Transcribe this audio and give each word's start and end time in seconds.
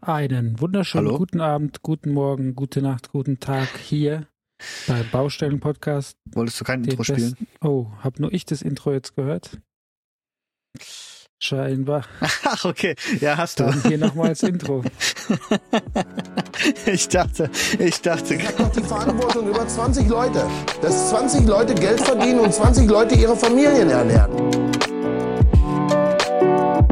Einen 0.00 0.60
wunderschönen 0.60 1.06
Hallo? 1.08 1.18
guten 1.18 1.40
Abend, 1.40 1.82
guten 1.82 2.12
Morgen, 2.12 2.54
gute 2.54 2.80
Nacht, 2.80 3.10
guten 3.10 3.40
Tag 3.40 3.68
hier 3.76 4.26
beim 4.86 5.04
Baustellen-Podcast. 5.10 6.16
Wolltest 6.32 6.60
du 6.60 6.64
kein 6.64 6.82
den 6.84 6.90
Intro 6.92 7.02
spielen? 7.04 7.30
besten- 7.32 7.46
Oh, 7.60 7.86
hab 8.02 8.20
nur 8.20 8.32
ich 8.32 8.44
das 8.44 8.62
Intro 8.62 8.92
jetzt 8.92 9.16
gehört? 9.16 9.58
Scheinbar. 11.42 12.04
Ach, 12.44 12.64
okay. 12.66 12.94
Ja, 13.20 13.36
hast 13.36 13.58
du. 13.58 13.64
Dann 13.64 13.82
hier 13.82 13.98
nochmal 13.98 14.28
das 14.30 14.42
Intro. 14.42 14.84
Ich 16.84 17.08
dachte, 17.08 17.48
ich 17.78 18.02
dachte, 18.02 18.34
Ich 18.34 18.46
habe 18.46 18.62
noch 18.64 18.72
die 18.72 18.82
Verantwortung 18.82 19.48
über 19.48 19.66
20 19.66 20.08
Leute, 20.08 20.46
dass 20.82 21.08
20 21.10 21.46
Leute 21.46 21.74
Geld 21.74 22.00
verdienen 22.02 22.40
und 22.40 22.52
20 22.52 22.86
Leute 22.90 23.14
ihre 23.14 23.34
Familien 23.34 23.88
ernähren. 23.88 24.30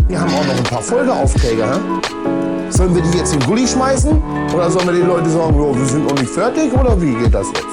Wir 0.09 0.21
haben 0.21 0.33
auch 0.33 0.46
noch 0.46 0.57
ein 0.57 0.65
paar 0.65 0.80
Folgeaufträge. 0.83 1.67
Hä? 1.71 2.38
Sollen 2.71 2.95
wir 2.95 3.03
die 3.03 3.19
jetzt 3.19 3.32
in 3.32 3.41
den 3.41 3.46
Gully 3.48 3.66
schmeißen? 3.66 4.23
Oder 4.55 4.71
sollen 4.71 4.86
wir 4.86 4.95
den 4.95 5.07
Leuten 5.07 5.31
sagen, 5.31 5.57
jo, 5.57 5.75
wir 5.77 5.86
sind 5.86 6.04
noch 6.07 6.18
nicht 6.18 6.31
fertig? 6.31 6.72
Oder 6.72 7.00
wie 7.00 7.14
geht 7.14 7.32
das 7.35 7.46
jetzt? 7.49 7.64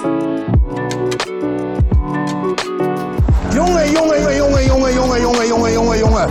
Junge, 3.56 3.86
Junge, 3.94 4.18
Junge, 4.18 4.38
Junge, 4.38 4.62
Junge, 4.66 4.92
Junge, 4.92 5.20
Junge, 5.22 5.46
Junge, 5.48 5.74
Junge, 5.74 6.00
Junge. 6.00 6.28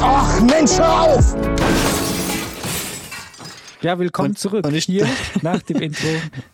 Ach, 0.00 0.40
Mensch, 0.42 0.72
hör 0.78 1.00
auf! 1.02 1.34
Ja, 3.82 3.98
willkommen 3.98 4.30
Und- 4.30 4.38
zurück. 4.38 4.66
und 4.66 4.74
ich- 4.74 4.84
hier 4.86 5.06
nach 5.42 5.60
dem 5.62 5.82
Intro 5.82 6.06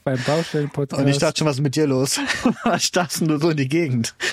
beim 0.02 0.18
Baustellen-Podcast. 0.26 1.00
und 1.02 1.08
ich 1.08 1.18
dachte 1.18 1.38
schon, 1.38 1.46
was 1.46 1.56
ist 1.56 1.62
mit 1.62 1.76
dir 1.76 1.86
los? 1.86 2.18
Was 2.64 2.82
starrst 2.84 3.20
du 3.20 3.38
so 3.38 3.50
in 3.50 3.56
die 3.56 3.68
Gegend? 3.68 4.14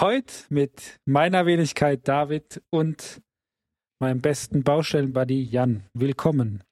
Heute 0.00 0.32
mit 0.48 1.00
meiner 1.06 1.44
Wenigkeit 1.44 2.06
David 2.06 2.62
und 2.70 3.20
meinem 4.00 4.20
besten 4.20 4.62
Baustellen-Buddy 4.62 5.42
Jan. 5.42 5.88
Willkommen. 5.92 6.62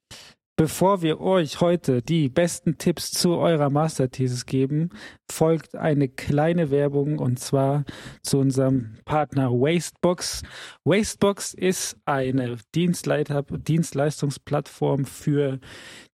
Bevor 0.54 1.02
wir 1.02 1.20
euch 1.20 1.60
heute 1.60 2.02
die 2.02 2.28
besten 2.28 2.78
Tipps 2.78 3.10
zu 3.10 3.30
eurer 3.36 3.68
Masterthesis 3.68 4.46
geben, 4.46 4.90
folgt 5.28 5.74
eine 5.74 6.08
kleine 6.08 6.70
Werbung 6.70 7.18
und 7.18 7.40
zwar 7.40 7.84
zu 8.22 8.38
unserem 8.38 8.94
Partner 9.04 9.50
Wastebox. 9.50 10.44
Wastebox 10.84 11.52
ist 11.52 11.96
eine 12.04 12.58
Dienstleiter 12.76 13.42
Dienstleistungsplattform 13.42 15.04
für 15.04 15.58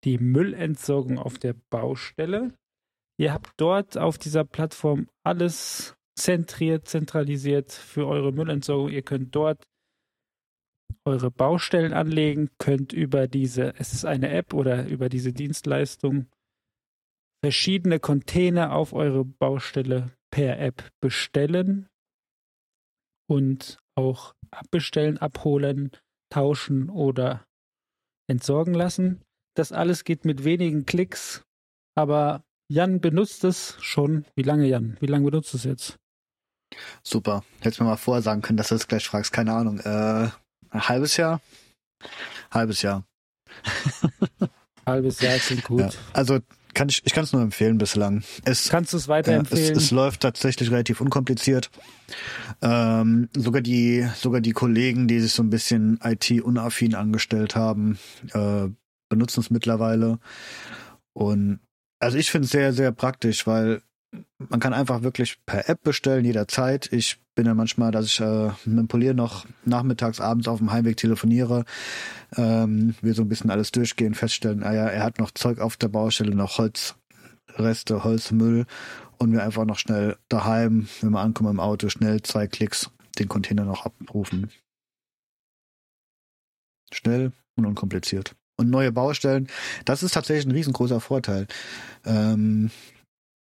die 0.05 0.17
Müllentsorgung 0.17 1.19
auf 1.19 1.39
der 1.39 1.56
Baustelle. 1.69 2.55
Ihr 3.19 3.34
habt 3.34 3.53
dort 3.59 3.98
auf 3.98 4.17
dieser 4.17 4.44
Plattform 4.44 5.09
alles 5.22 5.94
zentriert, 6.23 6.87
zentralisiert 6.87 7.73
für 7.73 8.06
eure 8.06 8.33
Müllentsorgung. 8.33 8.91
Ihr 8.91 9.03
könnt 9.03 9.34
dort 9.34 9.65
eure 11.05 11.33
Baustellen 11.33 11.92
anlegen, 11.92 12.48
könnt 12.59 12.92
über 12.92 13.27
diese, 13.27 13.75
es 13.78 13.92
ist 13.92 14.05
eine 14.05 14.31
App 14.31 14.55
oder 14.55 14.87
über 14.87 15.09
diese 15.09 15.33
Dienstleistung 15.33 16.27
verschiedene 17.45 17.98
Container 17.98 18.73
auf 18.73 18.93
eure 18.93 19.25
Baustelle 19.25 20.12
per 20.31 20.61
App 20.61 20.89
bestellen 21.00 21.89
und 23.28 23.78
auch 23.97 24.34
abbestellen, 24.53 25.19
abholen, 25.19 25.91
tauschen 26.33 26.89
oder 26.89 27.45
entsorgen 28.31 28.75
lassen. 28.75 29.23
Das 29.56 29.73
alles 29.73 30.05
geht 30.05 30.25
mit 30.25 30.45
wenigen 30.45 30.87
Klicks, 30.87 31.43
aber 31.97 32.45
Jan 32.70 33.00
benutzt 33.00 33.43
es 33.43 33.77
schon. 33.81 34.25
Wie 34.37 34.45
lange, 34.45 34.67
Jan? 34.67 34.97
Wie 35.00 35.06
lange 35.06 35.25
benutzt 35.25 35.53
du 35.53 35.56
es 35.56 35.65
jetzt? 35.65 36.02
Super. 37.03 37.45
Hättest 37.61 37.81
mir 37.81 37.87
mal 37.87 37.97
vorher 37.97 38.23
sagen 38.23 38.42
können, 38.42 38.56
dass 38.56 38.69
du 38.69 38.75
das 38.75 38.89
gleich 38.89 39.06
fragst. 39.06 39.33
Keine 39.33 39.53
Ahnung. 39.53 39.78
Äh, 39.81 40.28
ein 40.70 40.89
halbes 40.89 41.17
Jahr? 41.17 41.41
Halbes 42.51 42.83
Jahr. 42.83 43.05
Halbes 44.87 45.20
Jahr 45.20 45.39
klingt 45.39 45.65
gut. 45.65 45.81
Ja. 45.81 45.91
Also 46.12 46.41
kann 46.75 46.89
ich, 46.89 47.03
ich 47.05 47.12
kann 47.12 47.25
es 47.25 47.33
nur 47.33 47.43
empfehlen 47.43 47.78
bislang. 47.78 48.25
Es, 48.44 48.69
Kannst 48.69 48.93
du 48.93 48.97
es 48.97 49.05
ja, 49.06 49.19
es, 49.19 49.27
weiterempfehlen? 49.27 49.77
es 49.77 49.91
läuft 49.91 50.21
tatsächlich 50.21 50.71
relativ 50.71 51.00
unkompliziert. 51.00 51.71
Ähm, 52.62 53.28
sogar 53.37 53.60
die, 53.60 54.09
sogar 54.16 54.41
die 54.41 54.53
Kollegen, 54.53 55.06
die 55.06 55.21
sich 55.21 55.33
so 55.33 55.43
ein 55.43 55.50
bisschen 55.50 56.00
IT-unaffin 56.03 56.94
angestellt 56.94 57.56
haben, 57.56 57.99
äh, 58.33 58.69
benutzen 59.09 59.41
es 59.41 59.50
mittlerweile. 59.50 60.19
Und 61.12 61.60
also 62.00 62.16
ich 62.16 62.31
finde 62.31 62.47
es 62.47 62.53
sehr, 62.53 62.72
sehr 62.72 62.91
praktisch, 62.93 63.47
weil 63.47 63.83
man 64.39 64.61
kann 64.61 64.75
einfach 64.75 65.03
wirklich 65.03 65.39
per 65.47 65.69
App 65.69 65.83
bestellen, 65.83 66.25
jederzeit. 66.25 66.93
Ich 66.93 67.19
bin 67.34 67.47
ja 67.47 67.55
manchmal, 67.55 67.93
dass 67.93 68.06
ich 68.06 68.21
äh, 68.21 68.50
mit 68.65 68.78
dem 68.78 68.89
Polier 68.89 69.15
noch 69.15 69.47
nachmittags, 69.65 70.21
abends 70.21 70.49
auf 70.49 70.59
dem 70.59 70.71
Heimweg 70.71 70.97
telefoniere, 70.97 71.65
ähm, 72.37 72.95
wir 73.01 73.15
so 73.15 73.22
ein 73.22 73.28
bisschen 73.28 73.51
alles 73.51 73.72
durchgehen, 73.72 74.15
feststellen, 74.15 74.62
ah 74.62 74.75
ja, 74.75 74.87
er 74.87 75.03
hat 75.03 75.19
noch 75.19 75.31
Zeug 75.31 75.61
auf 75.61 75.77
der 75.77 75.89
Baustelle, 75.89 76.34
noch 76.34 76.59
Holzreste, 76.59 78.05
Holzmüll 78.05 78.67
und 79.19 79.33
wir 79.33 79.43
einfach 79.43 79.65
noch 79.65 79.78
schnell 79.78 80.17
daheim, 80.28 80.89
wenn 81.01 81.11
wir 81.11 81.21
ankommen 81.21 81.51
im 81.51 81.61
Auto, 81.61 81.89
schnell 81.89 82.22
zwei 82.22 82.47
Klicks 82.47 82.91
den 83.19 83.28
Container 83.28 83.65
noch 83.65 83.87
abrufen. 83.87 84.51
Schnell 86.93 87.33
und 87.56 87.67
unkompliziert. 87.67 88.34
Und 88.56 88.69
neue 88.69 88.93
Baustellen, 88.93 89.49
das 89.87 90.03
ist 90.03 90.12
tatsächlich 90.12 90.47
ein 90.47 90.53
riesengroßer 90.53 91.01
Vorteil. 91.01 91.47
Ähm, 92.05 92.71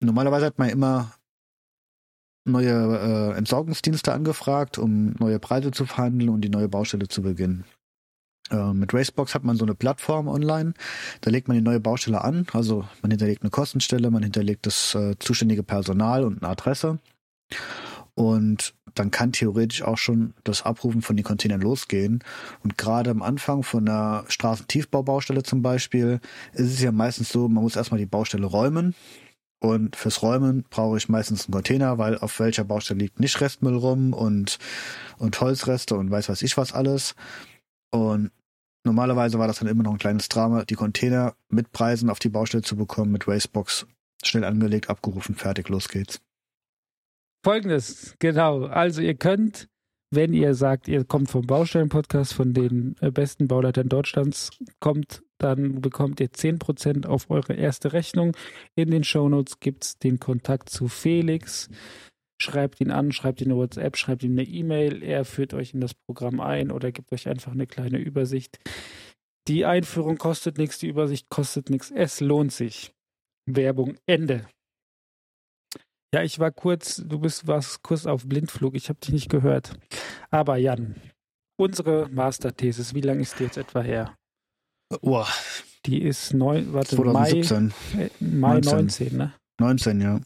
normalerweise 0.01 0.47
hat 0.47 0.59
man 0.59 0.69
immer 0.69 1.15
neue 2.45 2.71
äh, 2.71 3.37
Entsorgungsdienste 3.37 4.13
angefragt, 4.13 4.79
um 4.79 5.15
neue 5.19 5.39
Preise 5.39 5.73
zu 5.73 5.85
verhandeln 5.85 6.31
und 6.31 6.43
die 6.43 6.49
neue 6.49 6.69
Baustelle 6.69 7.09
zu 7.09 7.23
beginnen. 7.23 7.65
Äh, 8.51 8.73
mit 8.73 8.95
Racebox 8.95 9.35
hat 9.35 9.43
man 9.43 9.57
so 9.57 9.65
eine 9.65 9.75
Plattform 9.75 10.29
online, 10.29 10.75
da 11.21 11.31
legt 11.31 11.49
man 11.49 11.57
die 11.57 11.63
neue 11.63 11.81
Baustelle 11.81 12.23
an, 12.23 12.47
also 12.53 12.87
man 13.03 13.11
hinterlegt 13.11 13.43
eine 13.43 13.51
Kostenstelle, 13.51 14.11
man 14.11 14.23
hinterlegt 14.23 14.67
das 14.67 14.95
äh, 14.95 15.17
zuständige 15.19 15.65
Personal 15.65 16.25
und 16.25 16.43
eine 16.43 16.53
Adresse 16.53 17.01
und 18.17 18.75
dann 18.95 19.11
kann 19.11 19.33
theoretisch 19.33 19.83
auch 19.83 19.99
schon 19.99 20.33
das 20.43 20.63
Abrufen 20.63 21.03
von 21.03 21.17
den 21.17 21.25
Containern 21.25 21.61
losgehen. 21.61 22.25
Und 22.65 22.79
gerade 22.79 23.11
am 23.11 23.21
Anfang 23.21 23.63
von 23.63 23.87
einer 23.87 24.25
Straßentiefbaubaustelle 24.29 25.43
zum 25.43 25.61
Beispiel 25.61 26.21
ist 26.55 26.73
es 26.73 26.83
ja 26.83 26.93
meistens 26.93 27.29
so, 27.29 27.47
man 27.47 27.63
muss 27.63 27.77
erstmal 27.77 28.01
die 28.01 28.07
Baustelle 28.07 28.47
räumen. 28.47 28.95
Und 29.59 29.97
fürs 29.97 30.23
Räumen 30.23 30.65
brauche 30.69 30.99
ich 30.99 31.09
meistens 31.09 31.47
einen 31.47 31.55
Container, 31.55 31.99
weil 31.99 32.19
auf 32.19 32.39
welcher 32.41 32.65
Baustelle 32.65 33.01
liegt 33.01 33.21
nicht 33.21 33.41
Restmüll 33.41 33.77
rum 33.77 34.13
und, 34.13 34.59
und 35.19 35.41
Holzreste 35.41 35.97
und 35.97 36.11
weiß 36.11 36.29
was 36.29 36.43
ich 36.43 36.57
was 36.57 36.73
alles. 36.73 37.15
Und 37.91 38.31
normalerweise 38.85 39.39
war 39.39 39.47
das 39.47 39.59
dann 39.59 39.69
immer 39.69 39.83
noch 39.83 39.93
ein 39.93 39.99
kleines 39.99 40.29
Drama, 40.29 40.65
die 40.65 40.75
Container 40.75 41.35
mit 41.49 41.73
Preisen 41.73 42.11
auf 42.11 42.19
die 42.19 42.29
Baustelle 42.29 42.63
zu 42.63 42.77
bekommen, 42.77 43.13
mit 43.13 43.27
Wastebox 43.27 43.87
schnell 44.23 44.45
angelegt, 44.45 44.91
abgerufen, 44.91 45.35
fertig, 45.35 45.69
los 45.69 45.89
geht's. 45.89 46.21
Folgendes, 47.45 48.17
genau. 48.19 48.65
Also 48.65 49.01
ihr 49.03 49.15
könnt, 49.15 49.69
wenn 50.11 50.33
ihr 50.33 50.55
sagt, 50.55 50.89
ihr 50.89 51.05
kommt 51.05 51.31
vom 51.31 51.47
Baustellen-Podcast, 51.47 52.35
von 52.35 52.53
den 52.53 52.97
äh, 53.01 53.11
besten 53.11 53.47
Bauleitern 53.47 53.89
Deutschlands, 53.89 54.51
kommt, 54.81 55.23
dann 55.39 55.81
bekommt 55.81 56.21
ihr 56.21 56.29
10% 56.31 57.07
auf 57.07 57.31
eure 57.31 57.55
erste 57.55 57.93
Rechnung. 57.93 58.37
In 58.75 58.91
den 58.91 59.05
Shownotes 59.05 59.61
gibt 59.61 59.85
es 59.85 59.99
den 59.99 60.19
Kontakt 60.19 60.71
zu 60.71 60.89
Felix. 60.89 61.69
Schreibt 62.41 62.81
ihn 62.81 62.91
an, 62.91 63.13
schreibt 63.13 63.41
ihm 63.41 63.49
eine 63.49 63.57
WhatsApp, 63.57 63.97
schreibt 63.97 64.23
ihm 64.23 64.33
eine 64.33 64.45
E-Mail. 64.45 65.03
Er 65.03 65.25
führt 65.25 65.55
euch 65.55 65.73
in 65.73 65.81
das 65.81 65.95
Programm 65.95 66.41
ein 66.41 66.71
oder 66.71 66.93
gibt 66.93 67.13
euch 67.13 67.29
einfach 67.29 67.53
eine 67.53 67.67
kleine 67.67 67.99
Übersicht. 67.99 68.59
Die 69.49 69.65
Einführung 69.65 70.19
kostet 70.19 70.59
nichts, 70.59 70.79
die 70.79 70.89
Übersicht 70.89 71.29
kostet 71.31 71.71
nichts. 71.71 71.91
Es 71.91 72.21
lohnt 72.21 72.53
sich. 72.53 72.93
Werbung 73.47 73.97
Ende. 74.07 74.49
Ja, 76.13 76.23
ich 76.23 76.39
war 76.39 76.51
kurz, 76.51 77.03
du 77.07 77.19
bist 77.19 77.47
warst 77.47 77.83
kurz 77.83 78.07
auf 78.07 78.27
Blindflug, 78.27 78.75
ich 78.75 78.89
habe 78.89 78.99
dich 79.01 79.13
nicht 79.13 79.29
gehört. 79.29 79.79
Aber 80.31 80.57
Jan, 80.57 80.97
unsere 81.59 82.09
Masterthesis, 82.09 82.95
wie 82.95 83.01
lange 83.01 83.23
ist 83.23 83.39
die 83.39 83.45
jetzt 83.45 83.57
etwa 83.57 83.83
her? 83.83 84.17
Oh, 85.03 85.25
Die 85.87 86.03
ist 86.03 86.33
neun, 86.35 86.73
warte, 86.73 86.97
Mai, 87.01 87.31
2017. 87.31 87.73
äh, 87.99 88.11
Mai 88.21 88.61
19. 88.61 88.73
19, 88.77 89.17
ne? 89.17 89.33
19, 89.61 90.01
ja. 90.01 90.21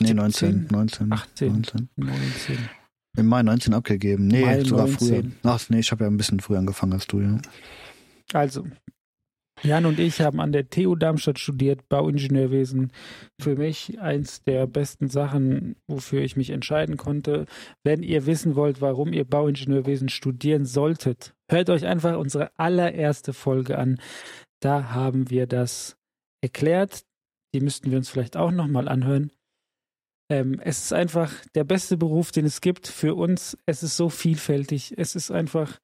Nee, 0.00 0.14
19, 0.14 0.68
17, 0.68 0.76
19. 0.76 1.12
18. 1.12 1.52
19. 1.52 1.88
19. 1.96 2.68
Im 3.18 3.26
Mai 3.26 3.42
19 3.42 3.74
abgegeben. 3.74 4.26
Nee, 4.26 4.44
Mai 4.44 4.64
sogar 4.64 4.86
19. 4.86 5.08
früher. 5.08 5.32
Ach 5.42 5.68
nee, 5.68 5.80
ich 5.80 5.90
habe 5.92 6.04
ja 6.04 6.10
ein 6.10 6.16
bisschen 6.16 6.40
früher 6.40 6.58
angefangen 6.58 6.94
als 6.94 7.06
du, 7.06 7.20
ja. 7.20 7.38
Also, 8.32 8.66
Jan 9.64 9.86
und 9.86 10.00
ich 10.00 10.20
haben 10.20 10.40
an 10.40 10.50
der 10.50 10.68
TU 10.70 10.96
Darmstadt 10.96 11.38
studiert, 11.38 11.88
Bauingenieurwesen. 11.88 12.90
Für 13.40 13.54
mich 13.54 14.00
eins 14.00 14.42
der 14.42 14.66
besten 14.66 15.08
Sachen, 15.08 15.76
wofür 15.86 16.22
ich 16.22 16.36
mich 16.36 16.50
entscheiden 16.50 16.96
konnte. 16.96 17.46
Wenn 17.84 18.02
ihr 18.02 18.26
wissen 18.26 18.56
wollt, 18.56 18.80
warum 18.80 19.12
ihr 19.12 19.24
Bauingenieurwesen 19.24 20.08
studieren 20.08 20.64
solltet, 20.64 21.34
hört 21.48 21.70
euch 21.70 21.86
einfach 21.86 22.18
unsere 22.18 22.50
allererste 22.58 23.32
Folge 23.32 23.78
an. 23.78 24.00
Da 24.60 24.94
haben 24.94 25.30
wir 25.30 25.46
das 25.46 25.96
erklärt. 26.40 27.04
Die 27.54 27.60
müssten 27.60 27.90
wir 27.90 27.98
uns 27.98 28.08
vielleicht 28.08 28.36
auch 28.36 28.50
nochmal 28.50 28.88
anhören. 28.88 29.30
Ähm, 30.28 30.60
es 30.64 30.84
ist 30.84 30.92
einfach 30.92 31.32
der 31.54 31.64
beste 31.64 31.96
Beruf, 31.96 32.32
den 32.32 32.46
es 32.46 32.60
gibt 32.60 32.88
für 32.88 33.14
uns. 33.14 33.56
Es 33.66 33.82
ist 33.82 33.96
so 33.96 34.08
vielfältig. 34.08 34.94
Es 34.96 35.14
ist 35.14 35.30
einfach, 35.30 35.78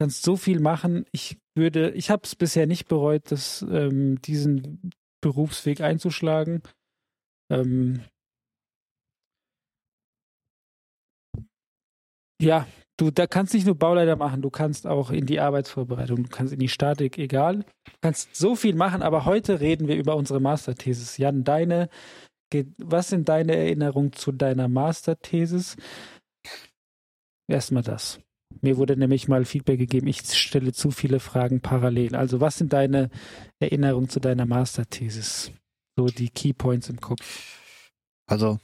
kannst 0.00 0.22
so 0.22 0.36
viel 0.36 0.60
machen. 0.60 1.06
Ich 1.12 1.38
würde, 1.56 1.90
ich 1.90 2.10
habe 2.10 2.22
es 2.24 2.34
bisher 2.34 2.66
nicht 2.66 2.88
bereut, 2.88 3.30
das, 3.30 3.62
ähm, 3.62 4.20
diesen 4.22 4.90
Berufsweg 5.20 5.80
einzuschlagen. 5.80 6.62
Ähm, 7.50 8.02
ja, 12.40 12.66
du 12.98 13.10
da 13.10 13.26
kannst 13.26 13.54
nicht 13.54 13.66
nur 13.66 13.76
Bauleiter 13.76 14.16
machen, 14.16 14.42
du 14.42 14.50
kannst 14.50 14.86
auch 14.86 15.10
in 15.10 15.26
die 15.26 15.40
Arbeitsvorbereitung, 15.40 16.24
du 16.24 16.28
kannst 16.28 16.52
in 16.52 16.58
die 16.58 16.68
Statik, 16.68 17.18
egal. 17.18 17.58
Du 17.84 17.92
kannst 18.02 18.34
so 18.36 18.56
viel 18.56 18.74
machen, 18.74 19.02
aber 19.02 19.24
heute 19.24 19.60
reden 19.60 19.88
wir 19.88 19.96
über 19.96 20.16
unsere 20.16 20.40
Masterthesis. 20.40 21.16
Jan, 21.18 21.44
deine, 21.44 21.88
was 22.78 23.08
sind 23.08 23.28
deine 23.28 23.56
Erinnerungen 23.56 24.12
zu 24.12 24.32
deiner 24.32 24.68
Masterthesis? 24.68 25.76
Erstmal 27.48 27.82
das. 27.82 28.23
Mir 28.60 28.76
wurde 28.76 28.96
nämlich 28.96 29.28
mal 29.28 29.44
Feedback 29.44 29.78
gegeben, 29.78 30.06
ich 30.06 30.22
stelle 30.34 30.72
zu 30.72 30.90
viele 30.90 31.20
Fragen 31.20 31.60
parallel. 31.60 32.16
Also, 32.16 32.40
was 32.40 32.58
sind 32.58 32.72
deine 32.72 33.10
Erinnerungen 33.60 34.08
zu 34.08 34.20
deiner 34.20 34.46
Masterthesis? 34.46 35.52
So 35.96 36.06
die 36.06 36.30
Keypoints 36.30 36.88
im 36.88 37.00
Kopf. 37.00 37.60
Also, 38.26 38.58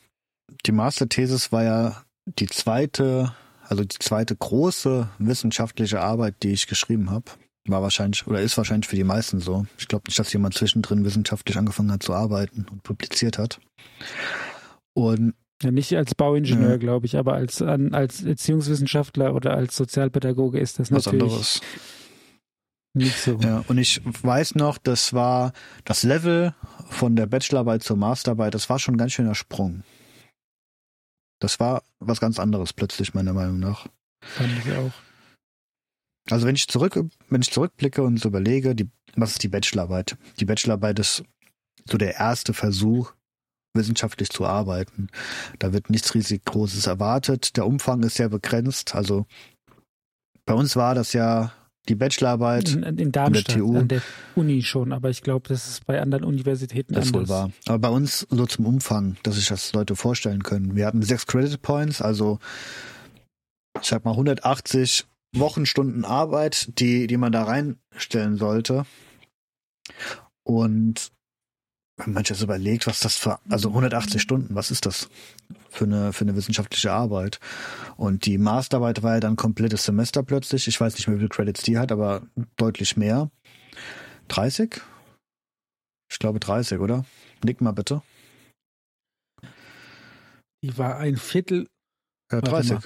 die 0.66 0.72
Masterthesis 0.72 1.52
war 1.52 1.64
ja 1.64 2.04
die 2.26 2.46
zweite, 2.46 3.34
also 3.62 3.84
die 3.84 3.98
zweite 3.98 4.37
große 4.37 5.08
wissenschaftliche 5.19 6.00
Arbeit, 6.00 6.42
die 6.42 6.52
ich 6.52 6.66
geschrieben 6.66 7.10
habe. 7.10 7.26
War 7.69 7.82
wahrscheinlich 7.82 8.26
oder 8.26 8.40
ist 8.40 8.56
wahrscheinlich 8.56 8.88
für 8.88 8.96
die 8.96 9.04
meisten 9.04 9.38
so. 9.38 9.66
Ich 9.78 9.87
glaube 9.87 10.04
nicht, 10.08 10.19
dass 10.19 10.32
jemand 10.32 10.54
zwischendrin 10.54 11.04
wissenschaftlich 11.04 11.56
angefangen 11.56 11.92
hat 11.92 12.02
zu 12.02 12.14
arbeiten 12.14 12.66
und 12.70 12.82
publiziert 12.82 13.38
hat. 13.38 13.60
Und 14.94 15.34
ja, 15.62 15.70
nicht 15.70 15.94
als 15.96 16.14
Bauingenieur, 16.14 16.70
ja. 16.70 16.76
glaube 16.78 17.06
ich, 17.06 17.16
aber 17.16 17.34
als, 17.34 17.60
als 17.60 18.22
Erziehungswissenschaftler 18.22 19.34
oder 19.34 19.54
als 19.54 19.76
Sozialpädagoge 19.76 20.58
ist 20.58 20.78
das 20.78 20.90
Was 20.90 21.06
natürlich 21.06 21.22
anderes. 21.24 21.60
nicht 22.94 23.16
so. 23.18 23.38
Ja, 23.40 23.64
und 23.68 23.76
ich 23.76 24.00
weiß 24.04 24.54
noch, 24.54 24.78
das 24.78 25.12
war 25.12 25.52
das 25.84 26.02
Level 26.02 26.54
von 26.88 27.14
der 27.14 27.26
Bachelorarbeit 27.26 27.82
zur 27.82 27.96
Masterarbeit, 27.96 28.54
das 28.54 28.70
war 28.70 28.78
schon 28.78 28.94
ein 28.94 28.98
ganz 28.98 29.12
schöner 29.12 29.34
Sprung. 29.34 29.82
Das 31.40 31.60
war 31.60 31.82
was 31.98 32.20
ganz 32.20 32.38
anderes 32.38 32.72
plötzlich, 32.72 33.14
meiner 33.14 33.32
Meinung 33.32 33.58
nach. 33.58 33.86
Fand 34.22 34.50
ich 34.58 34.72
auch. 34.72 34.92
Also 36.30 36.46
wenn 36.46 36.54
ich 36.54 36.68
zurück, 36.68 36.98
wenn 37.28 37.40
ich 37.40 37.50
zurückblicke 37.50 38.02
und 38.02 38.18
so 38.18 38.28
überlege, 38.28 38.74
die, 38.74 38.88
was 39.16 39.32
ist 39.32 39.42
die 39.42 39.48
Bachelorarbeit? 39.48 40.16
Die 40.38 40.44
Bachelorarbeit 40.44 40.98
ist 40.98 41.24
so 41.86 41.98
der 41.98 42.16
erste 42.16 42.52
Versuch, 42.52 43.12
wissenschaftlich 43.75 44.31
zu 44.31 44.46
arbeiten. 44.46 45.08
Da 45.58 45.72
wird 45.72 45.90
nichts 45.90 46.14
riesig 46.14 46.44
Großes 46.44 46.87
erwartet. 46.87 47.56
Der 47.56 47.67
Umfang 47.67 48.02
ist 48.02 48.17
sehr 48.17 48.28
begrenzt. 48.28 48.94
Also 48.94 49.26
bei 50.44 50.55
uns 50.55 50.76
war 50.76 50.94
das 50.94 51.12
ja 51.12 51.52
die 51.88 51.94
Bachelorarbeit 51.94 52.72
in, 52.72 52.82
in 52.82 53.12
Darmstadt, 53.12 53.56
an 53.56 53.72
der, 53.72 53.81
an 53.81 53.88
der 53.88 54.02
Uni 54.34 54.62
schon, 54.62 54.93
aber 54.93 55.11
ich 55.11 55.22
glaube, 55.22 55.49
das 55.49 55.67
ist 55.67 55.87
bei 55.87 56.00
anderen 56.00 56.25
Universitäten 56.25 56.94
das 56.94 57.06
anders. 57.06 57.22
Wohl 57.22 57.28
war. 57.28 57.50
Aber 57.67 57.78
bei 57.78 57.88
uns 57.88 58.26
so 58.31 58.46
zum 58.46 58.67
Umfang, 58.67 59.17
dass 59.22 59.37
sich 59.37 59.49
das 59.49 59.73
Leute 59.73 59.96
vorstellen 59.96 60.43
können. 60.43 60.76
Wir 60.76 60.87
hatten 60.87 61.02
sechs 61.02 61.26
Credit 61.26 61.61
Points, 61.61 62.02
also 62.02 62.38
ich 63.81 63.88
sag 63.88 64.05
mal 64.05 64.12
180 64.12 65.06
Wochenstunden 65.34 66.05
Arbeit, 66.05 66.78
die, 66.78 67.06
die 67.06 67.16
man 67.16 67.32
da 67.32 67.44
reinstellen 67.44 68.37
sollte. 68.37 68.84
Und 70.43 71.12
wenn 72.05 72.14
man 72.14 72.25
das 72.25 72.43
überlegt, 72.43 72.87
was 72.87 73.00
das 73.00 73.17
für, 73.17 73.38
also 73.49 73.69
180 73.69 74.20
Stunden, 74.20 74.55
was 74.55 74.70
ist 74.70 74.87
das 74.87 75.08
für 75.69 75.85
eine, 75.85 76.12
für 76.12 76.25
eine 76.25 76.37
wissenschaftliche 76.37 76.93
Arbeit? 76.93 77.41
Und 77.97 78.26
die 78.26 78.38
Masterarbeit 78.38 79.02
war 79.02 79.14
ja 79.14 79.20
dann 79.20 79.37
komplettes 79.37 79.85
Semester 79.85 80.23
plötzlich. 80.23 80.67
Ich 80.69 80.81
weiß 80.81 80.94
nicht 80.94 81.06
mehr, 81.06 81.17
wie 81.17 81.20
viele 81.20 81.29
Credits 81.29 81.62
die 81.62 81.79
hat, 81.79 81.93
aber 81.93 82.23
deutlich 82.56 82.97
mehr. 82.97 83.31
30? 84.29 84.81
Ich 86.11 86.19
glaube 86.19 86.41
30, 86.41 86.79
oder? 86.81 87.05
Nick 87.44 87.61
mal 87.61 87.73
bitte. 87.73 88.02
Die 90.62 90.76
war 90.76 90.99
ein 90.99 91.17
Viertel. 91.17 91.67
Ja, 92.31 92.41
30. 92.41 92.79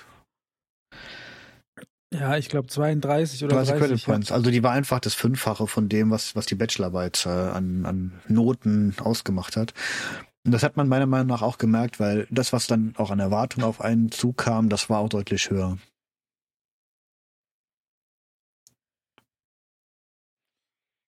Ja, 2.15 2.37
ich 2.37 2.49
glaube 2.49 2.69
32 2.69 3.45
oder 3.45 3.57
30. 3.57 3.75
30 3.75 3.89
Credit 3.89 4.05
Points. 4.05 4.31
Also 4.31 4.53
die 4.53 4.63
war 4.63 4.71
einfach 4.71 5.01
das 5.01 5.15
Fünffache 5.15 5.67
von 5.67 5.89
dem, 5.89 6.13
was, 6.13 6.37
was 6.37 6.47
die 6.47 6.55
Bachelorarbeit 6.55 7.27
äh, 7.27 7.31
an, 7.31 7.85
an 7.87 8.23
Noten 8.29 8.95
ausgemacht 9.01 9.57
hat. 9.57 9.75
Und 10.45 10.53
das 10.53 10.63
hat 10.63 10.77
man 10.77 10.87
meiner 10.89 11.07
Meinung 11.07 11.27
nach 11.27 11.43
auch 11.43 11.59
gemerkt, 11.59 11.99
weil 11.99 12.29
das, 12.31 12.53
was 12.53 12.69
dann 12.69 12.95
auch 12.99 13.11
an 13.11 13.19
Erwartung 13.19 13.65
auf 13.65 13.81
einen 13.81 14.13
zukam, 14.13 14.69
das 14.69 14.89
war 14.89 15.01
auch 15.01 15.09
deutlich 15.09 15.51
höher. 15.51 15.77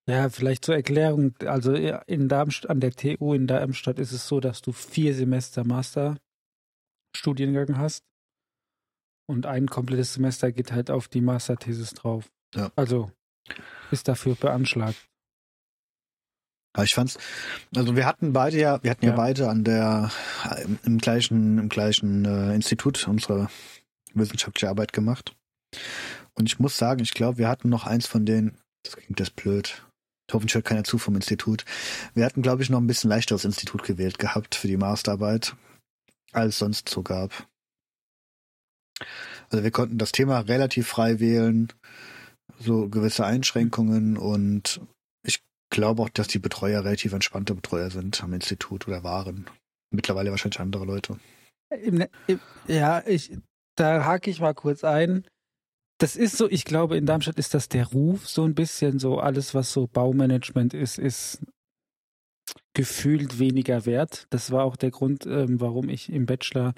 Ja, 0.09 0.29
vielleicht 0.29 0.65
zur 0.65 0.75
Erklärung. 0.75 1.37
Also 1.45 1.75
in 1.75 2.29
Darmstadt, 2.29 2.71
an 2.71 2.81
der 2.81 2.91
TU 2.93 3.33
in 3.33 3.47
Darmstadt 3.47 4.01
ist 4.01 4.11
es 4.13 4.27
so, 4.27 4.41
dass 4.41 4.61
du 4.61 4.73
vier 4.73 5.15
Semester 5.15 5.63
Masterstudiengang 5.65 7.79
hast 7.79 8.03
und 9.27 9.47
ein 9.47 9.67
komplettes 9.67 10.15
Semester 10.15 10.53
geht 10.53 10.73
halt 10.73 10.91
auf 10.91 11.09
die 11.09 11.21
Masterthesis 11.21 11.91
drauf. 11.91 12.31
Ja. 12.55 12.71
Also 12.77 13.11
ist 13.91 14.09
dafür 14.09 14.35
beanschlagt. 14.35 15.09
Aber 16.73 16.85
ich 16.85 16.95
fand's, 16.95 17.19
also 17.75 17.97
wir 17.97 18.05
hatten 18.05 18.33
beide 18.33 18.59
ja, 18.59 18.83
wir 18.83 18.91
hatten 18.91 19.07
ja, 19.07 19.13
ja 19.13 19.17
beide 19.17 19.49
an 19.49 19.65
der 19.65 20.11
im, 20.85 20.99
gleichen 20.99 21.59
im 21.59 21.69
gleichen 21.71 22.25
äh, 22.27 22.55
Institut 22.55 23.09
unsere 23.09 23.49
wissenschaftliche 24.13 24.69
Arbeit 24.69 24.93
gemacht. 24.93 25.35
Und 26.35 26.47
ich 26.47 26.59
muss 26.59 26.77
sagen, 26.77 27.03
ich 27.03 27.15
glaube, 27.15 27.39
wir 27.39 27.49
hatten 27.49 27.71
noch 27.71 27.87
eins 27.87 28.07
von 28.07 28.27
den, 28.27 28.59
das 28.83 28.97
klingt 28.97 29.19
das 29.21 29.31
blöd. 29.31 29.87
Hoffentlich 30.31 30.55
hört 30.55 30.67
keiner 30.67 30.85
zu 30.85 30.99
vom 30.99 31.15
Institut. 31.15 31.65
Wir 32.15 32.27
hatten, 32.27 32.43
glaube 32.43 32.63
ich, 32.63 32.69
noch 32.69 32.81
ein 32.81 32.87
bisschen 32.87 33.09
leichteres 33.09 33.45
Institut 33.45 33.85
gewählt 33.85 34.19
gehabt 34.19 34.55
für 34.55 34.69
die 34.69 34.77
Masterarbeit, 34.77 35.57
als 36.33 36.59
sonst 36.59 36.89
so 36.89 37.03
gab. 37.03 37.47
Also 39.51 39.63
wir 39.63 39.71
konnten 39.71 39.99
das 39.99 40.13
Thema 40.13 40.41
relativ 40.41 40.89
frei 40.89 41.21
wählen, 41.21 41.73
so 42.59 42.89
gewisse 42.89 43.27
Einschränkungen 43.27 44.17
und 44.17 44.81
ich 45.23 45.41
glaube 45.71 46.03
auch, 46.03 46.09
dass 46.09 46.29
die 46.29 46.39
Betreuer 46.39 46.85
relativ 46.85 47.13
entspannte 47.13 47.55
Betreuer 47.55 47.91
sind 47.91 48.23
am 48.23 48.33
Institut 48.33 48.89
oder 48.89 49.05
waren. 49.05 49.47
Mittlerweile 49.91 50.31
wahrscheinlich 50.31 50.61
andere 50.61 50.85
Leute. 50.85 51.19
Ne, 51.91 52.09
ja, 52.69 53.03
ich, 53.07 53.37
da 53.77 54.05
hake 54.05 54.31
ich 54.31 54.41
mal 54.41 54.55
kurz 54.55 54.85
ein. 54.85 55.27
Das 55.99 56.15
ist 56.15 56.37
so, 56.37 56.49
ich 56.49 56.65
glaube, 56.65 56.97
in 56.97 57.07
Darmstadt 57.07 57.39
ist 57.39 57.55
das 57.55 57.69
der 57.69 57.87
Ruf, 57.87 58.29
so 58.29 58.45
ein 58.45 58.55
bisschen 58.55 58.99
so 58.99 59.19
alles, 59.19 59.55
was 59.55 59.73
so 59.73 59.87
Baumanagement 59.87 60.75
ist, 60.75 60.99
ist 60.99 61.41
gefühlt 62.75 63.39
weniger 63.39 63.87
wert. 63.87 64.27
Das 64.31 64.51
war 64.51 64.65
auch 64.65 64.77
der 64.77 64.91
Grund, 64.91 65.27
ähm, 65.27 65.61
warum 65.61 65.89
ich 65.89 66.13
im 66.13 66.27
Bachelor 66.27 66.75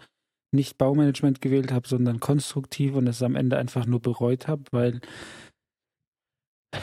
nicht 0.53 0.79
Baumanagement 0.79 1.41
gewählt 1.41 1.73
habe, 1.73 1.89
sondern 1.89 2.21
konstruktiv 2.21 2.95
und 2.95 3.07
es 3.07 3.23
am 3.23 3.37
Ende 3.37 3.59
einfach 3.59 3.87
nur 3.87 4.01
bereut 4.01 4.49
habe, 4.49 4.65
weil 4.71 5.01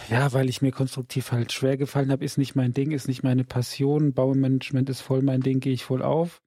ja, 0.09 0.33
weil 0.33 0.49
ich 0.49 0.61
mir 0.61 0.71
konstruktiv 0.71 1.31
halt 1.31 1.51
schwer 1.51 1.77
gefallen 1.77 2.11
habe, 2.11 2.25
ist 2.25 2.37
nicht 2.37 2.55
mein 2.55 2.73
Ding, 2.73 2.91
ist 2.91 3.07
nicht 3.07 3.23
meine 3.23 3.43
Passion. 3.43 4.13
Baumanagement 4.13 4.89
ist 4.89 5.01
voll 5.01 5.21
mein 5.21 5.41
Ding, 5.41 5.59
gehe 5.59 5.73
ich 5.73 5.83
voll 5.83 6.01
auf. 6.01 6.41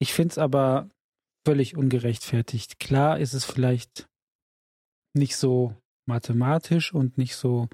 Ich 0.00 0.14
finde 0.14 0.32
es 0.32 0.38
aber 0.38 0.88
völlig 1.46 1.76
ungerechtfertigt. 1.76 2.78
Klar 2.78 3.18
ist 3.18 3.34
es 3.34 3.44
vielleicht 3.44 4.08
nicht 5.14 5.36
so 5.36 5.74
mathematisch 6.06 6.94
und 6.94 7.18
nicht 7.18 7.36
so 7.36 7.68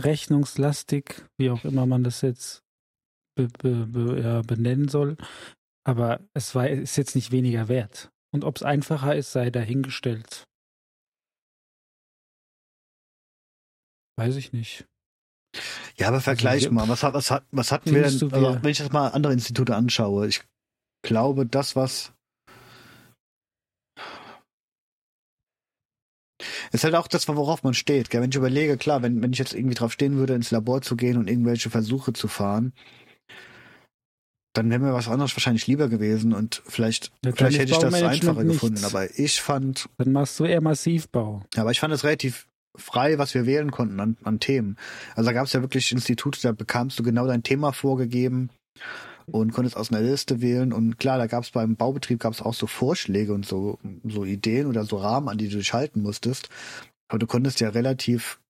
rechnungslastig, 0.00 1.26
wie 1.38 1.50
auch 1.50 1.64
immer 1.64 1.86
man 1.86 2.02
das 2.02 2.22
jetzt 2.22 2.62
be, 3.36 3.48
be, 3.48 3.86
be, 3.86 4.20
ja, 4.20 4.42
benennen 4.42 4.88
soll. 4.88 5.16
Aber 5.86 6.20
es 6.32 6.54
war, 6.54 6.68
ist 6.68 6.96
jetzt 6.96 7.14
nicht 7.14 7.30
weniger 7.30 7.68
wert. 7.68 8.10
Und 8.32 8.44
ob 8.44 8.56
es 8.56 8.62
einfacher 8.62 9.14
ist, 9.14 9.32
sei 9.32 9.50
dahingestellt. 9.50 10.44
Weiß 14.16 14.36
ich 14.36 14.52
nicht. 14.52 14.86
Ja, 15.96 16.08
aber 16.08 16.20
vergleich 16.20 16.64
also, 16.64 16.72
mal, 16.72 16.88
was, 16.88 17.02
was, 17.02 17.42
was 17.52 17.72
hatten 17.72 17.94
wir 17.94 18.02
denn, 18.02 18.32
also, 18.32 18.62
wenn 18.62 18.70
ich 18.70 18.78
jetzt 18.78 18.92
mal 18.92 19.08
andere 19.08 19.32
Institute 19.32 19.74
anschaue, 19.74 20.26
ich 20.26 20.42
glaube, 21.02 21.46
das, 21.46 21.76
was 21.76 22.12
ist 26.72 26.82
halt 26.82 26.96
auch 26.96 27.06
das, 27.06 27.28
worauf 27.28 27.62
man 27.62 27.74
steht. 27.74 28.10
Gell? 28.10 28.20
Wenn 28.20 28.30
ich 28.30 28.36
überlege, 28.36 28.76
klar, 28.76 29.02
wenn, 29.02 29.22
wenn 29.22 29.32
ich 29.32 29.38
jetzt 29.38 29.54
irgendwie 29.54 29.76
drauf 29.76 29.92
stehen 29.92 30.16
würde, 30.16 30.34
ins 30.34 30.50
Labor 30.50 30.82
zu 30.82 30.96
gehen 30.96 31.16
und 31.16 31.28
irgendwelche 31.28 31.70
Versuche 31.70 32.12
zu 32.12 32.26
fahren, 32.26 32.72
dann 34.54 34.70
wäre 34.70 34.80
mir 34.80 34.94
was 34.94 35.08
anderes 35.08 35.36
wahrscheinlich 35.36 35.66
lieber 35.66 35.88
gewesen 35.88 36.32
und 36.32 36.62
vielleicht, 36.66 37.12
ja, 37.24 37.32
vielleicht 37.32 37.58
hätte 37.58 37.72
ich 37.72 37.78
das 37.78 37.92
einfacher 37.92 38.44
nichts. 38.44 38.60
gefunden. 38.60 38.84
Aber 38.84 39.18
ich 39.18 39.40
fand. 39.40 39.88
Dann 39.98 40.12
machst 40.12 40.40
du 40.40 40.44
eher 40.44 40.60
Massivbau. 40.60 41.42
Ja, 41.54 41.62
aber 41.62 41.72
ich 41.72 41.80
fand 41.80 41.92
es 41.92 42.04
relativ 42.04 42.46
frei, 42.76 43.18
was 43.18 43.34
wir 43.34 43.46
wählen 43.46 43.70
konnten 43.70 44.00
an, 44.00 44.16
an 44.22 44.40
Themen. 44.40 44.76
Also 45.14 45.28
da 45.28 45.34
gab 45.34 45.46
es 45.46 45.52
ja 45.52 45.60
wirklich 45.60 45.92
Institute, 45.92 46.38
da 46.42 46.52
bekamst 46.52 46.98
du 46.98 47.02
genau 47.02 47.26
dein 47.26 47.42
Thema 47.42 47.72
vorgegeben 47.72 48.50
und 49.26 49.52
konntest 49.52 49.76
aus 49.76 49.92
einer 49.92 50.02
Liste 50.02 50.40
wählen. 50.40 50.72
Und 50.72 50.98
klar, 50.98 51.18
da 51.18 51.26
gab 51.26 51.44
es 51.44 51.50
beim 51.50 51.76
Baubetrieb 51.76 52.20
gab 52.20 52.32
es 52.32 52.42
auch 52.42 52.54
so 52.54 52.66
Vorschläge 52.66 53.32
und 53.32 53.46
so, 53.46 53.78
so 54.04 54.24
Ideen 54.24 54.66
oder 54.66 54.84
so 54.84 54.96
Rahmen, 54.96 55.28
an 55.28 55.38
die 55.38 55.48
du 55.48 55.56
dich 55.56 55.72
halten 55.72 56.02
musstest. 56.02 56.48
Aber 57.08 57.18
du 57.18 57.26
konntest 57.26 57.60
ja 57.60 57.70
relativ 57.70 58.40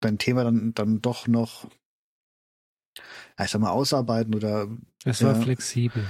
dein 0.00 0.18
Thema 0.18 0.44
dann, 0.44 0.72
dann 0.74 1.00
doch 1.02 1.26
noch, 1.26 1.68
ja, 3.38 3.44
ich 3.44 3.50
sag 3.50 3.60
mal, 3.60 3.70
ausarbeiten 3.70 4.34
oder. 4.34 4.68
Es 5.04 5.22
war 5.22 5.34
ja. 5.34 5.40
flexibel. 5.40 6.04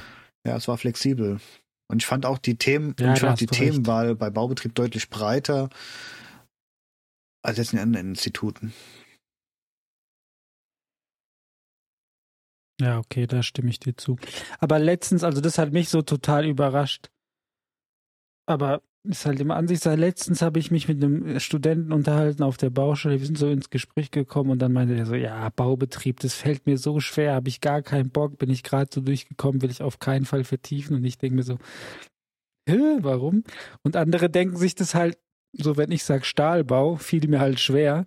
Ja, 0.47 0.57
es 0.57 0.69
war 0.69 0.79
flexibel. 0.79 1.41
Und 1.89 2.03
ich 2.03 2.07
fand 2.07 2.25
auch 2.25 2.39
die 2.39 2.57
Themen, 2.57 2.95
Ja, 2.99 3.15
ich 3.15 3.21
fand 3.21 3.41
die 3.41 3.47
du 3.47 3.55
recht. 3.55 3.63
Themenwahl 3.63 4.15
bei 4.15 4.31
Baubetrieb 4.31 4.75
deutlich 4.75 5.11
breiter 5.11 5.71
als 7.43 7.59
jetzt 7.59 7.73
in 7.73 7.79
den 7.79 7.83
anderen 7.89 8.09
Instituten. 8.11 8.73
Ja, 12.81 12.99
okay, 12.99 13.27
da 13.27 13.43
stimme 13.43 13.69
ich 13.71 13.79
dir 13.79 13.97
zu. 13.97 14.17
Aber 14.59 14.79
letztens, 14.79 15.23
also 15.23 15.41
das 15.41 15.59
hat 15.59 15.73
mich 15.73 15.91
so 15.91 16.01
total 16.01 16.47
überrascht. 16.47 17.11
Aber 18.47 18.83
ist 19.09 19.27
halt 19.27 19.41
immer 19.41 19.57
Ansichtssache. 19.57 19.97
Letztens 19.97 20.43
habe 20.43 20.59
ich 20.59 20.71
mich 20.71 20.89
mit 20.89 21.03
einem 21.03 21.41
Studenten 21.41 21.93
unterhalten 21.93 22.43
auf 22.43 22.57
der 22.57 22.71
Baustelle. 22.71 23.19
Wir 23.19 23.27
sind 23.27 23.39
so 23.39 23.49
ins 23.49 23.71
Gespräch 23.71 24.11
gekommen 24.11 24.51
und 24.51 24.59
dann 24.61 24.73
meinte 24.73 24.95
er 24.95 25.07
so, 25.07 25.15
ja, 25.15 25.49
Baubetrieb, 25.51 26.21
das 26.21 26.35
fällt 26.35 26.67
mir 26.67 26.77
so 26.77 27.01
schwer, 27.01 27.35
habe 27.35 27.49
ich 27.49 27.61
gar 27.61 27.83
keinen 27.83 28.11
Bock, 28.11 28.39
bin 28.39 28.51
ich 28.51 28.63
gerade 28.63 28.91
so 28.93 29.01
durchgekommen, 29.01 29.63
will 29.63 29.71
ich 29.71 29.83
auf 29.83 29.99
keinen 29.99 30.27
Fall 30.27 30.45
vertiefen. 30.45 30.97
Und 30.97 31.05
ich 31.05 31.19
denke 31.19 31.37
mir 31.37 31.43
so, 31.43 31.59
Hä, 32.69 32.99
warum? 33.01 33.43
Und 33.83 33.97
andere 33.97 34.31
denken 34.31 34.57
sich 34.57 34.75
das 34.75 34.95
halt, 34.95 35.19
so 35.53 35.77
wenn 35.77 35.91
ich 35.91 36.05
sage 36.05 36.25
Stahlbau, 36.25 36.97
fiel 36.97 37.27
mir 37.27 37.41
halt 37.41 37.59
schwer. 37.59 38.07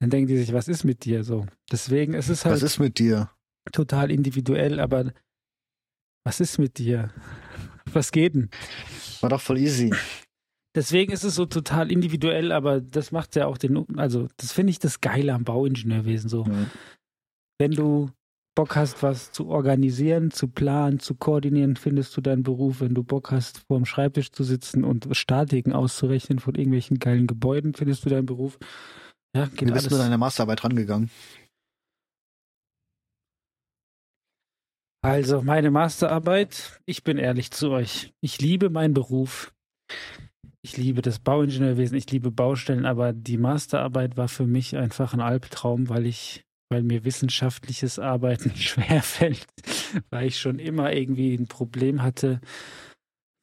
Dann 0.00 0.10
denken 0.10 0.28
die 0.28 0.38
sich, 0.38 0.52
was 0.52 0.66
ist 0.68 0.84
mit 0.84 1.04
dir 1.04 1.24
so? 1.24 1.46
Deswegen 1.70 2.14
ist 2.14 2.28
es 2.28 2.44
halt 2.44 2.56
Was 2.56 2.62
ist 2.62 2.78
mit 2.78 2.98
dir? 2.98 3.30
total 3.72 4.10
individuell, 4.10 4.78
aber 4.80 5.12
was 6.24 6.40
ist 6.40 6.58
mit 6.58 6.78
dir? 6.78 7.12
Was 7.92 8.12
geht 8.12 8.34
denn? 8.34 8.50
War 9.20 9.30
doch 9.30 9.40
voll 9.40 9.58
easy. 9.58 9.92
Deswegen 10.74 11.12
ist 11.12 11.24
es 11.24 11.34
so 11.34 11.46
total 11.46 11.90
individuell, 11.90 12.52
aber 12.52 12.80
das 12.82 13.10
macht 13.10 13.34
ja 13.34 13.46
auch 13.46 13.56
den, 13.56 13.98
also 13.98 14.28
das 14.36 14.52
finde 14.52 14.70
ich 14.70 14.78
das 14.78 15.00
Geile 15.00 15.32
am 15.32 15.44
Bauingenieurwesen 15.44 16.28
so. 16.28 16.44
Mhm. 16.44 16.66
Wenn 17.58 17.70
du 17.70 18.10
Bock 18.54 18.74
hast, 18.74 19.02
was 19.02 19.32
zu 19.32 19.48
organisieren, 19.48 20.30
zu 20.30 20.48
planen, 20.48 20.98
zu 20.98 21.14
koordinieren, 21.14 21.76
findest 21.76 22.16
du 22.16 22.20
deinen 22.20 22.42
Beruf. 22.42 22.80
Wenn 22.80 22.94
du 22.94 23.04
Bock 23.04 23.30
hast, 23.30 23.58
vor 23.66 23.78
dem 23.78 23.84
Schreibtisch 23.84 24.32
zu 24.32 24.44
sitzen 24.44 24.82
und 24.82 25.08
Statiken 25.12 25.72
auszurechnen 25.72 26.38
von 26.38 26.54
irgendwelchen 26.54 26.98
geilen 26.98 27.26
Gebäuden, 27.26 27.74
findest 27.74 28.04
du 28.04 28.08
deinen 28.08 28.26
Beruf. 28.26 28.58
Ja, 29.34 29.46
geht 29.46 29.68
Wie 29.68 29.72
bist 29.72 29.90
du 29.90 29.94
in 29.94 30.00
deiner 30.00 30.18
Masterarbeit 30.18 30.64
rangegangen? 30.64 31.10
Also 35.02 35.42
meine 35.42 35.70
Masterarbeit, 35.70 36.80
ich 36.84 37.04
bin 37.04 37.18
ehrlich 37.18 37.50
zu 37.50 37.70
euch. 37.70 38.12
Ich 38.20 38.40
liebe 38.40 38.70
meinen 38.70 38.94
Beruf. 38.94 39.54
Ich 40.62 40.76
liebe 40.76 41.00
das 41.00 41.20
Bauingenieurwesen, 41.20 41.96
ich 41.96 42.10
liebe 42.10 42.32
Baustellen, 42.32 42.86
aber 42.86 43.12
die 43.12 43.38
Masterarbeit 43.38 44.16
war 44.16 44.26
für 44.26 44.46
mich 44.46 44.76
einfach 44.76 45.14
ein 45.14 45.20
Albtraum, 45.20 45.88
weil 45.88 46.06
ich, 46.06 46.44
weil 46.72 46.82
mir 46.82 47.04
wissenschaftliches 47.04 48.00
Arbeiten 48.00 48.50
schwerfällt, 48.56 49.46
weil 50.10 50.26
ich 50.26 50.40
schon 50.40 50.58
immer 50.58 50.92
irgendwie 50.92 51.36
ein 51.36 51.46
Problem 51.46 52.02
hatte, 52.02 52.40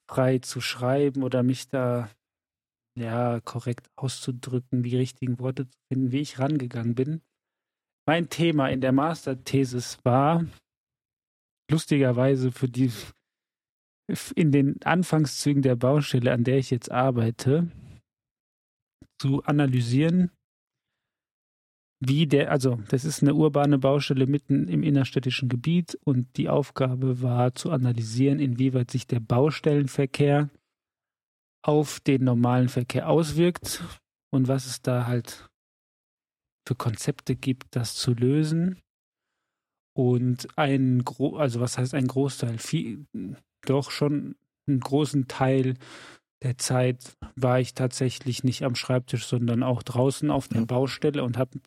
frei 0.10 0.40
zu 0.40 0.60
schreiben 0.60 1.24
oder 1.24 1.44
mich 1.44 1.70
da 1.70 2.10
ja 3.00 3.40
korrekt 3.40 3.90
auszudrücken, 3.96 4.84
die 4.84 4.98
richtigen 4.98 5.40
Worte 5.40 5.70
zu 5.70 5.78
finden, 5.88 6.12
wie 6.12 6.22
ich 6.22 6.40
rangegangen 6.40 6.94
bin. 6.94 7.22
Mein 8.06 8.30
Thema 8.30 8.68
in 8.68 8.82
der 8.82 8.92
Masterthesis 8.92 9.98
war 10.04 10.46
lustigerweise 11.70 12.52
für 12.52 12.70
die 12.70 12.92
in 14.36 14.52
den 14.52 14.82
Anfangszügen 14.84 15.62
der 15.62 15.76
Baustelle, 15.76 16.34
an 16.34 16.44
der 16.44 16.58
ich 16.58 16.70
jetzt 16.70 16.92
arbeite, 16.92 17.72
zu 19.18 19.44
analysieren, 19.44 20.32
wie 22.06 22.28
der, 22.28 22.52
also 22.52 22.80
das 22.90 23.06
ist 23.06 23.22
eine 23.22 23.34
urbane 23.34 23.78
Baustelle 23.78 24.28
mitten 24.28 24.68
im 24.68 24.84
innerstädtischen 24.84 25.48
Gebiet 25.48 25.98
und 26.04 26.36
die 26.36 26.50
Aufgabe 26.50 27.22
war 27.22 27.56
zu 27.56 27.72
analysieren, 27.72 28.40
inwieweit 28.40 28.92
sich 28.92 29.08
der 29.08 29.22
Baustellenverkehr 29.22 30.50
auf 31.66 32.02
den 32.02 32.26
normalen 32.26 32.68
Verkehr 32.68 33.08
auswirkt 33.08 33.84
und 34.34 34.50
was 34.50 34.66
es 34.66 34.82
da 34.82 35.06
halt 35.06 35.50
für 36.68 36.76
Konzepte 36.76 37.36
gibt, 37.36 37.76
das 37.76 37.96
zu 37.96 38.14
lösen. 38.14 38.82
Und 39.96 40.48
ein 40.58 41.04
Gro 41.04 41.38
also 41.38 41.60
was 41.60 41.78
heißt 41.78 41.94
ein 41.94 42.08
Großteil? 42.08 42.58
Viel, 42.58 43.06
doch 43.66 43.92
schon 43.92 44.36
einen 44.68 44.80
großen 44.80 45.28
Teil 45.28 45.76
der 46.44 46.58
Zeit 46.58 47.16
war 47.36 47.60
ich 47.60 47.74
tatsächlich 47.74 48.44
nicht 48.44 48.64
am 48.64 48.76
Schreibtisch, 48.76 49.26
sondern 49.26 49.64
auch 49.64 49.82
draußen 49.82 50.30
auf 50.30 50.50
der 50.50 50.62
Ja. 50.62 50.66
Baustelle 50.66 51.24
und 51.24 51.38
habe 51.38 51.60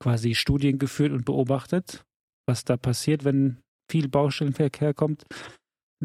quasi 0.00 0.34
Studien 0.34 0.78
geführt 0.78 1.12
und 1.12 1.24
beobachtet, 1.24 2.04
was 2.46 2.64
da 2.64 2.76
passiert, 2.76 3.24
wenn 3.24 3.58
viel 3.90 4.08
Baustellenverkehr 4.08 4.94
kommt. 4.94 5.24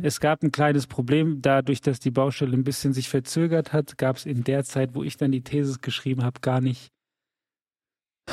Es 0.02 0.20
gab 0.20 0.42
ein 0.42 0.52
kleines 0.52 0.88
Problem, 0.88 1.42
dadurch, 1.42 1.82
dass 1.82 2.00
die 2.00 2.12
Baustelle 2.12 2.54
ein 2.54 2.64
bisschen 2.64 2.94
sich 2.94 3.10
verzögert 3.10 3.74
hat, 3.74 3.98
gab 3.98 4.16
es 4.16 4.26
in 4.26 4.44
der 4.44 4.64
Zeit, 4.64 4.96
wo 4.96 5.04
ich 5.04 5.18
dann 5.18 5.32
die 5.32 5.44
Thesis 5.44 5.82
geschrieben 5.82 6.24
habe, 6.24 6.40
gar 6.40 6.62
nicht 6.62 6.92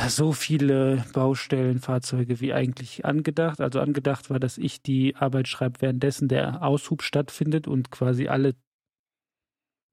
so 0.06 0.32
viele 0.32 1.04
Baustellenfahrzeuge 1.12 2.40
wie 2.40 2.52
eigentlich 2.52 3.04
angedacht. 3.04 3.60
Also 3.60 3.80
angedacht 3.80 4.30
war, 4.30 4.38
dass 4.38 4.58
ich 4.58 4.82
die 4.82 5.16
Arbeit 5.16 5.48
schreibe, 5.48 5.80
währenddessen 5.80 6.28
der 6.28 6.62
Aushub 6.62 7.02
stattfindet 7.02 7.66
und 7.66 7.90
quasi 7.90 8.28
alle 8.28 8.54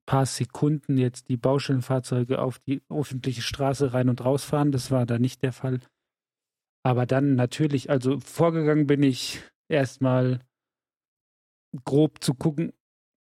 paar 0.06 0.26
Sekunden 0.26 0.96
jetzt 0.98 1.28
die 1.28 1.36
Baustellenfahrzeuge 1.36 2.40
auf 2.40 2.58
die 2.60 2.82
öffentliche 2.88 3.42
Straße 3.42 3.92
rein 3.92 4.08
und 4.08 4.24
rausfahren. 4.24 4.72
Das 4.72 4.90
war 4.90 5.04
da 5.04 5.18
nicht 5.18 5.42
der 5.42 5.52
Fall. 5.52 5.80
Aber 6.84 7.04
dann 7.06 7.34
natürlich, 7.34 7.90
also 7.90 8.20
vorgegangen 8.20 8.86
bin 8.86 9.02
ich 9.02 9.42
erstmal 9.68 10.40
grob 11.84 12.22
zu 12.22 12.34
gucken, 12.34 12.72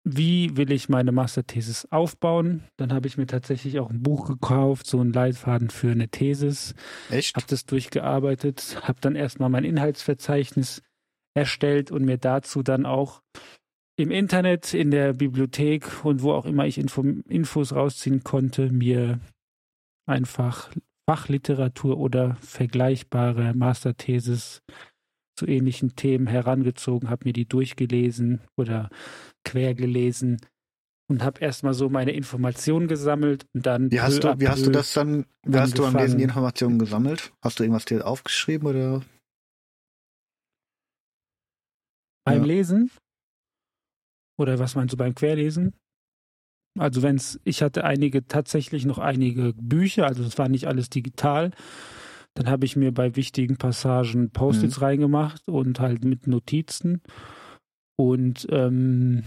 wie 0.04 0.56
will 0.56 0.70
ich 0.70 0.90
meine 0.90 1.12
Masterthesis 1.12 1.87
aufbauen. 1.90 2.64
Dann 2.76 2.92
habe 2.92 3.08
ich 3.08 3.16
mir 3.16 3.26
tatsächlich 3.26 3.80
auch 3.80 3.90
ein 3.90 4.02
Buch 4.02 4.26
gekauft, 4.26 4.87
so 4.87 5.00
einen 5.00 5.12
Leitfaden 5.12 5.70
für 5.70 5.90
eine 5.90 6.08
Thesis, 6.08 6.75
Echt? 7.11 7.37
habe 7.37 7.46
das 7.49 7.64
durchgearbeitet, 7.64 8.80
habe 8.82 9.00
dann 9.00 9.16
erstmal 9.16 9.49
mein 9.49 9.64
Inhaltsverzeichnis 9.64 10.82
erstellt 11.34 11.90
und 11.90 12.04
mir 12.04 12.18
dazu 12.18 12.62
dann 12.62 12.84
auch 12.87 13.23
im 13.96 14.11
Internet, 14.11 14.75
in 14.75 14.90
der 14.90 15.14
Bibliothek 15.14 16.04
und 16.04 16.23
wo 16.23 16.32
auch 16.32 16.46
immer 16.46 16.66
ich 16.66 16.78
Info 16.78 17.02
Infos 17.02 17.73
rausziehen 17.73 18.25
konnte, 18.25 18.70
mir 18.70 19.20
einfach 20.06 20.70
Fachliteratur 21.08 21.99
oder 21.99 22.37
vergleichbare 22.37 23.54
Masterthesis 23.54 24.62
zu 25.37 25.47
ähnlichen 25.47 25.97
Themen 25.97 26.26
herangezogen, 26.26 27.11
habe 27.11 27.26
mir 27.26 27.33
die 27.33 27.47
durchgelesen 27.47 28.41
oder 28.57 28.88
quer 29.45 29.75
gelesen 29.75 30.41
und 31.09 31.23
habe 31.23 31.41
erstmal 31.41 31.75
so 31.75 31.88
meine 31.88 32.12
Informationen 32.12 32.88
gesammelt 32.88 33.47
und 33.53 33.67
dann 33.67 33.91
Wie 33.91 34.00
hast 34.00 34.25
du, 34.25 34.41
wie 34.41 34.49
hast 34.49 34.67
du 34.67 34.71
das 34.71 34.93
dann, 34.93 35.26
wie 35.45 35.59
hast 35.59 35.76
du 35.79 35.85
am 35.85 35.97
Lesen 35.97 36.19
die. 36.19 36.25
Informationen 36.25 36.79
gesammelt? 36.79 37.33
Hast 37.43 37.59
du 37.59 37.64
irgendwas 37.64 37.85
dir 37.85 38.07
aufgeschrieben 38.07 38.69
oder? 38.69 39.03
beim 42.25 42.41
Ja. 42.41 42.47
Lesen? 42.47 42.91
Oder 44.38 44.59
was 44.59 44.75
meinst 44.75 44.93
du 44.93 44.97
beim 44.97 45.14
Querlesen? 45.14 45.75
Also 46.76 47.03
wenn's, 47.03 47.38
ich 47.45 47.62
hatte 47.62 47.85
einige, 47.85 48.26
tatsächlich 48.26 48.85
noch 48.85 48.99
einige 48.99 49.53
Bücher, 49.55 50.07
also 50.07 50.25
das 50.25 50.38
war 50.38 50.49
nicht 50.49 50.67
alles 50.67 50.91
digital. 50.91 51.53
Dann 52.35 52.49
habe 52.49 52.64
ich 52.64 52.76
mir 52.76 52.93
bei 52.93 53.14
wichtigen 53.17 53.57
Passagen 53.57 54.31
Post-its 54.31 54.81
reingemacht 54.81 55.49
und 55.49 55.79
halt 55.81 56.05
mit 56.05 56.26
Notizen. 56.26 57.00
Und 57.97 58.47
ähm, 58.50 59.23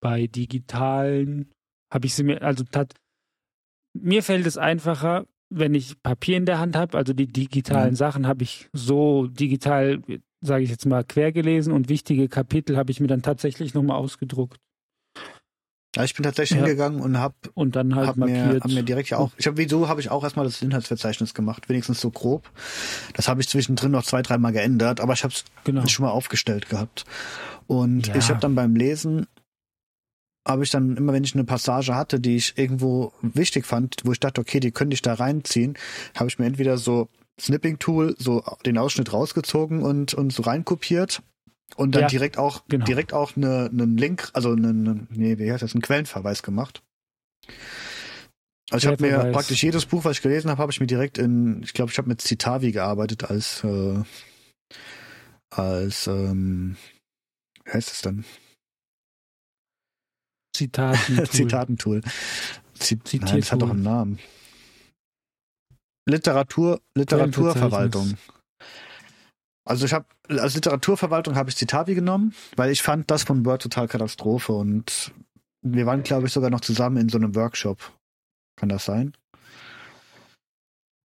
bei 0.00 0.28
digitalen 0.28 1.50
habe 1.92 2.06
ich 2.06 2.14
sie 2.14 2.22
mir, 2.22 2.42
also 2.42 2.64
tat, 2.64 2.94
mir 3.94 4.22
fällt 4.22 4.46
es 4.46 4.56
einfacher, 4.56 5.26
wenn 5.50 5.74
ich 5.74 6.02
Papier 6.02 6.36
in 6.36 6.46
der 6.46 6.58
Hand 6.58 6.76
habe, 6.76 6.96
also 6.96 7.12
die 7.12 7.26
digitalen 7.26 7.90
Mhm. 7.90 7.96
Sachen 7.96 8.26
habe 8.26 8.42
ich 8.42 8.68
so 8.72 9.26
digital, 9.26 10.00
sage 10.40 10.64
ich 10.64 10.70
jetzt 10.70 10.86
mal, 10.86 11.04
quer 11.04 11.32
gelesen 11.32 11.72
und 11.72 11.88
wichtige 11.88 12.28
Kapitel 12.28 12.76
habe 12.76 12.90
ich 12.90 13.00
mir 13.00 13.08
dann 13.08 13.22
tatsächlich 13.22 13.74
nochmal 13.74 13.98
ausgedruckt 13.98 14.58
Ja, 15.94 16.04
ich 16.04 16.14
bin 16.14 16.22
tatsächlich 16.22 16.58
Ja. 16.58 16.64
hingegangen 16.64 17.00
und 17.00 17.18
hab, 17.18 17.34
und 17.54 17.76
dann 17.76 17.94
halt 17.94 18.08
hab, 18.08 18.16
mir, 18.16 18.26
markiert. 18.26 18.64
hab 18.64 18.70
mir 18.70 18.82
direkt 18.82 19.10
ja 19.10 19.18
auch, 19.18 19.30
ich 19.36 19.46
habe 19.46 19.58
wie 19.58 19.66
du, 19.66 19.88
habe 19.88 20.00
ich 20.00 20.10
auch 20.10 20.24
erstmal 20.24 20.46
das 20.46 20.62
Inhaltsverzeichnis 20.62 21.34
gemacht, 21.34 21.68
wenigstens 21.68 22.00
so 22.00 22.10
grob. 22.10 22.50
Das 23.14 23.28
habe 23.28 23.42
ich 23.42 23.48
zwischendrin 23.48 23.90
noch 23.90 24.04
zwei, 24.04 24.22
dreimal 24.22 24.52
geändert, 24.52 25.00
aber 25.00 25.12
ich 25.12 25.22
habe 25.22 25.34
es 25.34 25.44
genau. 25.64 25.86
schon 25.86 26.06
mal 26.06 26.10
aufgestellt 26.12 26.70
gehabt. 26.70 27.04
Und 27.66 28.06
Ja. 28.06 28.16
ich 28.16 28.30
habe 28.30 28.40
dann 28.40 28.54
beim 28.54 28.74
Lesen, 28.74 29.26
habe 30.48 30.64
ich 30.64 30.70
dann 30.70 30.96
immer, 30.96 31.12
wenn 31.12 31.24
ich 31.24 31.34
eine 31.34 31.44
Passage 31.44 31.94
hatte, 31.94 32.20
die 32.20 32.36
ich 32.36 32.56
irgendwo 32.56 33.12
wichtig 33.20 33.66
fand, 33.66 33.96
wo 34.04 34.12
ich 34.12 34.18
dachte, 34.20 34.40
okay, 34.40 34.60
die 34.60 34.72
könnte 34.72 34.94
ich 34.94 35.02
da 35.02 35.14
reinziehen, 35.14 35.76
habe 36.16 36.28
ich 36.28 36.38
mir 36.38 36.46
entweder 36.46 36.78
so 36.78 37.08
Snipping-Tool 37.40 38.16
so 38.18 38.42
den 38.64 38.78
Ausschnitt 38.78 39.12
rausgezogen 39.12 39.82
und, 39.82 40.14
und 40.14 40.32
so 40.32 40.42
reinkopiert 40.42 41.22
und 41.76 41.94
dann 41.94 42.02
Ja, 42.02 42.08
direkt 42.08 42.38
auch 42.38 42.62
genau. 42.68 42.84
direkt 42.84 43.12
auch 43.12 43.36
eine, 43.36 43.68
einen 43.70 43.96
Link, 43.96 44.30
also 44.32 44.52
einen, 44.52 45.08
nee, 45.10 45.38
wie 45.38 45.50
heißt 45.52 45.62
das, 45.62 45.74
einen 45.74 45.82
Quellenverweis 45.82 46.42
gemacht. 46.42 46.82
Also 48.70 48.88
ich 48.88 48.92
habe 48.92 49.02
mir 49.02 49.32
praktisch 49.32 49.62
jedes 49.62 49.84
Buch, 49.86 50.04
was 50.04 50.16
ich 50.16 50.22
gelesen 50.22 50.50
habe, 50.50 50.62
habe 50.62 50.72
ich 50.72 50.80
mir 50.80 50.86
direkt 50.86 51.18
in, 51.18 51.62
ich 51.62 51.74
glaube, 51.74 51.90
ich 51.90 51.98
habe 51.98 52.08
mit 52.08 52.22
Citavi 52.22 52.72
gearbeitet 52.72 53.24
als 53.24 53.62
äh, 53.64 54.02
als 55.50 56.06
ähm, 56.06 56.76
wie 57.64 57.70
heißt 57.72 57.92
es 57.92 58.02
dann? 58.02 58.24
Zitaten. 60.56 61.24
Zitatentool. 61.30 62.02
Zit 62.74 63.06
Zitiertool. 63.06 63.30
Nein, 63.30 63.40
das 63.40 63.52
hat 63.52 63.62
doch 63.62 63.70
einen 63.70 63.82
Namen. 63.82 64.18
Literatur, 66.08 66.80
Literaturverwaltung. 66.96 68.16
Also 69.64 69.86
ich 69.86 69.92
habe 69.92 70.06
als 70.28 70.54
Literaturverwaltung 70.54 71.36
habe 71.36 71.50
ich 71.50 71.56
Citavi 71.56 71.94
genommen, 71.94 72.34
weil 72.56 72.70
ich 72.70 72.82
fand 72.82 73.10
das 73.10 73.22
von 73.22 73.44
Word 73.44 73.62
total 73.62 73.86
Katastrophe 73.86 74.52
und 74.52 75.12
wir 75.62 75.86
waren 75.86 76.02
glaube 76.02 76.26
ich 76.26 76.32
sogar 76.32 76.50
noch 76.50 76.60
zusammen 76.60 76.96
in 76.96 77.08
so 77.08 77.18
einem 77.18 77.34
Workshop. 77.36 77.92
Kann 78.56 78.68
das 78.68 78.84
sein? 78.84 79.12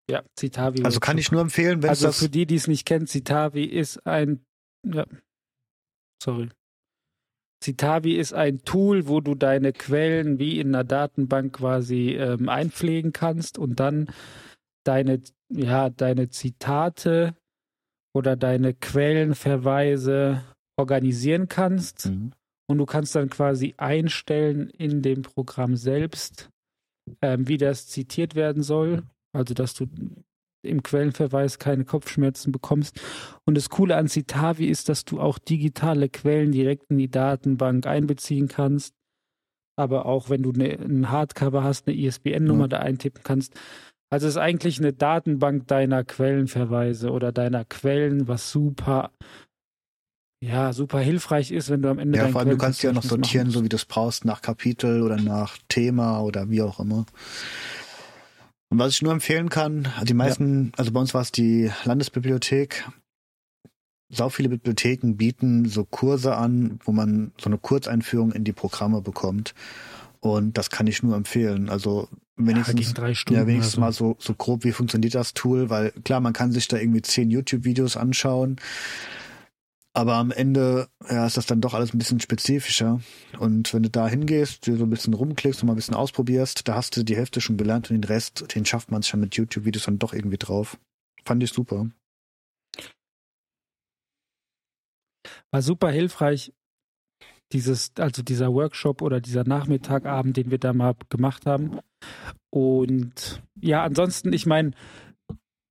Ja, 0.10 0.24
Citavi. 0.40 0.84
Also 0.84 1.00
kann 1.00 1.18
ich 1.18 1.32
nur 1.32 1.42
empfehlen, 1.42 1.84
wenn 1.84 1.90
Also 1.90 2.12
für 2.12 2.30
die, 2.30 2.46
die 2.46 2.56
es 2.56 2.68
nicht 2.68 2.86
kennen, 2.86 3.08
Citavi 3.08 3.66
ist 3.66 4.06
ein, 4.08 4.42
ja, 4.86 5.06
sorry. 6.24 6.50
Citavi 7.64 8.16
ist 8.16 8.34
ein 8.34 8.64
Tool, 8.64 9.08
wo 9.08 9.20
du 9.20 9.36
deine 9.36 9.74
Quellen 9.74 10.40
wie 10.40 10.60
in 10.60 10.74
einer 10.74 10.84
Datenbank 10.84 11.54
quasi 11.54 12.12
ähm, 12.12 12.50
einpflegen 12.50 13.14
kannst 13.14 13.58
und 13.58 13.80
dann 13.80 14.10
deine, 14.86 15.22
ja, 15.50 15.90
deine 15.90 16.30
Zitate 16.30 17.36
oder 18.16 18.36
deine 18.36 18.74
Quellenverweise 18.74 20.44
organisieren 20.78 21.48
kannst. 21.48 22.08
Mhm. 22.08 22.32
Und 22.70 22.78
du 22.80 22.86
kannst 22.86 23.16
dann 23.16 23.30
quasi 23.30 23.76
einstellen 23.78 24.70
in 24.70 25.02
dem 25.02 25.22
Programm 25.22 25.78
selbst, 25.78 26.50
ähm, 27.22 27.48
wie 27.48 27.58
das 27.58 27.88
zitiert 27.88 28.36
werden 28.36 28.62
soll. 28.64 29.04
Also, 29.34 29.54
dass 29.54 29.74
du 29.74 29.88
im 30.64 30.84
Quellenverweis 30.84 31.60
keine 31.60 31.86
Kopfschmerzen 31.86 32.52
bekommst. 32.52 33.00
Und 33.46 33.56
das 33.56 33.70
Coole 33.70 33.96
an 33.96 34.08
Citavi 34.08 34.66
ist, 34.66 34.90
dass 34.90 35.06
du 35.06 35.20
auch 35.20 35.40
digitale 35.40 36.10
Quellen 36.10 36.52
direkt 36.52 36.86
in 36.90 36.98
die 36.98 37.10
Datenbank 37.10 37.88
einbeziehen 37.88 38.48
kannst. 38.48 38.94
Aber 39.78 40.06
auch 40.06 40.30
wenn 40.30 40.44
du 40.44 40.52
eine, 40.52 40.72
ein 40.80 41.10
Hardcover 41.10 41.64
hast, 41.64 41.88
eine 41.88 41.96
ISBN-Nummer 41.96 42.64
Ja. 42.64 42.68
da 42.68 42.80
eintippen 42.80 43.24
kannst. 43.24 43.54
Also 44.10 44.28
es 44.28 44.36
ist 44.36 44.42
eigentlich 44.42 44.80
eine 44.80 44.94
Datenbank 44.94 45.68
deiner 45.68 46.04
Quellenverweise 46.04 47.12
oder 47.12 47.32
deiner 47.32 47.66
Quellen, 47.66 48.28
was 48.28 48.52
super, 48.52 49.12
ja, 50.42 50.72
super 50.72 51.00
hilfreich 51.00 51.52
ist, 51.52 51.70
wenn 51.70 51.82
du 51.82 51.90
am 51.90 52.00
Ende 52.00 52.18
ja, 52.18 52.28
vor 52.30 52.42
allem 52.42 52.52
du 52.52 52.58
kannst 52.58 52.84
ja 52.84 52.94
noch 52.94 53.04
sortieren, 53.04 53.52
so 53.52 53.64
wie 53.64 53.70
du 53.70 53.76
es 53.76 53.86
brauchst, 53.86 54.24
nach 54.24 54.42
Kapitel 54.42 55.02
oder 55.02 55.18
nach 55.18 55.58
Thema 55.68 56.22
oder 56.22 56.50
wie 56.50 56.62
auch 56.62 56.80
immer. 56.80 57.06
Und 58.70 58.80
was 58.80 58.94
ich 58.94 59.02
nur 59.02 59.14
empfehlen 59.14 59.50
kann, 59.50 59.88
die 60.04 60.14
meisten, 60.14 60.72
also 60.78 60.92
bei 60.92 61.00
uns 61.00 61.14
war 61.14 61.22
es 61.22 61.32
die 61.32 61.72
Landesbibliothek, 61.86 62.86
sau 64.10 64.30
viele 64.30 64.50
Bibliotheken 64.50 65.16
bieten 65.16 65.66
so 65.66 65.84
Kurse 65.84 66.36
an, 66.36 66.80
wo 66.84 66.92
man 66.94 67.34
so 67.38 67.50
eine 67.50 67.58
Kurzeinführung 67.58 68.32
in 68.32 68.46
die 68.46 68.54
Programme 68.54 69.02
bekommt. 69.02 69.54
Und 70.22 70.58
das 70.58 70.70
kann 70.70 70.88
ich 70.88 71.04
nur 71.04 71.16
empfehlen. 71.16 71.70
Also 71.70 72.08
Ja, 72.08 72.27
wenigstens, 72.38 72.90
Stunden. 73.18 73.40
ja, 73.40 73.48
wenigstens 73.48 73.76
oder 73.76 73.88
mal 73.88 73.92
so, 73.92 74.16
so 74.20 74.34
grob, 74.34 74.64
wie 74.64 74.72
funktioniert 74.72 75.16
das 75.16 75.34
Tool, 75.34 75.70
weil 75.70 75.92
klar, 76.04 76.20
man 76.20 76.34
kann 76.34 76.52
sich 76.52 76.68
da 76.68 76.78
irgendwie 76.78 77.02
zehn 77.02 77.30
YouTube-Videos 77.30 77.98
anschauen. 77.98 78.58
Aber 79.94 80.16
am 80.16 80.30
Ende 80.30 80.90
ja, 81.10 81.26
ist 81.26 81.38
das 81.38 81.48
dann 81.48 81.60
doch 81.60 81.74
alles 81.74 81.94
ein 81.94 81.98
bisschen 81.98 82.20
spezifischer. 82.20 83.02
Und 83.40 83.74
wenn 83.74 83.82
du 83.82 83.90
da 83.90 84.08
hingehst, 84.08 84.68
dir 84.68 84.78
so 84.78 84.84
ein 84.84 84.92
bisschen 84.92 85.16
rumklickst 85.16 85.64
und 85.64 85.68
mal 85.68 85.74
ein 85.74 85.78
bisschen 85.78 85.96
ausprobierst, 85.96 86.68
da 86.68 86.76
hast 86.76 86.96
du 86.96 87.04
die 87.04 87.16
Hälfte 87.16 87.42
schon 87.42 87.58
gelernt 87.58 87.90
und 87.90 87.96
den 87.96 88.08
Rest, 88.08 88.54
den 88.54 88.64
schafft 88.66 88.92
man 88.92 89.02
schon 89.02 89.22
mit 89.22 89.36
YouTube-Videos 89.36 89.86
dann 89.86 89.98
doch 89.98 90.14
irgendwie 90.14 90.38
drauf. 90.38 90.78
Fand 91.26 91.42
ich 91.42 91.52
super. 91.52 91.88
war 95.52 95.62
super 95.62 95.90
hilfreich, 95.90 96.54
dieses, 97.54 97.92
also 97.98 98.22
dieser 98.22 98.54
Workshop 98.54 99.02
oder 99.02 99.22
dieser 99.22 99.44
Nachmittagabend, 99.44 100.38
den 100.38 100.52
wir 100.52 100.58
da 100.58 100.74
mal 100.74 100.96
gemacht 101.10 101.46
haben. 101.46 101.80
Und 102.50 103.42
ja, 103.60 103.84
ansonsten, 103.84 104.34
ich 104.34 104.46
meine, 104.46 104.72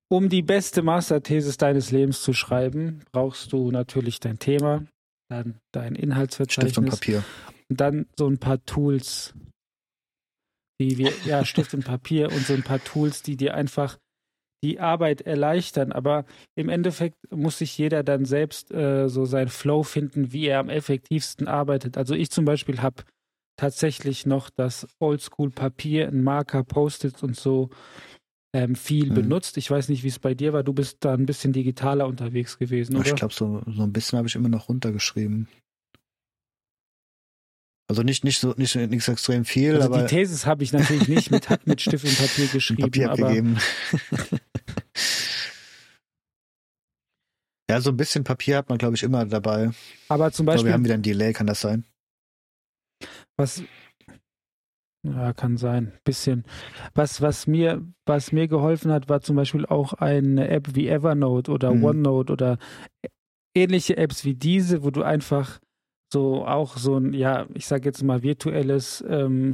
um 0.09 0.29
die 0.29 0.41
beste 0.41 0.81
Masterthesis 0.81 1.57
deines 1.57 1.91
Lebens 1.91 2.21
zu 2.21 2.33
schreiben, 2.33 3.01
brauchst 3.11 3.51
du 3.51 3.71
natürlich 3.71 4.19
dein 4.19 4.39
Thema, 4.39 4.85
dann 5.29 5.59
dein 5.73 5.93
Stift 5.93 5.97
und 5.97 6.03
Inhaltsverzeichnis 6.03 6.99
Papier. 6.99 7.23
und 7.69 7.81
dann 7.81 8.05
so 8.15 8.27
ein 8.27 8.37
paar 8.37 8.63
Tools, 8.65 9.33
die 10.79 10.97
wir, 10.97 11.11
ja, 11.25 11.43
Stift 11.43 11.73
und 11.73 11.83
Papier 11.83 12.31
und 12.31 12.45
so 12.45 12.53
ein 12.53 12.63
paar 12.63 12.83
Tools, 12.83 13.21
die 13.21 13.35
dir 13.35 13.53
einfach 13.55 13.97
die 14.63 14.79
Arbeit 14.79 15.21
erleichtern. 15.21 15.91
Aber 15.91 16.25
im 16.55 16.69
Endeffekt 16.69 17.15
muss 17.31 17.59
sich 17.59 17.77
jeder 17.77 18.03
dann 18.03 18.25
selbst 18.25 18.71
äh, 18.71 19.07
so 19.07 19.25
seinen 19.25 19.49
Flow 19.49 19.83
finden, 19.83 20.33
wie 20.33 20.47
er 20.47 20.59
am 20.59 20.69
effektivsten 20.69 21.47
arbeitet. 21.47 21.97
Also 21.97 22.15
ich 22.15 22.29
zum 22.31 22.45
Beispiel 22.45 22.81
habe 22.81 23.03
tatsächlich 23.57 24.25
noch 24.25 24.49
das 24.49 24.87
Oldschool-Papier, 24.99 26.07
ein 26.07 26.23
Marker, 26.23 26.63
Post-its 26.63 27.23
und 27.23 27.35
so 27.35 27.69
ähm, 28.53 28.75
viel 28.75 29.09
Mhm. 29.09 29.15
benutzt. 29.15 29.57
Ich 29.57 29.69
weiß 29.69 29.89
nicht, 29.89 30.03
wie 30.03 30.07
es 30.07 30.19
bei 30.19 30.33
dir 30.33 30.53
war. 30.53 30.63
Du 30.63 30.73
bist 30.73 30.97
da 31.01 31.13
ein 31.13 31.25
bisschen 31.25 31.53
digitaler 31.53 32.07
unterwegs 32.07 32.57
gewesen, 32.57 32.95
oder? 32.95 33.07
Ich 33.07 33.15
glaube, 33.15 33.33
so, 33.33 33.61
so 33.67 33.83
ein 33.83 33.93
bisschen 33.93 34.17
habe 34.17 34.27
ich 34.27 34.35
immer 34.35 34.49
noch 34.49 34.69
runtergeschrieben. 34.69 35.47
Also 37.89 38.03
nicht, 38.03 38.25
nicht 38.25 38.39
so, 38.39 38.53
nicht, 38.57 38.75
nichts 38.75 39.07
extrem 39.07 39.45
viel, 39.45 39.75
also 39.75 39.87
aber 39.87 40.01
die 40.03 40.07
Thesis 40.15 40.45
habe 40.45 40.61
ich 40.61 40.73
natürlich 40.73 41.07
nicht 41.07 41.31
mit, 41.31 41.47
mit 41.65 41.79
Stift 41.79 42.03
und 42.03 42.17
Papier 42.17 42.47
geschrieben, 42.51 42.81
Papier 42.81 43.09
aber 43.11 43.27
abgegeben. 43.27 43.57
ja, 47.69 47.81
so 47.81 47.89
ein 47.91 47.97
bisschen 47.97 48.23
Papier 48.23 48.57
hat 48.57 48.69
man, 48.69 48.77
glaube 48.77 48.95
ich, 48.95 49.03
immer 49.03 49.25
dabei. 49.25 49.71
Aber 50.09 50.31
zum 50.31 50.45
Ich 50.45 50.51
glaube, 50.51 50.53
Beispiel, 50.53 50.69
wir 50.69 50.73
haben 50.73 50.85
wieder 50.85 50.93
ein 50.95 51.01
Delay, 51.01 51.33
kann 51.33 51.47
das 51.47 51.61
sein? 51.61 51.85
was 53.37 53.63
ja, 55.05 55.31
kann 55.33 55.57
sein, 55.57 55.93
bisschen. 56.03 56.43
Was, 56.93 57.21
was 57.21 57.47
mir, 57.47 57.85
was 58.05 58.31
mir 58.31 58.47
geholfen 58.47 58.91
hat, 58.91 59.07
war 59.09 59.21
zum 59.21 59.35
Beispiel 59.35 59.65
auch 59.65 59.93
eine 59.93 60.49
App 60.49 60.75
wie 60.75 60.87
Evernote 60.89 61.51
oder 61.51 61.71
Mhm. 61.73 61.83
OneNote 61.83 62.33
oder 62.33 62.57
ähnliche 63.55 63.97
Apps 63.97 64.25
wie 64.25 64.35
diese, 64.35 64.83
wo 64.83 64.91
du 64.91 65.03
einfach 65.03 65.59
so 66.11 66.45
auch 66.45 66.77
so 66.77 66.97
ein, 66.97 67.13
ja, 67.13 67.47
ich 67.53 67.67
sag 67.67 67.85
jetzt 67.85 68.03
mal 68.03 68.23
virtuelles 68.23 69.03
ähm, 69.07 69.53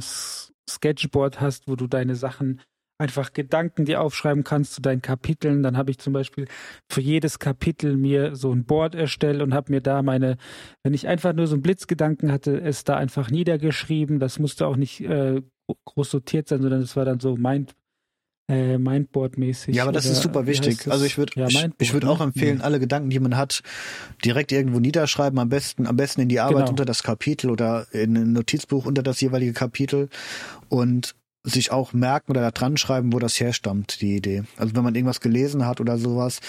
Sketchboard 0.68 1.40
hast, 1.40 1.68
wo 1.68 1.76
du 1.76 1.86
deine 1.86 2.14
Sachen 2.16 2.60
einfach 2.98 3.32
Gedanken 3.32 3.84
dir 3.84 4.00
aufschreiben 4.00 4.44
kannst 4.44 4.74
zu 4.74 4.80
deinen 4.80 5.02
Kapiteln. 5.02 5.62
Dann 5.62 5.76
habe 5.76 5.90
ich 5.90 5.98
zum 5.98 6.12
Beispiel 6.12 6.46
für 6.88 7.00
jedes 7.00 7.38
Kapitel 7.38 7.96
mir 7.96 8.36
so 8.36 8.52
ein 8.52 8.64
Board 8.64 8.94
erstellt 8.94 9.42
und 9.42 9.52
habe 9.52 9.72
mir 9.72 9.80
da 9.80 10.02
meine, 10.02 10.36
wenn 10.84 10.94
ich 10.94 11.08
einfach 11.08 11.32
nur 11.32 11.46
so 11.46 11.54
einen 11.54 11.62
Blitzgedanken 11.62 12.30
hatte, 12.30 12.60
es 12.60 12.84
da 12.84 12.96
einfach 12.96 13.30
niedergeschrieben. 13.30 14.20
Das 14.20 14.38
musste 14.38 14.66
auch 14.66 14.76
nicht 14.76 15.00
äh, 15.00 15.42
groß 15.86 16.10
sortiert 16.10 16.48
sein, 16.48 16.62
sondern 16.62 16.82
es 16.82 16.94
war 16.94 17.04
dann 17.04 17.18
so 17.20 17.36
Mind, 17.36 17.74
äh, 18.48 18.78
Mindboard-mäßig. 18.78 19.74
Ja, 19.74 19.84
aber 19.84 19.92
das 19.92 20.04
oder 20.06 20.12
ist 20.12 20.22
super 20.22 20.46
wichtig. 20.46 20.86
Also 20.88 21.04
ich 21.04 21.18
würde 21.18 21.32
ja, 21.36 21.48
ich, 21.78 21.92
würde 21.92 22.08
auch 22.08 22.18
ne? 22.18 22.26
empfehlen, 22.26 22.58
Ja. 22.58 22.64
alle 22.64 22.78
Gedanken, 22.78 23.10
die 23.10 23.18
man 23.18 23.36
hat, 23.36 23.62
direkt 24.24 24.52
irgendwo 24.52 24.78
niederschreiben, 24.78 25.38
am 25.38 25.48
besten, 25.48 25.86
am 25.86 25.96
besten 25.96 26.20
in 26.20 26.28
die 26.28 26.40
Arbeit 26.40 26.58
Genau. 26.58 26.70
unter 26.70 26.84
das 26.84 27.02
Kapitel 27.02 27.50
oder 27.50 27.86
in 27.92 28.16
ein 28.16 28.32
Notizbuch 28.32 28.86
unter 28.86 29.02
das 29.02 29.20
jeweilige 29.20 29.52
Kapitel 29.52 30.10
und 30.68 31.14
sich 31.44 31.70
auch 31.70 31.92
merken 31.92 32.32
oder 32.32 32.40
da 32.40 32.50
dran 32.50 32.76
schreiben, 32.76 33.12
wo 33.12 33.18
das 33.18 33.38
herstammt, 33.38 34.00
die 34.00 34.16
Idee. 34.16 34.44
Also 34.56 34.74
wenn 34.74 34.82
man 34.82 34.94
irgendwas 34.94 35.20
gelesen 35.20 35.66
hat 35.66 35.80
oder 35.80 35.98
sowas, 35.98 36.40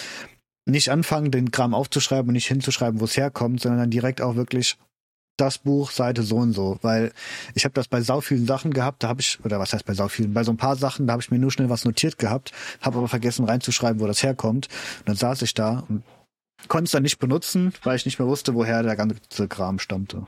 nicht 0.65 0.89
anfangen, 0.89 1.31
den 1.31 1.51
Kram 1.51 1.73
aufzuschreiben 1.73 2.29
und 2.29 2.33
nicht 2.33 2.47
hinzuschreiben, 2.47 2.99
wo 2.99 3.05
es 3.05 3.17
herkommt, 3.17 3.61
sondern 3.61 3.81
dann 3.81 3.91
direkt 3.91 4.21
auch 4.21 4.35
wirklich 4.35 4.77
das 5.37 5.57
Buch, 5.57 5.91
Seite 5.91 6.23
so 6.23 6.37
und 6.37 6.53
so. 6.53 6.79
Weil 6.81 7.11
ich 7.53 7.65
habe 7.65 7.73
das 7.73 7.87
bei 7.87 8.01
sau 8.01 8.21
vielen 8.21 8.45
Sachen 8.45 8.73
gehabt, 8.73 9.03
da 9.03 9.09
habe 9.09 9.21
ich, 9.21 9.39
oder 9.43 9.59
was 9.59 9.73
heißt 9.73 9.85
bei 9.85 9.93
sau 9.93 10.07
vielen, 10.07 10.33
bei 10.33 10.43
so 10.43 10.51
ein 10.51 10.57
paar 10.57 10.77
Sachen, 10.77 11.07
da 11.07 11.13
habe 11.13 11.21
ich 11.21 11.29
mir 11.29 11.39
nur 11.39 11.51
schnell 11.51 11.69
was 11.69 11.85
notiert 11.85 12.17
gehabt, 12.17 12.51
habe 12.81 12.97
aber 12.97 13.07
vergessen 13.07 13.45
reinzuschreiben, 13.45 13.99
wo 13.99 14.07
das 14.07 14.23
herkommt. 14.23 14.69
Und 14.99 15.09
dann 15.09 15.15
saß 15.17 15.41
ich 15.41 15.53
da 15.53 15.83
und 15.89 16.03
konnte 16.67 16.85
es 16.85 16.91
dann 16.91 17.03
nicht 17.03 17.19
benutzen, 17.19 17.73
weil 17.83 17.97
ich 17.97 18.05
nicht 18.05 18.17
mehr 18.17 18.27
wusste, 18.27 18.55
woher 18.55 18.81
der 18.81 18.95
ganze 18.95 19.47
Kram 19.47 19.77
stammte. 19.77 20.25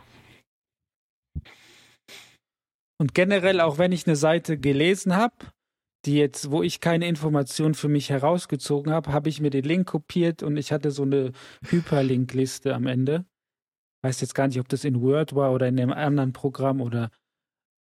Und 3.00 3.14
generell, 3.14 3.62
auch 3.62 3.78
wenn 3.78 3.92
ich 3.92 4.08
eine 4.08 4.16
Seite 4.16 4.58
gelesen 4.58 5.16
habe, 5.16 5.36
die 6.06 6.16
jetzt, 6.16 6.52
wo 6.52 6.64
ich 6.64 6.80
keine 6.80 7.08
Information 7.08 7.74
für 7.74 7.90
mich 7.90 8.10
herausgezogen 8.10 8.92
habe, 8.92 9.12
habe 9.12 9.30
ich 9.30 9.42
mir 9.42 9.50
den 9.50 9.66
Link 9.66 9.88
kopiert 9.88 10.42
und 10.42 10.58
ich 10.58 10.72
hatte 10.72 10.92
so 10.92 11.04
eine 11.04 11.32
Hyperlink-Liste 11.66 12.74
am 12.74 12.88
Ende. 12.88 13.26
Weiß 14.04 14.22
jetzt 14.22 14.36
gar 14.36 14.48
nicht, 14.48 14.60
ob 14.60 14.70
das 14.70 14.84
in 14.84 15.02
Word 15.02 15.36
war 15.36 15.52
oder 15.52 15.68
in 15.68 15.80
einem 15.80 15.92
anderen 15.92 16.34
Programm 16.34 16.82
oder 16.82 17.10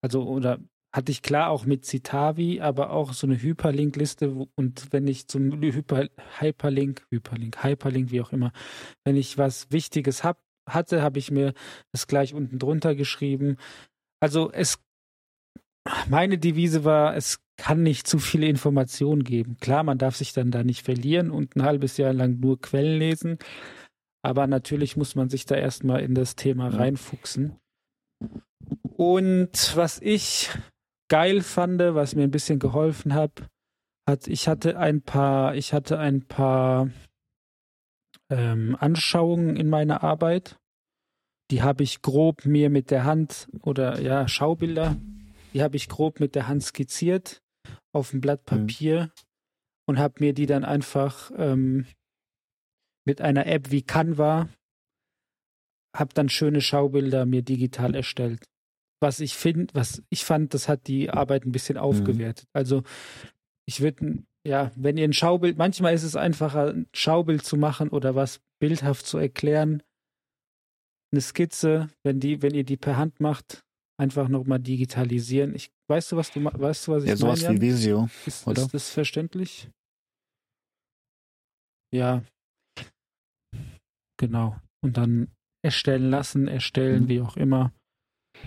also 0.02 0.22
oder 0.22 0.58
hatte 0.94 1.12
ich 1.12 1.20
klar 1.20 1.50
auch 1.50 1.66
mit 1.66 1.84
Citavi, 1.84 2.60
aber 2.60 2.90
auch 2.90 3.12
so 3.12 3.26
eine 3.26 3.40
Hyperlink-Liste. 3.40 4.46
Und 4.54 4.92
wenn 4.92 5.06
ich 5.06 5.28
zum 5.28 5.60
Hyper, 5.60 6.08
Hyperlink, 6.38 7.06
Hyperlink, 7.10 7.62
Hyperlink, 7.62 8.10
wie 8.10 8.22
auch 8.22 8.32
immer, 8.32 8.50
wenn 9.04 9.16
ich 9.16 9.36
was 9.36 9.70
Wichtiges 9.70 10.24
hab, 10.24 10.40
hatte, 10.66 11.02
habe 11.02 11.18
ich 11.18 11.30
mir 11.30 11.52
das 11.92 12.06
gleich 12.06 12.32
unten 12.32 12.58
drunter 12.58 12.94
geschrieben. 12.94 13.58
Also 14.22 14.50
es, 14.50 14.78
meine 16.08 16.38
Devise 16.38 16.84
war, 16.84 17.16
es 17.16 17.38
kann 17.56 17.82
nicht 17.82 18.06
zu 18.06 18.18
viele 18.18 18.46
Informationen 18.46 19.24
geben. 19.24 19.56
Klar, 19.60 19.82
man 19.82 19.98
darf 19.98 20.16
sich 20.16 20.32
dann 20.32 20.50
da 20.50 20.62
nicht 20.62 20.82
verlieren 20.82 21.30
und 21.30 21.56
ein 21.56 21.62
halbes 21.62 21.96
Jahr 21.96 22.12
lang 22.12 22.38
nur 22.40 22.60
Quellen 22.60 22.98
lesen. 22.98 23.38
Aber 24.22 24.46
natürlich 24.46 24.96
muss 24.96 25.14
man 25.14 25.28
sich 25.28 25.46
da 25.46 25.54
erstmal 25.54 26.00
in 26.02 26.14
das 26.14 26.36
Thema 26.36 26.68
reinfuchsen. 26.68 27.56
Und 28.82 29.76
was 29.76 30.00
ich 30.00 30.50
geil 31.08 31.42
fand, 31.42 31.78
was 31.80 32.14
mir 32.14 32.24
ein 32.24 32.30
bisschen 32.30 32.58
geholfen 32.58 33.14
hat, 33.14 33.48
hat 34.08 34.26
ich 34.26 34.48
hatte 34.48 34.78
ein 34.78 35.02
paar, 35.02 35.54
ich 35.54 35.72
hatte 35.72 35.98
ein 35.98 36.22
paar 36.22 36.90
ähm, 38.30 38.76
Anschauungen 38.78 39.56
in 39.56 39.68
meiner 39.68 40.02
Arbeit. 40.02 40.58
Die 41.50 41.62
habe 41.62 41.84
ich 41.84 42.02
grob 42.02 42.44
mir 42.44 42.70
mit 42.70 42.90
der 42.90 43.04
Hand 43.04 43.48
oder 43.62 44.00
ja, 44.00 44.26
Schaubilder, 44.26 44.96
die 45.56 45.62
habe 45.62 45.76
ich 45.76 45.88
grob 45.88 46.20
mit 46.20 46.36
der 46.36 46.46
Hand 46.46 46.62
skizziert 46.62 47.42
auf 47.92 48.12
ein 48.12 48.20
Blatt 48.20 48.42
mhm. 48.42 48.44
Papier 48.44 49.02
mhm. 49.02 49.10
und 49.86 49.98
habe 49.98 50.14
mir 50.20 50.34
die 50.34 50.46
dann 50.46 50.64
einfach 50.64 51.32
ähm, 51.36 51.86
mit 53.04 53.20
einer 53.20 53.46
App 53.46 53.72
wie 53.72 53.82
Canva, 53.82 54.48
habe 55.96 56.14
dann 56.14 56.28
schöne 56.28 56.60
Schaubilder 56.60 57.26
mir 57.26 57.42
digital 57.42 57.94
erstellt 57.94 58.46
was 59.00 59.20
ich 59.20 59.34
finde, 59.34 59.74
was 59.74 60.02
ich 60.08 60.24
fand, 60.24 60.54
das 60.54 60.68
hat 60.68 60.86
die 60.86 61.10
Arbeit 61.10 61.44
ein 61.44 61.52
bisschen 61.52 61.76
mhm. 61.76 61.82
aufgewertet. 61.82 62.46
Mhm. 62.46 62.58
Also 62.58 62.82
ich 63.66 63.80
würde, 63.80 64.24
ja, 64.46 64.70
wenn 64.76 64.96
ihr 64.96 65.04
ein 65.04 65.12
Schaubild, 65.12 65.58
manchmal 65.58 65.94
ist 65.94 66.02
es 66.02 66.16
einfacher, 66.16 66.72
ein 66.72 66.86
Schaubild 66.94 67.44
zu 67.44 67.56
machen 67.56 67.90
oder 67.90 68.14
was 68.14 68.40
bildhaft 68.58 69.06
zu 69.06 69.18
erklären. 69.18 69.82
Eine 71.12 71.20
Skizze, 71.20 71.88
wenn 72.02 72.20
die, 72.20 72.42
wenn 72.42 72.54
ihr 72.54 72.64
die 72.64 72.76
per 72.76 72.96
Hand 72.96 73.20
macht, 73.20 73.64
einfach 73.98 74.28
nochmal 74.28 74.60
digitalisieren. 74.60 75.54
Ich, 75.54 75.70
weißt 75.88 76.12
du, 76.12 76.16
was 76.16 76.30
du 76.30 76.44
weißt 76.44 76.86
du, 76.86 76.92
was 76.92 77.04
ich 77.04 77.10
Ja, 77.10 77.16
sowas 77.16 77.42
mein, 77.42 77.60
wie 77.60 77.68
Visio, 77.68 78.08
ist, 78.26 78.46
oder? 78.46 78.62
Ist 78.62 78.74
das 78.74 78.90
verständlich? 78.90 79.70
Ja. 81.94 82.22
Genau. 84.18 84.56
Und 84.82 84.96
dann 84.96 85.28
erstellen 85.64 86.10
lassen, 86.10 86.48
erstellen, 86.48 87.04
mhm. 87.04 87.08
wie 87.08 87.20
auch 87.20 87.36
immer. 87.36 87.72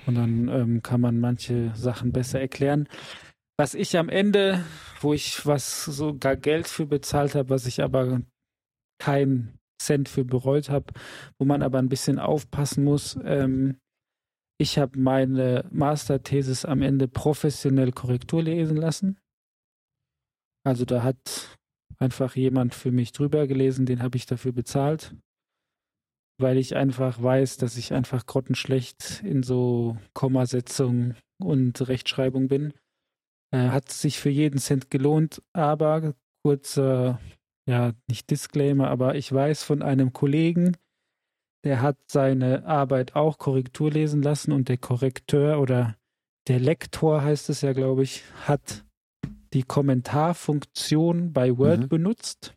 Und 0.06 0.16
dann 0.16 0.48
ähm, 0.50 0.84
kann 0.84 1.02
man 1.02 1.20
manche 1.20 1.74
Sachen 1.76 2.12
besser 2.12 2.40
erklären. 2.40 2.88
Was 3.58 3.74
ich 3.74 3.98
am 3.98 4.08
Ende, 4.08 4.64
wo 5.02 5.14
ich 5.14 5.46
was 5.46 5.86
sogar 5.86 6.36
Geld 6.36 6.68
für 6.68 6.86
bezahlt 6.86 7.36
habe, 7.36 7.50
was 7.50 7.66
ich 7.66 7.82
aber 7.82 8.22
keinen 9.00 9.58
Cent 9.82 10.10
für 10.10 10.26
bereut 10.26 10.70
habe, 10.70 10.94
wo 11.40 11.46
man 11.46 11.64
aber 11.64 11.80
ein 11.80 11.90
bisschen 11.90 12.20
aufpassen 12.20 12.84
muss. 12.84 13.18
Ähm, 13.24 13.80
ich 14.60 14.78
habe 14.78 15.00
meine 15.00 15.66
Masterthesis 15.72 16.66
am 16.66 16.82
Ende 16.82 17.08
professionell 17.08 17.92
Korrektur 17.92 18.44
lesen 18.44 18.78
lassen. 18.78 19.18
Also 20.64 20.86
da 20.86 21.04
hat 21.04 21.58
einfach 21.98 22.36
jemand 22.36 22.76
für 22.76 22.92
mich 22.92 23.12
drüber 23.12 23.48
gelesen, 23.48 23.86
den 23.86 24.04
habe 24.04 24.18
ich 24.18 24.26
dafür 24.26 24.52
bezahlt 24.52 25.16
weil 26.40 26.58
ich 26.58 26.76
einfach 26.76 27.22
weiß, 27.22 27.58
dass 27.58 27.78
ich 27.78 27.94
einfach 27.94 28.26
grottenschlecht 28.26 29.22
in 29.24 29.44
so 29.44 29.98
Kommasetzung 30.14 31.16
und 31.38 31.88
Rechtschreibung 31.88 32.48
bin. 32.48 32.74
Äh, 33.52 33.70
hat 33.70 33.92
sich 33.92 34.20
für 34.20 34.30
jeden 34.30 34.58
Cent 34.58 34.90
gelohnt, 34.90 35.42
aber 35.54 36.16
kurzer, 36.44 37.20
ja, 37.68 37.92
nicht 38.08 38.30
Disclaimer, 38.30 38.88
aber 38.90 39.16
ich 39.16 39.32
weiß 39.32 39.64
von 39.64 39.82
einem 39.82 40.14
Kollegen, 40.14 40.78
der 41.64 41.82
hat 41.82 41.98
seine 42.08 42.66
Arbeit 42.66 43.16
auch 43.16 43.38
Korrektur 43.38 43.92
lesen 43.92 44.22
lassen 44.22 44.52
und 44.52 44.70
der 44.70 44.78
Korrekteur 44.78 45.60
oder 45.60 45.96
der 46.48 46.60
Lektor 46.60 47.22
heißt 47.22 47.50
es 47.50 47.62
ja, 47.62 47.74
glaube 47.74 48.04
ich, 48.04 48.24
hat 48.46 48.86
die 49.54 49.64
Kommentarfunktion 49.64 51.34
bei 51.34 51.58
Word 51.58 51.82
mhm. 51.82 51.90
benutzt 51.90 52.56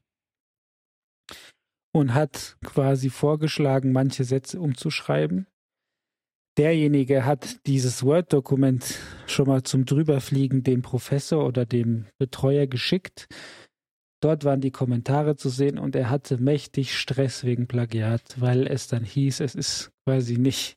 und 1.92 2.14
hat 2.14 2.56
quasi 2.64 3.10
vorgeschlagen, 3.10 3.92
manche 3.92 4.24
Sätze 4.24 4.60
umzuschreiben. 4.60 5.46
Derjenige 6.58 7.24
hat 7.24 7.66
dieses 7.66 8.02
Word-Dokument 8.02 8.98
schon 9.26 9.46
mal 9.46 9.62
zum 9.62 9.86
Drüberfliegen 9.86 10.62
dem 10.62 10.82
Professor 10.82 11.46
oder 11.46 11.64
dem 11.64 12.06
Betreuer 12.18 12.66
geschickt. 12.66 13.26
Dort 14.22 14.44
waren 14.44 14.60
die 14.60 14.70
Kommentare 14.70 15.34
zu 15.34 15.48
sehen 15.48 15.78
und 15.78 15.96
er 15.96 16.08
hatte 16.08 16.38
mächtig 16.38 16.96
Stress 16.96 17.42
wegen 17.42 17.66
Plagiat, 17.66 18.40
weil 18.40 18.68
es 18.68 18.86
dann 18.86 19.04
hieß, 19.04 19.40
es 19.40 19.56
ist 19.56 19.90
quasi 20.06 20.38
nicht 20.38 20.76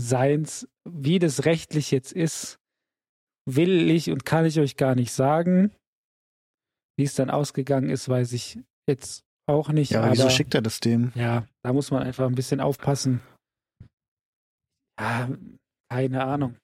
seins. 0.00 0.68
Wie 0.88 1.18
das 1.18 1.44
rechtlich 1.46 1.90
jetzt 1.90 2.12
ist, 2.12 2.60
will 3.44 3.90
ich 3.90 4.10
und 4.10 4.24
kann 4.24 4.46
ich 4.46 4.60
euch 4.60 4.76
gar 4.76 4.94
nicht 4.94 5.12
sagen. 5.12 5.72
Wie 6.96 7.04
es 7.04 7.14
dann 7.14 7.28
ausgegangen 7.28 7.90
ist, 7.90 8.08
weiß 8.08 8.32
ich 8.34 8.60
jetzt 8.88 9.24
auch 9.48 9.70
nicht. 9.70 9.90
Ja, 9.90 10.02
aber 10.02 10.12
wieso 10.12 10.30
schickt 10.30 10.54
er 10.54 10.62
das 10.62 10.78
dem? 10.78 11.10
Ja, 11.16 11.48
da 11.64 11.72
muss 11.72 11.90
man 11.90 12.04
einfach 12.04 12.26
ein 12.26 12.36
bisschen 12.36 12.60
aufpassen. 12.60 13.20
Ja, 15.00 15.28
keine 15.90 16.24
Ahnung. 16.24 16.56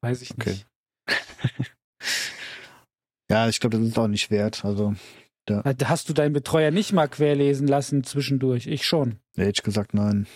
Weiß 0.00 0.22
ich 0.22 0.36
nicht. 0.36 0.66
Okay. 1.08 1.66
ja, 3.30 3.48
ich 3.48 3.58
glaube, 3.58 3.78
das 3.78 3.88
ist 3.88 3.98
auch 3.98 4.06
nicht 4.06 4.30
wert. 4.30 4.64
Also. 4.64 4.94
Da. 5.46 5.62
Hast 5.84 6.08
du 6.08 6.14
deinen 6.14 6.32
Betreuer 6.32 6.70
nicht 6.70 6.92
mal 6.92 7.08
querlesen 7.08 7.66
lassen 7.66 8.02
zwischendurch? 8.02 8.66
Ich 8.66 8.86
schon. 8.86 9.18
Ja, 9.36 9.44
hätte 9.44 9.58
ich 9.58 9.62
gesagt, 9.62 9.92
nein. 9.92 10.26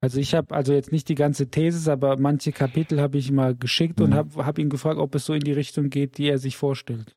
Also 0.00 0.18
ich 0.18 0.34
habe 0.34 0.54
also 0.54 0.72
jetzt 0.72 0.90
nicht 0.90 1.08
die 1.08 1.14
ganze 1.14 1.48
Thesis, 1.48 1.86
aber 1.88 2.16
manche 2.16 2.50
Kapitel 2.52 3.00
habe 3.00 3.18
ich 3.18 3.30
mal 3.30 3.54
geschickt 3.54 3.98
mhm. 3.98 4.06
und 4.06 4.14
habe 4.14 4.44
hab 4.44 4.58
ihn 4.58 4.68
gefragt, 4.68 4.98
ob 4.98 5.14
es 5.14 5.26
so 5.26 5.34
in 5.34 5.44
die 5.44 5.52
Richtung 5.52 5.90
geht, 5.90 6.18
die 6.18 6.28
er 6.28 6.38
sich 6.38 6.56
vorstellt. 6.56 7.14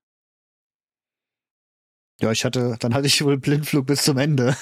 Ja, 2.21 2.31
ich 2.31 2.45
hatte, 2.45 2.77
dann 2.79 2.93
hatte 2.93 3.07
ich 3.07 3.23
wohl 3.23 3.37
Blindflug 3.37 3.87
bis 3.87 4.03
zum 4.03 4.17
Ende. 4.17 4.55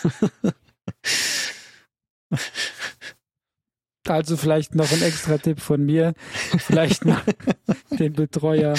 Also 4.07 4.35
vielleicht 4.35 4.75
noch 4.75 4.91
ein 4.91 5.01
extra 5.01 5.37
Tipp 5.37 5.61
von 5.61 5.85
mir. 5.85 6.13
Vielleicht 6.57 7.05
mal 7.05 7.21
den 7.91 8.13
Betreuer 8.13 8.75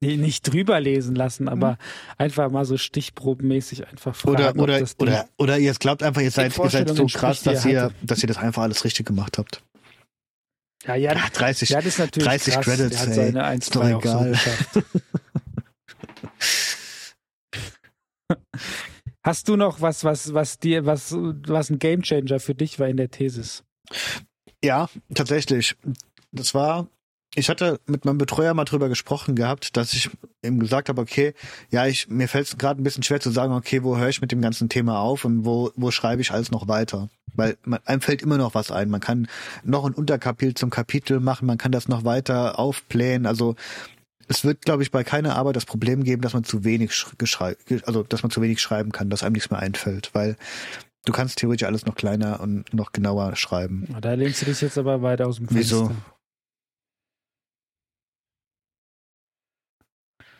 nee, 0.00 0.16
nicht 0.16 0.42
drüber 0.42 0.80
lesen 0.80 1.14
lassen, 1.14 1.48
aber 1.48 1.72
mhm. 1.72 1.76
einfach 2.18 2.50
mal 2.50 2.64
so 2.64 2.76
stichprobenmäßig 2.76 3.86
einfach 3.86 4.14
fragen. 4.14 4.58
Oder, 4.58 4.78
oder, 4.78 4.86
oder, 4.98 5.28
oder 5.36 5.58
ihr 5.58 5.72
glaubt 5.74 6.02
einfach, 6.02 6.22
ihr 6.22 6.30
seid, 6.30 6.56
ihr 6.56 6.70
seid 6.70 6.88
so 6.88 7.06
krass, 7.06 7.42
dass 7.42 7.64
ihr, 7.64 7.92
dass 8.02 8.22
ihr 8.22 8.28
das 8.28 8.38
einfach 8.38 8.62
alles 8.62 8.84
richtig 8.84 9.06
gemacht 9.06 9.38
habt. 9.38 9.62
Ja, 10.86 10.94
ja, 10.94 11.14
30, 11.14 11.70
ja, 11.70 11.78
das 11.78 11.86
ist 11.86 11.98
natürlich 11.98 12.28
30 12.28 12.54
krass. 12.54 12.64
Credits, 12.64 12.90
Der 12.90 13.00
hat 13.00 13.14
seine 13.14 13.44
1, 13.44 13.64
ist 13.64 13.74
doch 13.74 13.84
egal. 13.84 14.38
So 14.72 14.82
Hast 19.22 19.48
du 19.48 19.56
noch 19.56 19.80
was, 19.80 20.04
was, 20.04 20.34
was 20.34 20.60
dir, 20.60 20.86
was, 20.86 21.12
was 21.12 21.70
ein 21.70 21.80
Gamechanger 21.80 22.38
für 22.38 22.54
dich 22.54 22.78
war 22.78 22.86
in 22.86 22.96
der 22.96 23.10
Thesis? 23.10 23.64
Ja, 24.62 24.88
tatsächlich. 25.14 25.74
Das 26.30 26.54
war, 26.54 26.86
ich 27.36 27.50
hatte 27.50 27.78
mit 27.86 28.04
meinem 28.04 28.18
Betreuer 28.18 28.54
mal 28.54 28.64
drüber 28.64 28.88
gesprochen 28.88 29.36
gehabt, 29.36 29.76
dass 29.76 29.92
ich 29.92 30.10
ihm 30.42 30.58
gesagt 30.58 30.88
habe, 30.88 31.00
okay, 31.00 31.34
ja, 31.70 31.86
ich, 31.86 32.08
mir 32.08 32.28
fällt 32.28 32.48
es 32.48 32.58
gerade 32.58 32.80
ein 32.80 32.84
bisschen 32.84 33.02
schwer 33.02 33.20
zu 33.20 33.30
sagen, 33.30 33.52
okay, 33.52 33.82
wo 33.82 33.96
höre 33.98 34.08
ich 34.08 34.22
mit 34.22 34.32
dem 34.32 34.40
ganzen 34.40 34.70
Thema 34.70 35.00
auf 35.00 35.24
und 35.24 35.44
wo, 35.44 35.70
wo 35.76 35.90
schreibe 35.90 36.22
ich 36.22 36.32
alles 36.32 36.50
noch 36.50 36.66
weiter? 36.66 37.10
Weil 37.34 37.58
man, 37.64 37.80
einem 37.84 38.00
fällt 38.00 38.22
immer 38.22 38.38
noch 38.38 38.54
was 38.54 38.70
ein. 38.70 38.88
Man 38.88 39.00
kann 39.00 39.28
noch 39.64 39.84
ein 39.84 39.92
Unterkapitel 39.92 40.54
zum 40.54 40.70
Kapitel 40.70 41.20
machen, 41.20 41.46
man 41.46 41.58
kann 41.58 41.72
das 41.72 41.88
noch 41.88 42.04
weiter 42.04 42.58
aufblähen. 42.58 43.26
Also 43.26 43.54
es 44.28 44.44
wird, 44.44 44.62
glaube 44.62 44.82
ich, 44.82 44.90
bei 44.90 45.04
keiner 45.04 45.36
Arbeit 45.36 45.56
das 45.56 45.66
Problem 45.66 46.04
geben, 46.04 46.22
dass 46.22 46.32
man 46.32 46.42
zu 46.42 46.64
wenig 46.64 47.04
also 47.84 48.02
dass 48.02 48.22
man 48.22 48.30
zu 48.30 48.40
wenig 48.40 48.60
schreiben 48.60 48.92
kann, 48.92 49.10
dass 49.10 49.22
einem 49.22 49.34
nichts 49.34 49.50
mehr 49.50 49.60
einfällt, 49.60 50.10
weil 50.14 50.36
du 51.04 51.12
kannst 51.12 51.38
theoretisch 51.38 51.66
alles 51.66 51.84
noch 51.84 51.96
kleiner 51.96 52.40
und 52.40 52.72
noch 52.72 52.92
genauer 52.92 53.36
schreiben. 53.36 53.86
Da 54.00 54.14
lehnst 54.14 54.40
du 54.40 54.46
dich 54.46 54.62
jetzt 54.62 54.78
aber 54.78 55.02
weiter 55.02 55.26
aus 55.26 55.36
dem 55.36 55.48
Fenster. 55.48 55.60
Wieso? 55.76 55.92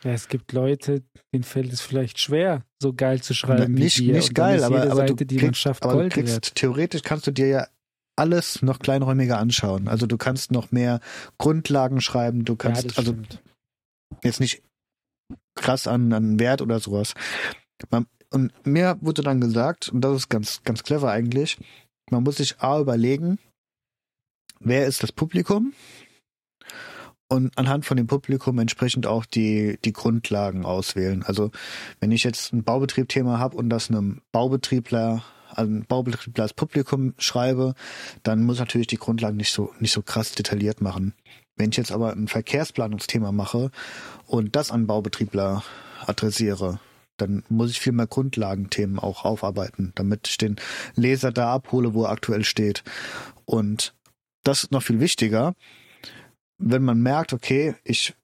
Ja, 0.07 0.13
es 0.13 0.29
gibt 0.29 0.53
Leute, 0.53 1.03
denen 1.33 1.43
fällt 1.43 1.73
es 1.73 1.81
vielleicht 1.81 2.17
schwer, 2.17 2.63
so 2.81 2.93
geil 2.93 3.21
zu 3.21 3.33
schreiben. 3.33 3.73
Na, 3.73 3.79
nicht, 3.79 3.99
wie 3.99 4.05
dir. 4.05 4.13
nicht 4.13 4.33
geil, 4.33 4.63
aber, 4.63 4.83
aber 4.83 4.95
Seite, 4.95 5.15
du 5.15 5.25
die 5.25 5.35
kriegst, 5.35 5.67
aber 5.67 6.03
du 6.03 6.07
kriegst, 6.07 6.55
theoretisch 6.55 7.01
kannst 7.01 7.27
du 7.27 7.31
dir 7.31 7.47
ja 7.47 7.67
alles 8.15 8.61
noch 8.61 8.79
kleinräumiger 8.79 9.37
anschauen. 9.37 9.89
Also 9.89 10.07
du 10.07 10.17
kannst 10.17 10.53
noch 10.53 10.71
mehr 10.71 11.01
Grundlagen 11.37 11.99
schreiben, 11.99 12.45
du 12.45 12.55
kannst, 12.55 12.85
ja, 12.85 12.97
also 12.97 13.11
stimmt 13.11 13.43
jetzt 14.23 14.39
nicht 14.39 14.63
krass 15.55 15.87
an, 15.87 16.13
an 16.13 16.39
Wert 16.39 16.61
oder 16.61 16.79
sowas. 16.79 17.13
Und 18.29 18.65
mir 18.65 18.97
wurde 19.01 19.23
dann 19.23 19.41
gesagt, 19.41 19.89
und 19.89 19.99
das 19.99 20.15
ist 20.15 20.29
ganz, 20.29 20.63
ganz 20.63 20.83
clever 20.83 21.11
eigentlich, 21.11 21.57
man 22.09 22.23
muss 22.23 22.37
sich 22.37 22.61
A 22.61 22.79
überlegen, 22.79 23.39
wer 24.61 24.87
ist 24.87 25.03
das 25.03 25.11
Publikum 25.11 25.73
und 27.29 27.57
anhand 27.57 27.85
von 27.85 27.97
dem 27.97 28.07
Publikum 28.07 28.59
entsprechend 28.59 29.05
auch 29.05 29.25
die, 29.25 29.77
die 29.83 29.93
Grundlagen 29.93 30.65
auswählen. 30.65 31.23
Also 31.23 31.51
wenn 31.99 32.11
ich 32.11 32.23
jetzt 32.23 32.53
ein 32.53 32.63
Baubetriebthema 32.63 33.39
habe 33.39 33.57
und 33.57 33.69
das 33.69 33.89
einem 33.89 34.21
Baubetriebler 34.31 35.23
also 35.49 35.71
ein 35.71 35.85
Baubetriebler 35.85 36.47
Publikum 36.55 37.13
schreibe, 37.17 37.73
dann 38.23 38.43
muss 38.43 38.57
ich 38.57 38.59
natürlich 38.59 38.87
die 38.87 38.97
Grundlagen 38.97 39.37
nicht 39.37 39.51
so, 39.51 39.73
nicht 39.79 39.93
so 39.93 40.01
krass 40.01 40.33
detailliert 40.33 40.81
machen. 40.81 41.13
Wenn 41.55 41.71
ich 41.71 41.77
jetzt 41.77 41.91
aber 41.91 42.11
ein 42.11 42.27
Verkehrsplanungsthema 42.27 43.31
mache 43.31 43.71
und 44.27 44.55
das 44.55 44.71
an 44.71 44.87
Baubetriebler 44.87 45.63
adressiere, 46.05 46.79
dann 47.17 47.43
muss 47.49 47.71
ich 47.71 47.79
viel 47.79 47.93
mehr 47.93 48.07
Grundlagenthemen 48.07 48.99
auch 48.99 49.25
aufarbeiten, 49.25 49.91
damit 49.95 50.27
ich 50.27 50.37
den 50.37 50.57
Leser 50.95 51.31
da 51.31 51.53
abhole, 51.53 51.93
wo 51.95 52.03
er 52.03 52.11
aktuell 52.11 52.43
steht. 52.43 52.83
Und 53.45 53.95
das 54.43 54.63
ist 54.63 54.71
noch 54.71 54.83
viel 54.83 54.99
wichtiger, 54.99 55.55
wenn 56.57 56.83
man 56.83 57.01
merkt, 57.01 57.33
okay, 57.33 57.75
ich 57.83 58.15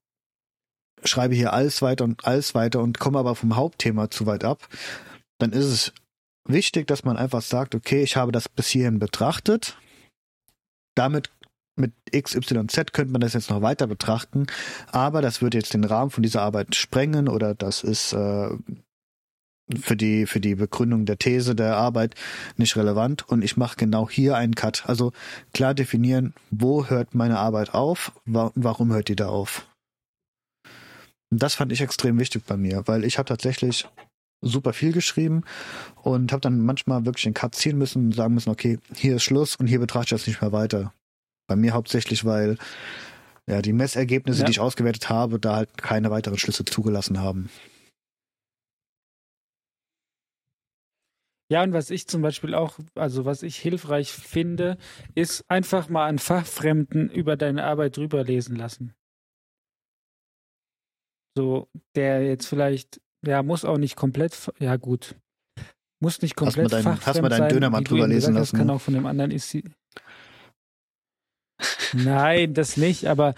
schreibe 1.03 1.35
hier 1.35 1.53
alles 1.53 1.81
weiter 1.81 2.03
und 2.03 2.25
alles 2.25 2.55
weiter 2.55 2.81
und 2.81 2.99
komme 2.99 3.19
aber 3.19 3.35
vom 3.35 3.55
Hauptthema 3.55 4.09
zu 4.09 4.25
weit 4.25 4.43
ab, 4.43 4.67
dann 5.37 5.51
ist 5.51 5.65
es 5.65 5.93
wichtig, 6.47 6.87
dass 6.87 7.03
man 7.03 7.17
einfach 7.17 7.41
sagt, 7.41 7.75
okay, 7.75 8.03
ich 8.03 8.15
habe 8.15 8.31
das 8.31 8.49
bis 8.49 8.67
hierhin 8.67 8.99
betrachtet. 8.99 9.77
Damit 10.95 11.31
mit 11.75 11.93
X, 12.11 12.35
Y, 12.35 12.69
Z 12.69 12.93
könnte 12.93 13.11
man 13.11 13.21
das 13.21 13.33
jetzt 13.33 13.49
noch 13.49 13.61
weiter 13.61 13.87
betrachten, 13.87 14.45
aber 14.91 15.21
das 15.21 15.41
würde 15.41 15.57
jetzt 15.57 15.73
den 15.73 15.83
Rahmen 15.83 16.11
von 16.11 16.21
dieser 16.21 16.43
Arbeit 16.43 16.75
sprengen 16.75 17.27
oder 17.27 17.55
das 17.55 17.83
ist 17.83 18.13
äh, 18.13 18.49
für 19.79 19.95
die 19.95 20.25
für 20.25 20.39
die 20.39 20.55
Begründung 20.55 21.05
der 21.05 21.17
These 21.17 21.55
der 21.55 21.77
Arbeit 21.77 22.15
nicht 22.57 22.75
relevant 22.75 23.27
und 23.29 23.43
ich 23.43 23.57
mache 23.57 23.77
genau 23.77 24.09
hier 24.09 24.35
einen 24.35 24.55
Cut. 24.55 24.83
Also 24.87 25.11
klar 25.53 25.73
definieren, 25.73 26.33
wo 26.51 26.87
hört 26.87 27.15
meine 27.15 27.39
Arbeit 27.39 27.73
auf, 27.73 28.11
wa 28.25 28.51
warum 28.55 28.91
hört 28.91 29.07
die 29.07 29.15
da 29.15 29.27
auf. 29.27 29.67
Und 31.31 31.41
das 31.41 31.55
fand 31.55 31.71
ich 31.71 31.81
extrem 31.81 32.19
wichtig 32.19 32.43
bei 32.45 32.57
mir, 32.57 32.83
weil 32.85 33.03
ich 33.03 33.17
habe 33.17 33.27
tatsächlich 33.27 33.87
super 34.41 34.73
viel 34.73 34.91
geschrieben 34.91 35.43
und 36.03 36.31
habe 36.31 36.41
dann 36.41 36.59
manchmal 36.59 37.05
wirklich 37.05 37.23
den 37.23 37.33
Cut 37.33 37.55
ziehen 37.55 37.77
müssen 37.77 38.07
und 38.07 38.15
sagen 38.15 38.33
müssen, 38.33 38.49
okay, 38.49 38.77
hier 38.95 39.15
ist 39.15 39.23
Schluss 39.23 39.55
und 39.55 39.67
hier 39.67 39.79
betrachte 39.79 40.13
ich 40.13 40.21
das 40.21 40.27
nicht 40.27 40.41
mehr 40.41 40.51
weiter. 40.51 40.93
Bei 41.47 41.55
mir 41.55 41.73
hauptsächlich, 41.73 42.25
weil 42.25 42.57
ja 43.47 43.61
die 43.61 43.73
Messergebnisse, 43.73 44.41
ja. 44.41 44.45
die 44.45 44.51
ich 44.51 44.59
ausgewertet 44.59 45.09
habe, 45.09 45.39
da 45.39 45.55
halt 45.55 45.77
keine 45.77 46.11
weiteren 46.11 46.37
Schlüsse 46.37 46.65
zugelassen 46.65 47.19
haben. 47.19 47.49
Ja, 51.53 51.61
und 51.61 51.71
was 51.71 51.91
ich 51.91 52.07
zum 52.07 52.23
Beispiel 52.23 52.55
auch, 52.55 52.79
also 52.95 53.25
was 53.25 53.43
ich 53.43 53.57
hilfreich 53.57 54.11
finde, 54.11 54.75
ist 55.13 55.45
einfach 55.51 55.87
mal 55.87 56.07
einen 56.07 56.17
Fachfremden 56.17 57.11
über 57.11 57.37
deine 57.37 57.63
Arbeit 57.63 57.95
drüber 57.95 58.23
lesen 58.23 58.55
lassen. 58.55 58.95
So, 61.37 61.69
der 61.93 62.23
jetzt 62.25 62.47
vielleicht 62.47 62.99
ja, 63.23 63.43
muss 63.43 63.65
auch 63.65 63.77
nicht 63.77 63.95
komplett, 63.95 64.51
ja 64.57 64.77
gut. 64.77 65.15
Muss 66.01 66.23
nicht 66.23 66.35
komplett 66.35 66.73
hast 66.73 66.85
dein, 66.85 67.05
hast 67.05 67.21
mal 67.21 67.29
deinen 67.29 67.49
Döner 67.49 67.69
mal 67.69 67.83
drüber 67.83 68.07
lesen 68.07 68.33
lassen. 68.33 68.55
Das 68.55 68.59
kann 68.59 68.67
ne? 68.67 68.73
auch 68.73 68.81
von 68.81 68.95
dem 68.95 69.05
anderen 69.05 69.29
ist 69.29 69.51
sie. 69.51 69.63
Nein, 71.93 72.55
das 72.55 72.77
nicht, 72.77 73.05
aber 73.05 73.35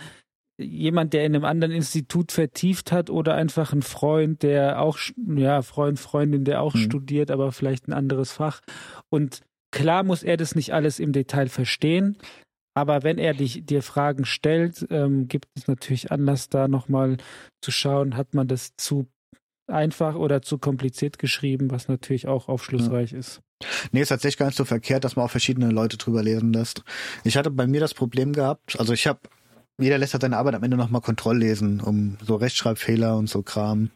jemand, 0.58 1.14
der 1.14 1.26
in 1.26 1.36
einem 1.36 1.46
anderen 1.46 1.74
Institut 1.74 2.32
vertieft 2.32 2.92
hat 2.92 3.10
oder 3.10 3.36
einfach 3.36 3.74
ein 3.74 3.82
Freund, 3.82 4.44
der 4.44 4.82
auch, 4.82 4.98
ja, 5.36 5.62
Freund, 5.62 6.00
Freundin, 6.00 6.46
der 6.46 6.62
auch 6.62 6.74
hm. 6.74 6.82
studiert, 6.82 7.32
aber 7.32 7.52
vielleicht 7.52 7.88
ein 7.88 7.94
anderes 7.94 8.32
Fach. 8.32 8.62
Und 9.10 9.42
klar 9.72 10.04
muss 10.04 10.24
er 10.24 10.38
das 10.38 10.56
nicht 10.56 10.74
alles 10.74 11.00
im 11.00 11.12
Detail 11.12 11.50
verstehen, 11.50 12.18
aber 12.74 13.04
wenn 13.04 13.18
er 13.18 13.34
dich, 13.34 13.66
dir 13.66 13.82
Fragen 13.82 14.26
stellt, 14.26 14.86
ähm, 14.90 15.28
gibt 15.28 15.48
es 15.56 15.68
natürlich 15.68 16.12
Anlass, 16.12 16.50
da 16.50 16.68
nochmal 16.68 17.18
zu 17.62 17.72
schauen, 17.72 18.18
hat 18.18 18.34
man 18.34 18.48
das 18.48 18.76
zu 18.76 19.08
einfach 19.68 20.16
oder 20.16 20.42
zu 20.42 20.58
kompliziert 20.58 21.18
geschrieben, 21.18 21.72
was 21.72 21.88
natürlich 21.88 22.28
auch 22.28 22.50
aufschlussreich 22.50 23.14
ja. 23.14 23.20
ist. 23.20 23.42
Nee, 23.92 24.02
ist 24.02 24.10
tatsächlich 24.10 24.38
gar 24.38 24.48
nicht 24.48 24.58
so 24.58 24.66
verkehrt, 24.66 25.04
dass 25.04 25.16
man 25.16 25.26
auch 25.26 25.32
verschiedene 25.32 25.72
Leute 25.72 25.98
drüber 25.98 26.22
lesen 26.22 26.54
lässt. 26.54 26.84
Ich 27.24 27.38
hatte 27.38 27.50
bei 27.50 27.66
mir 27.66 27.80
das 27.80 27.94
Problem 27.94 28.34
gehabt, 28.34 28.78
also 28.80 28.94
ich 28.94 29.08
habe, 29.08 29.22
jeder 29.78 29.98
lässt 29.98 30.14
halt 30.14 30.22
seine 30.22 30.38
Arbeit 30.38 30.56
am 30.56 30.64
Ende 30.64 30.78
nochmal 30.78 31.02
Kontrolllesen, 31.02 31.82
um 31.82 32.18
so 32.22 32.36
Rechtschreibfehler 32.36 33.18
und 33.18 33.30
so 33.30 33.44
Kram, 33.44 33.92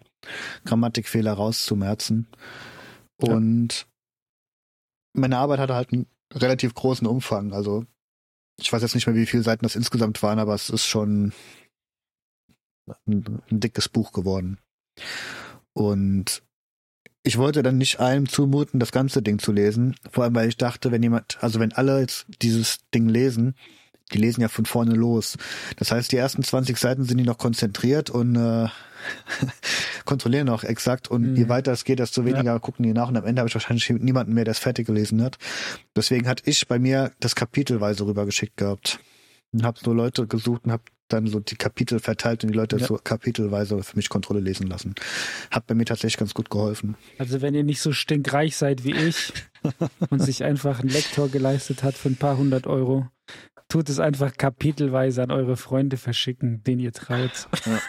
Grammatikfehler 0.66 1.34
rauszumerzen. 1.34 2.28
Und 3.18 3.74
ja. 5.14 5.22
meine 5.22 5.38
Arbeit 5.38 5.60
hatte 5.60 5.76
halt 5.76 5.94
einen 5.94 6.08
relativ 6.34 6.74
großen 6.74 7.08
Umfang. 7.08 7.54
Also 7.54 7.86
ich 8.60 8.72
weiß 8.72 8.82
jetzt 8.82 8.96
nicht 8.96 9.08
mehr, 9.08 9.16
wie 9.16 9.26
viele 9.26 9.44
Seiten 9.44 9.64
das 9.64 9.76
insgesamt 9.76 10.22
waren, 10.22 10.40
aber 10.40 10.54
es 10.54 10.70
ist 10.70 10.86
schon 10.86 11.34
ein, 13.08 13.42
ein 13.50 13.60
dickes 13.60 13.90
Buch 13.90 14.12
geworden. 14.12 14.60
Und 15.74 16.44
ich 17.24 17.38
wollte 17.38 17.64
dann 17.64 17.78
nicht 17.78 18.00
einem 18.00 18.28
zumuten, 18.28 18.80
das 18.80 18.92
ganze 18.92 19.22
Ding 19.22 19.40
zu 19.40 19.52
lesen. 19.52 19.96
Vor 20.10 20.24
allem, 20.24 20.36
weil 20.36 20.50
ich 20.50 20.58
dachte, 20.58 20.92
wenn 20.92 21.04
jemand, 21.04 21.42
also 21.42 21.60
wenn 21.60 21.74
alle 21.74 22.00
jetzt 22.00 22.26
dieses 22.42 22.80
Ding 22.94 23.08
lesen, 23.08 23.56
die 24.14 24.18
lesen 24.18 24.42
ja 24.42 24.48
von 24.48 24.66
vorne 24.66 24.94
los. 24.94 25.38
Das 25.78 25.92
heißt, 25.92 26.12
die 26.12 26.18
ersten 26.18 26.44
20 26.44 26.78
Seiten 26.78 27.04
sind 27.04 27.18
die 27.18 27.24
noch 27.24 27.38
konzentriert 27.38 28.10
und 28.10 28.36
äh, 28.36 28.68
kontrollieren 30.06 30.50
auch 30.50 30.64
exakt. 30.64 31.10
Und 31.10 31.32
mhm. 31.32 31.36
je 31.36 31.50
weiter 31.50 31.72
es 31.72 31.84
geht, 31.84 32.00
desto 32.00 32.26
weniger 32.26 32.44
ja. 32.44 32.60
gucken 32.60 32.84
die 32.84 32.94
nach. 32.94 33.10
Und 33.10 33.18
am 33.18 33.26
Ende 33.26 33.42
habe 33.42 33.50
ich 33.50 33.56
wahrscheinlich 33.56 33.90
niemanden 33.90 34.34
mehr, 34.34 34.46
der 34.46 34.52
es 34.52 34.60
fertig 34.60 34.88
gelesen 34.88 35.22
hat. 35.24 35.38
Deswegen 35.96 36.28
hatte 36.28 36.44
ich 36.46 36.68
bei 36.68 36.80
mir 36.80 37.12
das 37.20 37.36
kapitelweise 37.36 38.06
rübergeschickt 38.06 38.58
gehabt. 38.58 39.00
Und 39.52 39.64
habe 39.64 39.80
so 39.84 39.94
Leute 39.94 40.28
gesucht 40.28 40.66
und 40.66 40.72
habe 40.72 40.84
dann 41.08 41.28
so 41.28 41.40
die 41.40 41.56
Kapitel 41.56 42.00
verteilt 42.00 42.44
und 42.44 42.52
die 42.52 42.58
Leute 42.58 42.78
ja. 42.78 42.86
so 42.86 43.00
kapitelweise 43.04 43.82
für 43.84 43.98
mich 43.98 44.10
Kontrolle 44.10 44.40
lesen 44.40 44.68
lassen. 44.68 44.96
Hat 45.52 45.68
bei 45.68 45.74
mir 45.74 45.86
tatsächlich 45.86 46.18
ganz 46.18 46.34
gut 46.34 46.50
geholfen. 46.50 46.96
Also 47.18 47.42
wenn 47.42 47.56
ihr 47.56 47.64
nicht 47.64 47.82
so 47.82 47.92
stinkreich 47.92 48.56
seid 48.56 48.84
wie 48.84 48.94
ich 48.94 49.34
und 50.10 50.22
sich 50.22 50.44
einfach 50.44 50.80
einen 50.80 50.90
Lektor 50.90 51.30
geleistet 51.30 51.84
hat 51.84 51.96
für 51.96 52.10
ein 52.10 52.16
paar 52.16 52.38
hundert 52.38 52.68
Euro, 52.68 53.08
tut 53.70 53.88
es 53.90 54.00
einfach 54.00 54.36
kapitelweise 54.36 55.24
an 55.24 55.32
eure 55.32 55.56
Freunde 55.56 55.98
verschicken, 55.98 56.64
den 56.64 56.80
ihr 56.80 56.92
traut. 56.92 57.48
Ja. 57.66 57.80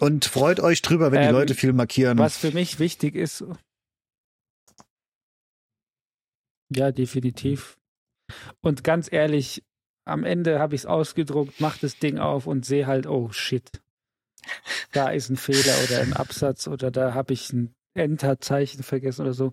Und 0.00 0.24
freut 0.24 0.60
euch 0.60 0.82
drüber, 0.82 1.12
wenn 1.12 1.22
ähm, 1.22 1.28
die 1.28 1.32
Leute 1.32 1.54
viel 1.54 1.72
markieren. 1.72 2.18
Was 2.18 2.36
für 2.36 2.52
mich 2.52 2.78
wichtig 2.78 3.14
ist. 3.14 3.44
Ja, 6.74 6.92
definitiv. 6.92 7.78
Und 8.60 8.84
ganz 8.84 9.10
ehrlich, 9.10 9.64
am 10.04 10.24
Ende 10.24 10.58
habe 10.58 10.74
ich 10.74 10.82
es 10.82 10.86
ausgedruckt, 10.86 11.60
mache 11.60 11.80
das 11.80 11.98
Ding 11.98 12.18
auf 12.18 12.46
und 12.46 12.64
sehe 12.64 12.86
halt, 12.86 13.06
oh 13.06 13.30
shit, 13.32 13.82
da 14.92 15.10
ist 15.10 15.30
ein 15.30 15.36
Fehler 15.36 15.74
oder 15.84 16.00
ein 16.00 16.12
Absatz 16.12 16.68
oder 16.68 16.90
da 16.90 17.14
habe 17.14 17.32
ich 17.32 17.52
ein 17.52 17.74
Enter-Zeichen 17.94 18.82
vergessen 18.82 19.22
oder 19.22 19.34
so. 19.34 19.52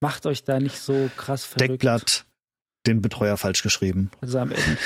Macht 0.00 0.26
euch 0.26 0.44
da 0.44 0.60
nicht 0.60 0.78
so 0.78 1.10
krass 1.16 1.44
verrückt. 1.44 1.70
Deckblatt, 1.70 2.26
den 2.86 3.02
Betreuer 3.02 3.36
falsch 3.36 3.62
geschrieben. 3.62 4.10
Also 4.20 4.38
am 4.38 4.50
Ende. 4.52 4.78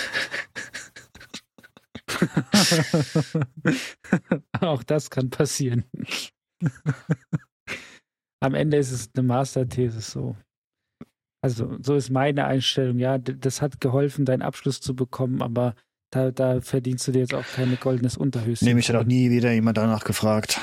Auch 4.61 4.83
das 4.83 5.11
kann 5.11 5.31
passieren. 5.31 5.85
am 8.41 8.55
Ende 8.55 8.77
ist 8.77 8.91
es 8.91 9.11
eine 9.15 9.27
Masterthese 9.27 10.01
so. 10.01 10.37
Also 11.43 11.79
so 11.81 11.95
ist 11.95 12.11
meine 12.11 12.45
Einstellung. 12.45 12.99
Ja, 12.99 13.19
das 13.19 13.63
hat 13.63 13.81
geholfen, 13.81 14.25
deinen 14.25 14.43
Abschluss 14.43 14.81
zu 14.81 14.95
bekommen, 14.95 15.41
aber 15.43 15.75
da, 16.11 16.31
da 16.31 16.61
verdienst 16.61 17.07
du 17.09 17.13
dir 17.13 17.21
jetzt 17.21 17.35
auch 17.35 17.47
keine 17.55 17.77
goldenes 17.77 18.17
Unterhöschen. 18.17 18.67
Nee, 18.67 18.75
mich 18.75 18.89
hat 18.89 18.97
auch 18.97 19.05
nie 19.05 19.31
wieder 19.31 19.53
jemand 19.53 19.79
danach 19.79 20.05
gefragt. 20.05 20.61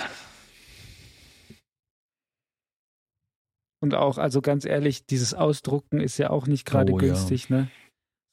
Und 3.79 3.93
auch, 3.93 4.17
also 4.17 4.41
ganz 4.41 4.65
ehrlich, 4.65 5.05
dieses 5.05 5.33
Ausdrucken 5.33 5.99
ist 5.99 6.17
ja 6.17 6.29
auch 6.29 6.47
nicht 6.47 6.65
gerade 6.65 6.93
oh, 6.93 6.97
günstig, 6.97 7.49
ja. 7.49 7.57
ne? 7.57 7.67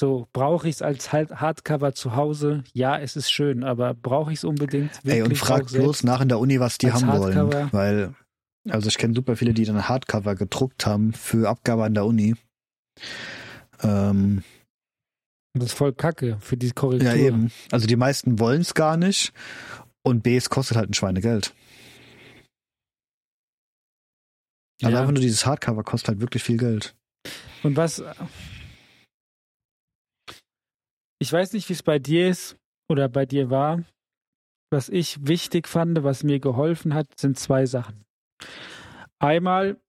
So, 0.00 0.26
brauche 0.32 0.68
ich 0.68 0.76
es 0.76 0.82
als 0.82 1.12
Hardcover 1.12 1.94
zu 1.94 2.16
Hause? 2.16 2.64
Ja, 2.72 2.98
es 2.98 3.14
ist 3.14 3.30
schön, 3.30 3.62
aber 3.62 3.94
brauche 3.94 4.32
ich 4.32 4.38
es 4.38 4.44
unbedingt? 4.44 4.90
Ey, 5.04 5.22
und 5.22 5.38
frag 5.38 5.68
bloß 5.68 6.02
nach 6.02 6.20
in 6.20 6.28
der 6.28 6.40
Uni, 6.40 6.58
was 6.58 6.78
die 6.78 6.92
haben 6.92 7.06
Hardcover? 7.06 7.52
wollen. 7.52 7.68
Weil 7.72 8.14
also 8.68 8.88
ich 8.88 8.98
kenne 8.98 9.14
super 9.14 9.36
viele, 9.36 9.52
die 9.52 9.64
dann 9.64 9.88
Hardcover 9.88 10.34
gedruckt 10.34 10.86
haben 10.86 11.12
für 11.12 11.48
Abgabe 11.48 11.84
an 11.84 11.94
der 11.94 12.06
Uni. 12.06 12.34
Ähm, 13.82 14.42
das 15.52 15.66
ist 15.66 15.74
voll 15.74 15.92
kacke 15.92 16.38
für 16.40 16.56
die 16.56 16.70
Korrektur. 16.70 17.10
Ja, 17.10 17.14
eben. 17.14 17.52
Also 17.70 17.86
die 17.86 17.96
meisten 17.96 18.38
wollen 18.38 18.62
es 18.62 18.74
gar 18.74 18.96
nicht. 18.96 19.32
Und 20.02 20.22
B, 20.22 20.36
es 20.36 20.50
kostet 20.50 20.76
halt 20.76 20.90
ein 20.90 20.94
Schweinegeld. 20.94 21.54
Also 24.82 24.94
ja. 24.94 25.00
einfach 25.00 25.12
nur 25.12 25.22
dieses 25.22 25.46
Hardcover 25.46 25.82
kostet 25.84 26.08
halt 26.08 26.20
wirklich 26.20 26.42
viel 26.42 26.56
Geld. 26.56 26.94
Und 27.62 27.76
was. 27.76 28.02
Ich 31.20 31.32
weiß 31.32 31.52
nicht, 31.52 31.68
wie 31.68 31.72
es 31.72 31.82
bei 31.82 31.98
dir 31.98 32.28
ist 32.28 32.56
oder 32.88 33.08
bei 33.08 33.24
dir 33.24 33.50
war. 33.50 33.82
Was 34.70 34.88
ich 34.88 35.26
wichtig 35.26 35.68
fand, 35.68 36.02
was 36.02 36.24
mir 36.24 36.40
geholfen 36.40 36.94
hat, 36.94 37.06
sind 37.18 37.38
zwei 37.38 37.64
Sachen. 37.66 38.04
Einmal 39.20 39.80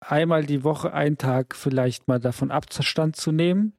einmal 0.00 0.44
die 0.44 0.64
Woche 0.64 0.92
einen 0.92 1.18
Tag 1.18 1.56
vielleicht 1.56 2.08
mal 2.08 2.20
davon 2.20 2.50
Abstand 2.50 3.16
zu 3.16 3.32
nehmen 3.32 3.76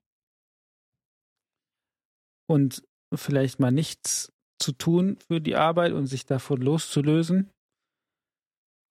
und 2.49 2.83
vielleicht 3.13 3.59
mal 3.59 3.71
nichts 3.71 4.33
zu 4.59 4.71
tun 4.71 5.17
für 5.27 5.39
die 5.39 5.55
Arbeit 5.55 5.93
und 5.93 6.07
sich 6.07 6.25
davon 6.25 6.61
loszulösen. 6.61 7.51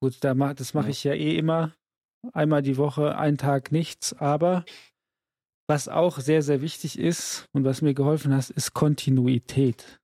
Gut, 0.00 0.16
da 0.20 0.34
mach, 0.34 0.54
das 0.54 0.74
mache 0.74 0.90
ich 0.90 1.04
ja 1.04 1.14
eh 1.14 1.36
immer. 1.36 1.72
Einmal 2.32 2.62
die 2.62 2.76
Woche, 2.76 3.16
einen 3.16 3.38
Tag 3.38 3.72
nichts. 3.72 4.12
Aber 4.14 4.64
was 5.68 5.88
auch 5.88 6.18
sehr, 6.18 6.42
sehr 6.42 6.60
wichtig 6.60 6.98
ist 6.98 7.46
und 7.52 7.64
was 7.64 7.82
mir 7.82 7.94
geholfen 7.94 8.34
hat, 8.34 8.50
ist 8.50 8.74
Kontinuität. 8.74 10.00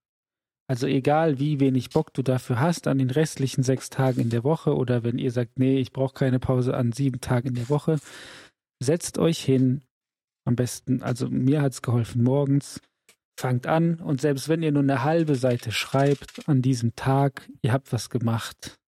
Also 0.68 0.86
egal, 0.86 1.38
wie 1.38 1.60
wenig 1.60 1.90
Bock 1.90 2.14
du 2.14 2.22
dafür 2.22 2.58
hast 2.58 2.86
an 2.86 2.98
den 2.98 3.10
restlichen 3.10 3.62
sechs 3.62 3.90
Tagen 3.90 4.20
in 4.20 4.30
der 4.30 4.42
Woche 4.44 4.74
oder 4.74 5.04
wenn 5.04 5.18
ihr 5.18 5.30
sagt, 5.30 5.58
nee, 5.58 5.78
ich 5.78 5.92
brauche 5.92 6.14
keine 6.14 6.38
Pause 6.38 6.74
an 6.74 6.92
sieben 6.92 7.20
Tagen 7.20 7.48
in 7.48 7.54
der 7.54 7.68
Woche, 7.68 7.98
setzt 8.80 9.18
euch 9.18 9.44
hin. 9.44 9.82
Am 10.44 10.56
besten, 10.56 11.02
also 11.02 11.28
mir 11.28 11.62
hat 11.62 11.72
es 11.72 11.82
geholfen 11.82 12.22
morgens, 12.24 12.80
fangt 13.38 13.66
an 13.66 14.00
und 14.00 14.20
selbst 14.20 14.48
wenn 14.48 14.62
ihr 14.62 14.72
nur 14.72 14.82
eine 14.82 15.04
halbe 15.04 15.34
Seite 15.34 15.72
schreibt 15.72 16.48
an 16.48 16.62
diesem 16.62 16.96
Tag, 16.96 17.48
ihr 17.60 17.72
habt 17.72 17.92
was 17.92 18.10
gemacht. 18.10 18.80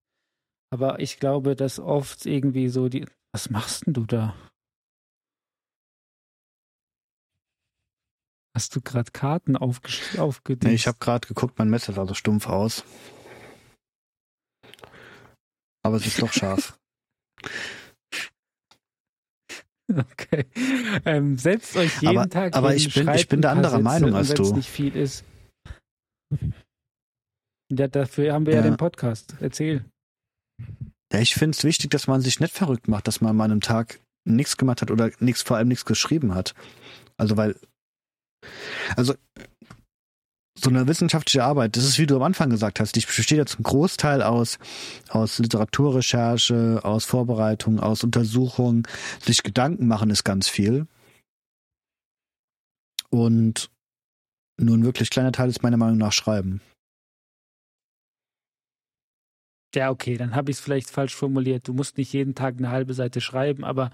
Aber 0.73 0.99
ich 0.99 1.19
glaube, 1.19 1.55
dass 1.55 1.77
oft 1.77 2.25
irgendwie 2.25 2.67
so 2.67 2.89
die, 2.89 3.05
was 3.31 3.51
machst 3.51 3.85
denn 3.85 3.93
du 3.93 4.07
da? 4.07 4.35
Hast 8.57 8.75
du 8.75 8.81
gerade 8.81 9.11
Karten 9.11 9.55
aufgedeckt? 9.55 10.63
Nee, 10.63 10.73
ich 10.73 10.87
habe 10.87 10.97
gerade 10.97 11.27
geguckt, 11.27 11.59
mein 11.59 11.69
Messer 11.69 11.93
sah 11.93 12.07
so 12.07 12.15
stumpf 12.15 12.47
aus. 12.47 12.83
Aber 15.85 15.97
es 15.97 16.07
ist 16.07 16.19
doch 16.21 16.33
scharf. 16.33 16.79
Okay. 19.93 20.45
Ähm, 21.05 21.37
setzt 21.37 21.75
euch 21.75 22.01
jeden 22.01 22.17
aber, 22.17 22.29
Tag 22.29 22.55
Aber 22.55 22.73
ich 22.73 22.91
bin, 22.91 23.07
ich 23.09 23.27
bin 23.27 23.41
der 23.41 23.51
anderer 23.51 23.79
Meinung 23.79 24.15
als 24.15 24.33
du. 24.33 24.55
nicht 24.55 24.69
viel 24.69 24.95
ist. 24.95 25.23
Ja, 27.71 27.87
dafür 27.87 28.33
haben 28.33 28.45
wir 28.45 28.53
ja, 28.53 28.61
Ja. 28.61 28.69
den 28.69 28.77
Podcast. 28.77 29.35
Erzähl. 29.39 29.85
Ja, 31.13 31.19
ich 31.19 31.35
finde 31.35 31.55
es 31.55 31.63
wichtig, 31.63 31.91
dass 31.91 32.07
man 32.07 32.21
sich 32.21 32.39
nicht 32.39 32.53
verrückt 32.53 32.87
macht, 32.87 33.07
dass 33.07 33.21
man 33.21 33.39
an 33.39 33.51
einem 33.51 33.61
Tag 33.61 33.99
nichts 34.25 34.57
gemacht 34.57 34.81
hat 34.81 34.89
oder 34.89 35.11
nichts, 35.19 35.43
vor 35.43 35.57
allem 35.57 35.67
nichts 35.67 35.85
geschrieben 35.85 36.33
hat. 36.33 36.55
Also 37.17 37.37
weil, 37.37 37.55
also 38.95 39.13
so 40.55 40.69
eine 40.69 40.87
wissenschaftliche 40.87 41.43
Arbeit, 41.43 41.75
das 41.77 41.83
ist, 41.83 41.99
wie 41.99 42.07
du 42.07 42.15
am 42.15 42.23
Anfang 42.23 42.49
gesagt 42.49 42.79
hast, 42.79 42.95
die 42.95 43.01
besteht 43.01 43.37
ja 43.37 43.45
zum 43.45 43.63
Großteil 43.63 44.23
aus, 44.23 44.57
aus 45.09 45.37
Literaturrecherche, 45.39 46.79
aus 46.83 47.05
Vorbereitung, 47.05 47.79
aus 47.79 48.03
Untersuchung. 48.03 48.87
Sich 49.21 49.43
Gedanken 49.43 49.87
machen 49.87 50.09
ist 50.09 50.23
ganz 50.23 50.47
viel. 50.47 50.87
Und 53.09 53.69
nur 54.57 54.77
ein 54.77 54.85
wirklich 54.85 55.09
kleiner 55.11 55.31
Teil 55.31 55.49
ist 55.49 55.61
meiner 55.61 55.77
Meinung 55.77 55.97
nach 55.97 56.13
Schreiben. 56.13 56.61
Ja, 59.75 59.89
okay, 59.89 60.17
dann 60.17 60.35
habe 60.35 60.51
ich 60.51 60.57
es 60.57 60.63
vielleicht 60.63 60.89
falsch 60.89 61.15
formuliert. 61.15 61.67
Du 61.67 61.73
musst 61.73 61.97
nicht 61.97 62.13
jeden 62.13 62.35
Tag 62.35 62.55
eine 62.57 62.69
halbe 62.69 62.93
Seite 62.93 63.21
schreiben, 63.21 63.63
aber 63.63 63.91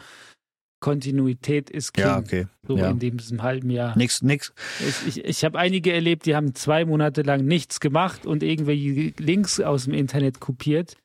Kontinuität 0.79 1.69
ist 1.69 1.93
King. 1.93 2.05
Ja, 2.05 2.17
okay. 2.17 2.47
So 2.67 2.77
ja. 2.77 2.89
in 2.89 2.99
diesem 2.99 3.43
halben 3.43 3.69
Jahr. 3.69 3.97
Nix, 3.97 4.21
nix, 4.21 4.53
Ich, 4.79 5.17
ich, 5.17 5.25
ich 5.25 5.43
habe 5.43 5.59
einige 5.59 5.91
erlebt, 5.91 6.25
die 6.25 6.35
haben 6.35 6.55
zwei 6.55 6.85
Monate 6.85 7.21
lang 7.21 7.43
nichts 7.43 7.79
gemacht 7.79 8.25
und 8.25 8.43
irgendwelche 8.43 9.13
Links 9.17 9.59
aus 9.59 9.85
dem 9.85 9.93
Internet 9.93 10.39
kopiert 10.39 10.95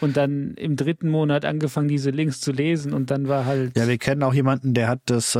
und 0.00 0.16
dann 0.16 0.54
im 0.54 0.76
dritten 0.76 1.08
Monat 1.08 1.44
angefangen, 1.44 1.88
diese 1.88 2.10
Links 2.10 2.40
zu 2.40 2.52
lesen 2.52 2.94
und 2.94 3.10
dann 3.10 3.28
war 3.28 3.44
halt. 3.44 3.76
Ja, 3.76 3.86
wir 3.86 3.98
kennen 3.98 4.22
auch 4.22 4.34
jemanden, 4.34 4.74
der 4.74 4.88
hat 4.88 5.00
das 5.06 5.36
äh, 5.36 5.38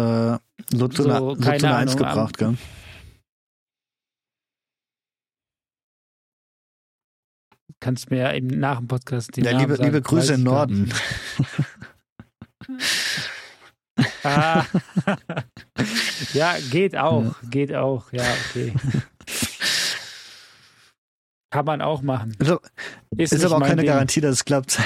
zu 0.70 0.76
So, 0.76 1.04
einer, 1.04 1.18
so 1.18 1.36
keine 1.36 1.58
zu 1.58 1.66
einer 1.66 1.76
Eins 1.76 1.96
Ahnung, 1.96 2.08
gebracht, 2.08 2.38
gell? 2.38 2.54
Kannst 7.82 8.10
mir 8.10 8.18
ja 8.18 8.30
im 8.30 8.46
nach 8.46 8.78
dem 8.78 8.88
Podcast 8.88 9.36
den 9.36 9.44
Ja, 9.44 9.50
Namen 9.52 9.62
liebe, 9.64 9.76
sagen, 9.76 9.86
liebe 9.88 10.00
Grüße 10.02 10.34
im 10.34 10.42
Norden. 10.44 10.90
Ah. 14.22 14.64
ja, 16.32 16.54
geht 16.70 16.96
auch, 16.96 17.34
geht 17.50 17.74
auch, 17.74 18.10
ja, 18.12 18.22
okay. 18.22 18.72
Kann 21.50 21.66
man 21.66 21.82
auch 21.82 22.00
machen. 22.02 22.34
Ist, 22.38 22.50
aber- 22.50 22.60
Ist, 23.18 23.32
ist 23.32 23.44
aber 23.44 23.56
auch 23.56 23.60
keine 23.60 23.82
Ding. 23.82 23.86
Garantie, 23.90 24.20
dass 24.20 24.36
es 24.36 24.44
klappt. 24.44 24.78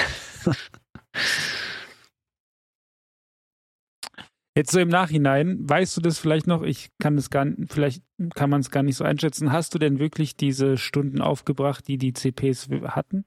Jetzt 4.57 4.71
so 4.71 4.79
im 4.79 4.87
Nachhinein, 4.87 5.69
weißt 5.69 5.95
du 5.95 6.01
das 6.01 6.17
vielleicht 6.17 6.47
noch? 6.47 6.63
Ich 6.63 6.89
kann 6.97 7.15
es 7.15 7.29
gar 7.29 7.45
nicht, 7.45 7.71
vielleicht 7.71 8.01
kann 8.33 8.49
man 8.49 8.61
es 8.61 8.71
gar 8.71 8.81
nicht 8.81 8.95
so 8.95 9.03
einschätzen. 9.03 9.51
Hast 9.51 9.75
du 9.75 9.77
denn 9.77 9.99
wirklich 9.99 10.35
diese 10.35 10.77
Stunden 10.77 11.21
aufgebracht, 11.21 11.87
die 11.87 11.99
die 11.99 12.11
CPs 12.11 12.67
hatten? 12.85 13.23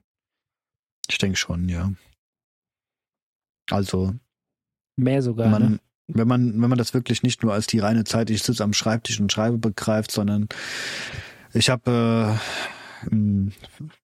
Ich 1.08 1.18
denke 1.18 1.36
schon, 1.36 1.68
ja. 1.68 1.92
Also, 3.70 4.12
Mehr 4.96 5.22
sogar, 5.22 5.48
man, 5.50 5.62
ne? 5.62 5.80
wenn 6.08 6.26
man, 6.26 6.60
wenn 6.60 6.68
man 6.68 6.78
das 6.78 6.94
wirklich 6.94 7.22
nicht 7.22 7.44
nur 7.44 7.52
als 7.52 7.68
die 7.68 7.78
reine 7.78 8.02
Zeit, 8.02 8.28
ich 8.30 8.42
sitze 8.42 8.64
am 8.64 8.72
Schreibtisch 8.72 9.20
und 9.20 9.30
schreibe, 9.30 9.58
begreift, 9.58 10.10
sondern 10.10 10.48
ich 11.52 11.70
habe 11.70 12.40
äh, 13.04 13.08
im 13.08 13.52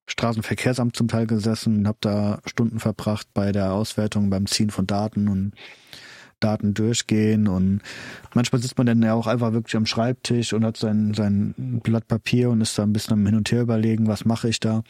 Straßenverkehrsamt 0.06 0.94
zum 0.94 1.08
Teil 1.08 1.26
gesessen 1.26 1.78
und 1.78 1.88
habe 1.88 1.98
da 2.00 2.40
Stunden 2.46 2.78
verbracht 2.78 3.26
bei 3.34 3.50
der 3.50 3.72
Auswertung, 3.72 4.30
beim 4.30 4.46
Ziehen 4.46 4.70
von 4.70 4.86
Daten 4.86 5.26
und 5.26 5.54
Daten 6.40 6.74
durchgehen 6.74 7.48
und 7.48 7.80
manchmal 8.34 8.60
sitzt 8.60 8.76
man 8.78 8.86
dann 8.86 9.02
ja 9.02 9.14
auch 9.14 9.26
einfach 9.26 9.52
wirklich 9.52 9.76
am 9.76 9.86
Schreibtisch 9.86 10.52
und 10.52 10.64
hat 10.64 10.76
sein, 10.76 11.14
sein 11.14 11.54
Blatt 11.82 12.08
Papier 12.08 12.50
und 12.50 12.60
ist 12.60 12.78
da 12.78 12.82
ein 12.82 12.92
bisschen 12.92 13.14
am 13.14 13.26
Hin 13.26 13.36
und 13.36 13.50
Her 13.50 13.62
überlegen, 13.62 14.06
was 14.06 14.24
mache 14.24 14.48
ich 14.48 14.60
da. 14.60 14.82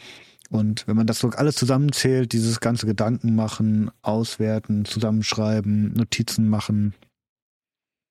Und 0.49 0.87
wenn 0.87 0.95
man 0.95 1.07
das 1.07 1.19
so 1.19 1.29
alles 1.29 1.55
zusammenzählt, 1.55 2.31
dieses 2.31 2.59
ganze 2.59 2.85
Gedanken 2.85 3.35
machen, 3.35 3.91
auswerten, 4.01 4.85
zusammenschreiben, 4.85 5.93
Notizen 5.93 6.49
machen, 6.49 6.93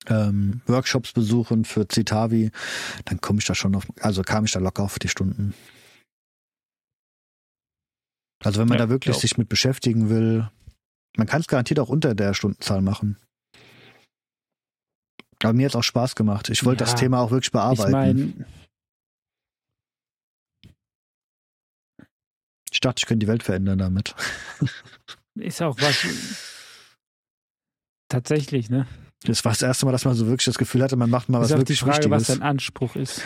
ähm, 0.09 0.61
Workshops 0.67 1.13
besuchen 1.13 1.65
für 1.65 1.87
Citavi, 1.91 2.51
dann 3.07 3.21
komme 3.21 3.39
ich 3.39 3.47
da 3.47 3.55
schon 3.55 3.75
auf, 3.75 3.87
also 4.01 4.23
kam 4.23 4.45
ich 4.45 4.53
da 4.53 4.61
locker 4.61 4.83
auf 4.83 4.99
die 4.99 5.09
Stunden. 5.09 5.55
Also 8.45 8.61
wenn 8.61 8.69
man 8.69 8.79
Ja, 8.79 8.85
da 8.85 8.91
wirklich 8.91 9.13
glaub. 9.15 9.21
sich 9.21 9.39
mit 9.39 9.49
beschäftigen 9.49 10.11
will, 10.11 10.49
man 11.17 11.27
kann 11.27 11.41
es 11.41 11.47
garantiert 11.49 11.81
auch 11.81 11.89
unter 11.89 12.15
der 12.15 12.35
Stundenzahl 12.35 12.83
machen. 12.83 13.17
Aber 15.47 15.53
mir 15.55 15.67
hat 15.67 15.73
es 15.73 15.77
auch 15.77 15.83
Spaß 15.83 16.15
gemacht. 16.15 16.49
Ich 16.51 16.65
wollte 16.65 16.85
Ja, 16.85 16.91
das 16.91 16.99
Thema 17.01 17.21
auch 17.21 17.31
wirklich 17.31 17.49
Ich 17.49 17.53
bearbeiten. 17.53 17.93
meine, 17.93 18.33
ich 22.71 22.81
dachte, 22.81 23.01
ich 23.01 23.07
könnte 23.07 23.25
die 23.25 23.29
Welt 23.29 23.43
verändern 23.43 23.79
damit. 23.79 24.15
ist 25.35 25.63
auch 25.63 25.77
was. 25.81 26.05
Tatsächlich, 28.09 28.71
ne? 28.71 28.87
Das 29.23 29.45
war 29.45 29.53
das 29.53 29.63
erste 29.63 29.87
Mal, 29.87 29.93
dass 29.93 30.05
man 30.05 30.15
so 30.15 30.27
wirklich 30.27 30.45
das 30.45 30.59
Gefühl 30.59 30.83
hatte, 30.83 30.97
man 30.97 31.11
macht 31.11 31.29
mal 31.29 31.41
was 31.41 31.49
ist 31.51 31.55
die 31.55 31.59
wirklich 31.61 31.81
Frage, 31.81 32.11
was 32.11 32.23
Wichtiges. 32.23 32.39
dein 32.39 32.43
Anspruch 32.43 32.95
ist. 32.97 33.23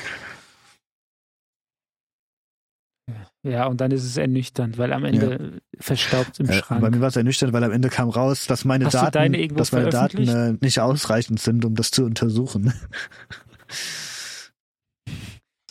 Ja, 3.43 3.67
und 3.69 3.81
dann 3.81 3.91
ist 3.91 4.05
es 4.05 4.19
ernüchternd, 4.19 4.77
weil 4.77 4.93
am 4.93 5.05
Ende 5.05 5.63
verstaubt 5.79 6.39
im 6.41 6.49
Äh, 6.51 6.59
Schrank. 6.59 6.83
bei 6.83 6.91
mir 6.91 7.01
war 7.01 7.09
es 7.09 7.17
ernüchternd, 7.17 7.55
weil 7.55 7.65
am 7.65 7.73
Ende 7.73 7.89
kam 7.89 8.11
raus, 8.11 8.47
dass 8.47 8.67
meine 8.67 8.85
Hast 8.85 8.95
Daten, 8.95 9.55
dass 9.57 9.73
meine 9.73 9.89
Daten 9.89 10.29
äh, 10.29 10.53
nicht 10.61 10.79
ausreichend 10.81 11.41
sind, 11.41 11.65
um 11.65 11.75
das 11.75 11.91
zu 11.91 12.05
untersuchen. 12.05 12.73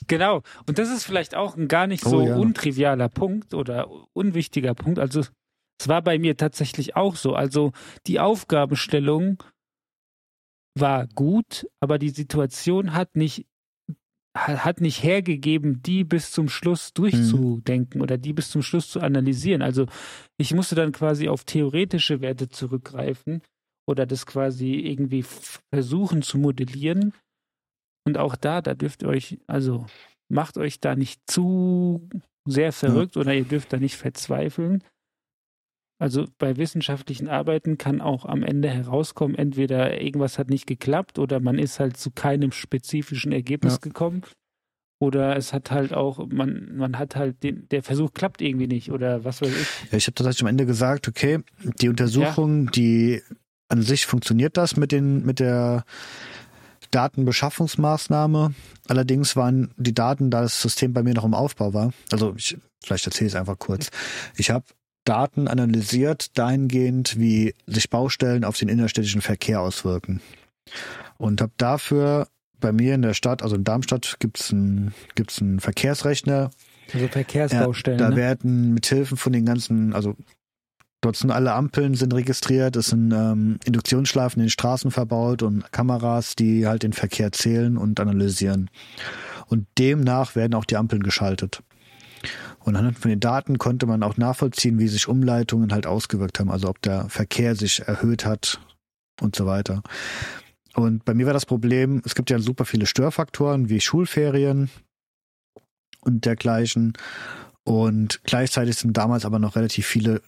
Genau. 0.07 0.41
Und 0.65 0.79
das 0.79 0.89
ist 0.89 1.03
vielleicht 1.03 1.35
auch 1.35 1.55
ein 1.55 1.67
gar 1.67 1.85
nicht 1.85 2.05
Oh, 2.05 2.09
so 2.09 2.21
ja. 2.25 2.35
untrivialer 2.37 3.09
Punkt 3.09 3.53
oder 3.53 3.87
unwichtiger 4.13 4.73
Punkt. 4.73 4.97
Also 4.97 5.19
es 5.79 5.87
war 5.87 6.01
bei 6.01 6.17
mir 6.17 6.35
tatsächlich 6.35 6.95
auch 6.95 7.15
so. 7.15 7.35
Also 7.35 7.71
die 8.07 8.19
Aufgabenstellung 8.19 9.43
war 10.75 11.07
gut, 11.07 11.67
aber 11.79 11.99
die 11.99 12.09
Situation 12.09 12.93
hat 12.93 13.15
nicht 13.15 13.45
hat 14.47 14.81
nicht 14.81 15.03
hergegeben, 15.03 15.81
die 15.81 16.03
bis 16.03 16.31
zum 16.31 16.49
Schluss 16.49 16.93
durchzudenken 16.93 18.01
oder 18.01 18.17
die 18.17 18.33
bis 18.33 18.49
zum 18.49 18.61
Schluss 18.61 18.89
zu 18.89 18.99
analysieren. 18.99 19.61
Also 19.61 19.85
ich 20.37 20.53
musste 20.53 20.75
dann 20.75 20.91
quasi 20.91 21.27
auf 21.27 21.43
theoretische 21.43 22.21
Werte 22.21 22.49
zurückgreifen 22.49 23.41
oder 23.87 24.05
das 24.05 24.25
quasi 24.25 24.73
irgendwie 24.73 25.25
versuchen 25.73 26.21
zu 26.21 26.37
modellieren. 26.37 27.13
Und 28.05 28.17
auch 28.17 28.35
da, 28.35 28.61
da 28.61 28.73
dürft 28.73 29.03
ihr 29.03 29.09
euch, 29.09 29.39
also 29.47 29.85
macht 30.29 30.57
euch 30.57 30.79
da 30.79 30.95
nicht 30.95 31.21
zu 31.29 32.07
sehr 32.45 32.71
verrückt 32.71 33.17
oder 33.17 33.33
ihr 33.33 33.45
dürft 33.45 33.73
da 33.73 33.77
nicht 33.77 33.97
verzweifeln. 33.97 34.83
Also 36.01 36.25
bei 36.37 36.55
wissenschaftlichen 36.55 37.27
Arbeiten 37.27 37.77
kann 37.77 37.99
auch 37.99 38.25
am 38.25 38.41
Ende 38.41 38.69
herauskommen, 38.69 39.35
entweder 39.35 40.01
irgendwas 40.01 40.39
hat 40.39 40.49
nicht 40.49 40.65
geklappt 40.65 41.19
oder 41.19 41.41
man 41.41 41.59
ist 41.59 41.79
halt 41.79 41.97
zu 41.97 42.09
keinem 42.11 42.53
spezifischen 42.53 43.33
Ergebnis 43.33 43.73
Ja. 43.73 43.79
gekommen. 43.79 44.21
Oder 45.01 45.35
es 45.37 45.53
hat 45.53 45.71
halt 45.71 45.93
auch, 45.93 46.25
man, 46.27 46.75
man 46.75 46.97
hat 46.99 47.15
halt 47.15 47.43
den, 47.43 47.67
der 47.69 47.83
Versuch 47.83 48.13
klappt 48.13 48.41
irgendwie 48.41 48.67
nicht 48.67 48.91
oder 48.91 49.23
was 49.23 49.41
weiß 49.41 49.49
ich. 49.49 49.91
Ja, 49.91 49.97
ich 49.97 50.07
habe 50.07 50.15
tatsächlich 50.15 50.41
am 50.41 50.47
Ende 50.47 50.65
gesagt, 50.65 51.07
okay, 51.07 51.39
die 51.81 51.89
Untersuchung, 51.89 52.71
die 52.71 53.21
an 53.69 53.81
sich 53.81 54.05
funktioniert 54.05 54.57
das 54.57 54.75
mit 54.77 54.91
den, 54.91 55.25
mit 55.25 55.39
der 55.39 55.85
Datenbeschaffungsmaßnahme. 56.91 58.53
Allerdings 58.87 59.35
waren 59.35 59.71
die 59.77 59.93
Daten, 59.93 60.31
da 60.31 60.41
das 60.41 60.61
System 60.61 60.93
bei 60.93 61.03
mir 61.03 61.13
noch 61.13 61.25
im 61.25 61.33
Aufbau 61.33 61.73
war, 61.73 61.93
also 62.11 62.33
ich, 62.37 62.57
vielleicht 62.83 63.05
erzähle 63.05 63.27
ich 63.27 63.33
es 63.33 63.39
einfach 63.39 63.59
kurz. 63.59 63.89
Ich 64.35 64.49
habe 64.49 64.65
Daten 65.05 65.47
analysiert 65.47 66.37
dahingehend, 66.37 67.17
wie 67.19 67.55
sich 67.65 67.89
Baustellen 67.89 68.43
auf 68.43 68.57
den 68.57 68.69
innerstädtischen 68.69 69.21
Verkehr 69.21 69.61
auswirken. 69.61 70.21
Und 71.17 71.41
habe 71.41 71.53
dafür 71.57 72.27
bei 72.59 72.71
mir 72.71 72.95
in 72.95 73.01
der 73.01 73.13
Stadt, 73.13 73.41
also 73.41 73.55
in 73.55 73.63
Darmstadt, 73.63 74.17
gibt's 74.19 74.51
einen 74.51 74.93
gibt's 75.15 75.41
einen 75.41 75.59
Verkehrsrechner. 75.59 76.51
Also 76.93 77.07
Verkehrsbaustellen. 77.07 77.99
Ja, 77.99 78.05
da 78.05 78.11
ne? 78.11 78.15
werden 78.17 78.73
mit 78.73 78.85
Hilfe 78.85 79.15
von 79.15 79.33
den 79.33 79.45
ganzen, 79.45 79.93
also 79.93 80.15
dort 81.01 81.15
sind 81.15 81.31
alle 81.31 81.53
Ampeln 81.53 81.95
sind 81.95 82.13
registriert, 82.13 82.75
es 82.75 82.87
sind 82.87 83.11
ähm, 83.11 83.59
Induktionsschleifen 83.65 84.41
in 84.41 84.45
den 84.45 84.51
Straßen 84.51 84.91
verbaut 84.91 85.43
und 85.43 85.71
Kameras, 85.71 86.35
die 86.35 86.67
halt 86.67 86.83
den 86.83 86.93
Verkehr 86.93 87.31
zählen 87.31 87.77
und 87.77 87.99
analysieren. 87.99 88.69
Und 89.47 89.67
demnach 89.77 90.35
werden 90.35 90.53
auch 90.53 90.65
die 90.65 90.77
Ampeln 90.77 91.03
geschaltet. 91.03 91.63
Und 92.63 92.75
anhand 92.75 92.99
von 92.99 93.09
den 93.09 93.19
Daten 93.19 93.57
konnte 93.57 93.85
man 93.85 94.03
auch 94.03 94.17
nachvollziehen, 94.17 94.79
wie 94.79 94.87
sich 94.87 95.07
Umleitungen 95.07 95.71
halt 95.71 95.87
ausgewirkt 95.87 96.39
haben, 96.39 96.51
also 96.51 96.67
ob 96.67 96.81
der 96.81 97.09
Verkehr 97.09 97.55
sich 97.55 97.81
erhöht 97.87 98.25
hat 98.25 98.59
und 99.21 99.35
so 99.35 99.45
weiter. 99.45 99.81
Und 100.75 101.05
bei 101.05 101.13
mir 101.13 101.25
war 101.25 101.33
das 101.33 101.45
Problem, 101.45 102.01
es 102.05 102.15
gibt 102.15 102.29
ja 102.29 102.39
super 102.39 102.65
viele 102.65 102.85
Störfaktoren 102.85 103.69
wie 103.69 103.81
Schulferien 103.81 104.69
und 106.01 106.25
dergleichen. 106.25 106.93
Und 107.63 108.21
gleichzeitig 108.23 108.75
sind 108.77 108.95
damals 108.97 109.25
aber 109.25 109.39
noch 109.39 109.55
relativ 109.55 109.85
viele 109.85 110.21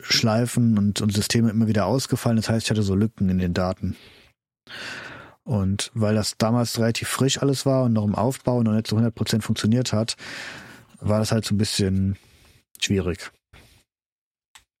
Schleifen 0.00 0.78
und, 0.78 1.00
und 1.00 1.12
Systeme 1.12 1.50
immer 1.50 1.66
wieder 1.66 1.86
ausgefallen. 1.86 2.36
Das 2.36 2.48
heißt, 2.48 2.66
ich 2.66 2.70
hatte 2.70 2.82
so 2.82 2.94
Lücken 2.94 3.28
in 3.28 3.38
den 3.38 3.54
Daten. 3.54 3.96
Und 5.44 5.90
weil 5.94 6.14
das 6.14 6.36
damals 6.38 6.78
relativ 6.78 7.08
frisch 7.08 7.42
alles 7.42 7.66
war 7.66 7.84
und 7.84 7.92
noch 7.92 8.04
im 8.04 8.14
Aufbau 8.14 8.58
und 8.58 8.64
noch 8.64 8.72
nicht 8.72 8.86
zu 8.86 8.96
100% 8.96 9.42
funktioniert 9.42 9.92
hat, 9.92 10.16
war 11.00 11.18
das 11.18 11.32
halt 11.32 11.44
so 11.44 11.54
ein 11.54 11.58
bisschen 11.58 12.16
schwierig. 12.80 13.30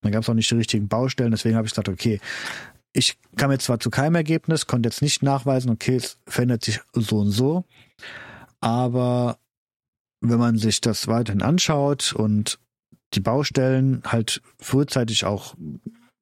Dann 0.02 0.12
gab 0.12 0.22
es 0.22 0.28
auch 0.28 0.34
nicht 0.34 0.50
die 0.50 0.56
richtigen 0.56 0.88
Baustellen, 0.88 1.30
deswegen 1.30 1.56
habe 1.56 1.66
ich 1.66 1.72
gesagt, 1.72 1.88
okay, 1.88 2.20
ich 2.92 3.18
kam 3.36 3.52
jetzt 3.52 3.66
zwar 3.66 3.80
zu 3.80 3.90
keinem 3.90 4.14
Ergebnis, 4.14 4.66
konnte 4.66 4.88
jetzt 4.88 5.02
nicht 5.02 5.22
nachweisen, 5.22 5.70
okay, 5.70 5.96
es 5.96 6.18
verändert 6.26 6.64
sich 6.64 6.80
so 6.92 7.18
und 7.18 7.30
so, 7.30 7.64
aber 8.60 9.38
wenn 10.20 10.38
man 10.38 10.56
sich 10.56 10.80
das 10.80 11.06
weiterhin 11.06 11.42
anschaut 11.42 12.12
und 12.12 12.58
die 13.14 13.20
Baustellen 13.20 14.02
halt 14.04 14.42
frühzeitig 14.58 15.24
auch 15.24 15.54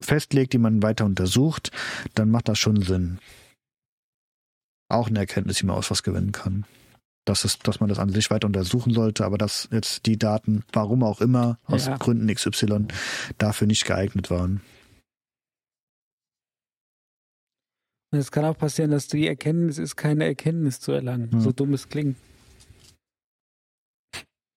festlegt, 0.00 0.52
die 0.52 0.58
man 0.58 0.82
weiter 0.82 1.04
untersucht, 1.04 1.70
dann 2.14 2.30
macht 2.30 2.48
das 2.48 2.58
schon 2.58 2.80
Sinn. 2.82 3.18
Auch 4.88 5.08
eine 5.08 5.18
Erkenntnis, 5.18 5.58
die 5.58 5.66
man 5.66 5.76
aus 5.76 5.90
was 5.90 6.02
gewinnen 6.02 6.32
kann. 6.32 6.64
Dass, 7.24 7.44
es, 7.44 7.58
dass 7.58 7.80
man 7.80 7.88
das 7.90 7.98
an 7.98 8.08
sich 8.08 8.30
weiter 8.30 8.46
untersuchen 8.46 8.94
sollte, 8.94 9.24
aber 9.24 9.36
dass 9.36 9.68
jetzt 9.70 10.06
die 10.06 10.18
Daten, 10.18 10.64
warum 10.72 11.02
auch 11.02 11.20
immer, 11.20 11.58
aus 11.64 11.86
Ja. 11.86 11.96
Gründen 11.98 12.32
XY, 12.32 12.86
dafür 13.36 13.66
nicht 13.66 13.84
geeignet 13.84 14.30
waren. 14.30 14.62
Und 18.10 18.18
es 18.18 18.30
kann 18.30 18.46
auch 18.46 18.56
passieren, 18.56 18.90
dass 18.90 19.06
die 19.06 19.26
Erkenntnis 19.26 19.76
ist, 19.76 19.96
keine 19.96 20.24
Erkenntnis 20.24 20.80
zu 20.80 20.92
erlangen. 20.92 21.30
Ja. 21.32 21.40
So 21.40 21.52
dumm 21.52 21.74
es 21.74 21.88
klingt. 21.88 22.16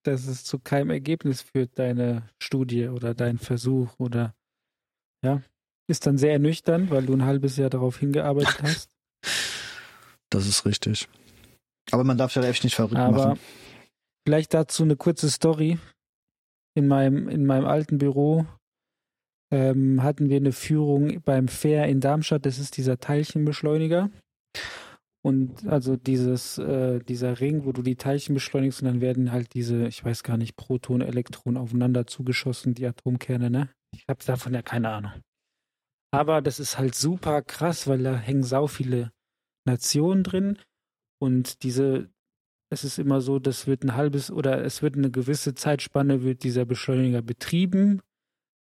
Dass 0.03 0.25
es 0.25 0.45
zu 0.45 0.57
keinem 0.57 0.89
Ergebnis 0.89 1.41
führt, 1.41 1.77
deine 1.77 2.29
Studie 2.41 2.87
oder 2.87 3.13
dein 3.13 3.37
Versuch 3.37 3.99
oder 3.99 4.33
ja. 5.23 5.41
Ist 5.87 6.05
dann 6.05 6.17
sehr 6.17 6.31
ernüchternd, 6.31 6.89
weil 6.89 7.05
du 7.05 7.13
ein 7.13 7.25
halbes 7.25 7.57
Jahr 7.57 7.69
darauf 7.69 7.97
hingearbeitet 7.97 8.57
hast. 8.63 8.89
Das 10.29 10.47
ist 10.47 10.65
richtig. 10.65 11.09
Aber 11.91 12.03
man 12.03 12.17
darf 12.17 12.35
ja 12.35 12.43
echt 12.43 12.63
nicht 12.63 12.75
verrückt 12.75 12.95
Aber 12.95 13.27
machen. 13.27 13.39
vielleicht 14.25 14.53
dazu 14.53 14.83
eine 14.83 14.95
kurze 14.95 15.29
Story. 15.29 15.77
In 16.73 16.87
meinem, 16.87 17.27
in 17.27 17.45
meinem 17.45 17.65
alten 17.65 17.97
Büro 17.97 18.45
ähm, 19.51 20.01
hatten 20.03 20.29
wir 20.29 20.37
eine 20.37 20.53
Führung 20.53 21.21
beim 21.21 21.49
Fair 21.49 21.87
in 21.87 21.99
Darmstadt. 21.99 22.45
Das 22.45 22.57
ist 22.57 22.77
dieser 22.77 22.97
Teilchenbeschleuniger. 22.97 24.09
Und 25.23 25.67
also 25.67 25.97
dieses, 25.97 26.57
äh, 26.57 26.99
dieser 26.99 27.39
Ring, 27.39 27.65
wo 27.65 27.71
du 27.73 27.83
die 27.83 27.95
Teilchen 27.95 28.33
beschleunigst 28.33 28.81
und 28.81 28.87
dann 28.87 29.01
werden 29.01 29.31
halt 29.31 29.53
diese, 29.53 29.85
ich 29.87 30.03
weiß 30.03 30.23
gar 30.23 30.37
nicht, 30.37 30.55
Protonen, 30.55 31.07
Elektronen 31.07 31.61
aufeinander 31.61 32.07
zugeschossen, 32.07 32.73
die 32.73 32.87
Atomkerne, 32.87 33.51
ne? 33.51 33.69
Ich 33.93 34.05
habe 34.09 34.23
davon 34.25 34.53
ja 34.53 34.61
keine 34.61 34.89
Ahnung. 34.89 35.11
Aber 36.11 36.41
das 36.41 36.59
ist 36.59 36.77
halt 36.77 36.95
super 36.95 37.41
krass, 37.41 37.87
weil 37.87 38.01
da 38.01 38.15
hängen 38.15 38.43
sau 38.43 38.67
viele 38.67 39.11
Nationen 39.65 40.23
drin 40.23 40.57
und 41.21 41.61
diese, 41.61 42.09
es 42.71 42.83
ist 42.83 42.97
immer 42.97 43.21
so, 43.21 43.37
das 43.37 43.67
wird 43.67 43.83
ein 43.83 43.95
halbes 43.95 44.31
oder 44.31 44.63
es 44.63 44.81
wird 44.81 44.95
eine 44.95 45.11
gewisse 45.11 45.53
Zeitspanne 45.53 46.23
wird 46.23 46.43
dieser 46.43 46.65
Beschleuniger 46.65 47.21
betrieben, 47.21 48.01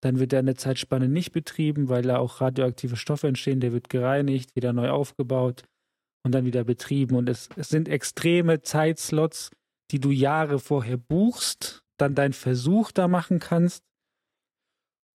dann 0.01 0.19
wird 0.19 0.33
er 0.33 0.39
eine 0.39 0.55
Zeitspanne 0.55 1.07
nicht 1.07 1.31
betrieben, 1.31 1.87
weil 1.87 2.01
da 2.03 2.17
auch 2.17 2.41
radioaktive 2.41 2.97
Stoffe 2.97 3.27
entstehen, 3.27 3.61
der 3.61 3.71
wird 3.71 3.89
gereinigt, 3.89 4.55
wieder 4.55 4.73
neu 4.73 4.89
aufgebaut 4.89 5.63
und 6.25 6.33
dann 6.33 6.45
wieder 6.45 6.65
betrieben. 6.65 7.15
Und 7.15 7.29
es, 7.29 7.47
es 7.55 7.69
sind 7.69 7.87
extreme 7.87 8.61
Zeitslots, 8.61 9.51
die 9.91 9.99
du 9.99 10.11
Jahre 10.11 10.59
vorher 10.59 10.97
buchst, 10.97 11.81
dann 11.97 12.13
deinen 12.13 12.33
Versuch 12.33 12.91
da 12.91 13.07
machen 13.07 13.39
kannst. 13.39 13.83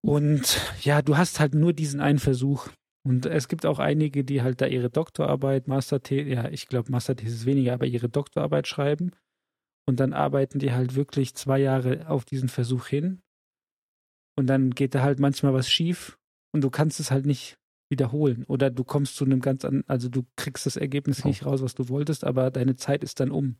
Und 0.04 0.60
ja, 0.80 1.02
du 1.02 1.16
hast 1.16 1.40
halt 1.40 1.54
nur 1.54 1.72
diesen 1.72 2.00
einen 2.00 2.18
Versuch. 2.18 2.68
Und 3.04 3.26
es 3.26 3.48
gibt 3.48 3.66
auch 3.66 3.78
einige, 3.78 4.24
die 4.24 4.42
halt 4.42 4.60
da 4.60 4.66
ihre 4.66 4.90
Doktorarbeit, 4.90 5.66
Masterthese, 5.66 6.28
ja, 6.28 6.48
ich 6.48 6.68
glaube, 6.68 6.90
Masterthese 6.92 7.34
ist 7.34 7.46
weniger, 7.46 7.74
aber 7.74 7.86
ihre 7.86 8.08
Doktorarbeit 8.08 8.68
schreiben. 8.68 9.12
Und 9.88 9.98
dann 9.98 10.12
arbeiten 10.12 10.60
die 10.60 10.72
halt 10.72 10.94
wirklich 10.94 11.34
zwei 11.34 11.58
Jahre 11.58 12.08
auf 12.08 12.24
diesen 12.24 12.48
Versuch 12.48 12.86
hin. 12.86 13.22
Und 14.38 14.46
dann 14.46 14.70
geht 14.70 14.94
da 14.94 15.02
halt 15.02 15.18
manchmal 15.18 15.52
was 15.52 15.68
schief 15.68 16.18
und 16.54 16.62
du 16.62 16.70
kannst 16.70 17.00
es 17.00 17.10
halt 17.10 17.26
nicht 17.26 17.58
wiederholen. 17.90 18.44
Oder 18.44 18.70
du 18.70 18.84
kommst 18.84 19.16
zu 19.16 19.24
einem 19.24 19.40
ganz 19.40 19.64
anderen, 19.64 19.88
also 19.88 20.08
du 20.08 20.24
kriegst 20.36 20.64
das 20.66 20.76
Ergebnis 20.76 21.24
Oh. 21.24 21.28
nicht 21.28 21.44
raus, 21.44 21.60
was 21.60 21.74
du 21.74 21.88
wolltest, 21.88 22.24
aber 22.24 22.50
deine 22.50 22.76
Zeit 22.76 23.02
ist 23.02 23.18
dann 23.20 23.30
um. 23.32 23.56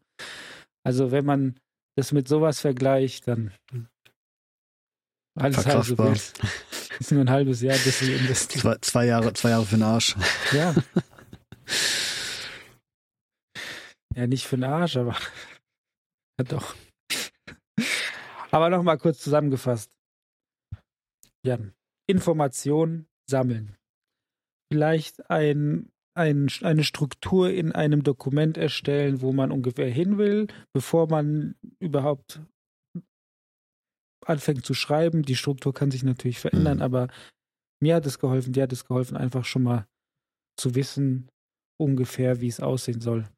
Also 0.85 1.11
wenn 1.11 1.25
man 1.25 1.59
das 1.97 2.13
mit 2.13 2.29
sowas 2.29 2.61
vergleicht, 2.61 3.29
dann 3.29 3.53
alles 5.35 5.57
halb 5.67 5.85
so 5.85 5.97
Verkraftbar. 5.97 6.09
wild. 6.09 6.33
ist 7.01 7.13
nur 7.13 7.23
ein 7.23 7.31
halbes 7.31 7.61
Jahr, 7.63 7.79
bis 7.79 8.01
sie 8.01 8.15
investieren. 8.15 8.61
Zwei, 8.63 8.77
zwei 8.81 9.07
Jahre, 9.07 9.33
zwei 9.33 9.51
Jahre 9.51 9.65
für 9.65 9.77
den 9.77 9.83
Arsch. 9.83 10.17
Ja. 10.53 10.75
ja, 14.15 14.27
nicht 14.27 14.47
für 14.47 14.57
den 14.57 14.65
Arsch, 14.65 14.97
aber 14.97 15.17
ja, 16.39 16.45
doch. 16.45 16.75
Aber 18.51 18.69
nochmal 18.69 18.99
kurz 18.99 19.21
zusammengefasst. 19.21 19.91
Jan, 21.45 21.73
Information 22.07 23.07
sammeln. 23.29 23.77
Vielleicht 24.71 25.31
ein, 25.31 25.91
ein, 26.15 26.49
eine 26.61 26.85
Struktur 26.85 27.51
in 27.51 27.73
einem 27.73 28.03
Dokument 28.03 28.59
erstellen, 28.59 29.23
wo 29.23 29.33
man 29.33 29.51
ungefähr 29.51 29.91
hin 29.91 30.19
will, 30.19 30.47
bevor 30.73 31.09
man 31.09 31.55
überhaupt 31.81 32.41
anfängt 34.27 34.65
zu 34.65 34.75
schreiben. 34.75 35.23
Die 35.23 35.37
Struktur 35.37 35.75
kann 35.75 35.91
sich 35.91 36.03
natürlich 36.03 36.39
verändern, 36.39 36.79
Mhm. 36.79 36.83
aber 36.83 37.09
mir 37.83 37.97
hat 37.97 38.07
es 38.07 38.19
geholfen, 38.19 38.53
dir 38.53 38.65
hat 38.65 38.73
es 38.73 38.85
geholfen, 38.85 39.17
einfach 39.17 39.45
schon 39.45 39.63
mal 39.65 39.87
zu 40.59 40.75
wissen, 40.75 41.29
ungefähr, 41.81 42.41
wie 42.41 42.49
es 42.49 42.61
aussehen 42.61 43.01
soll. 43.01 43.29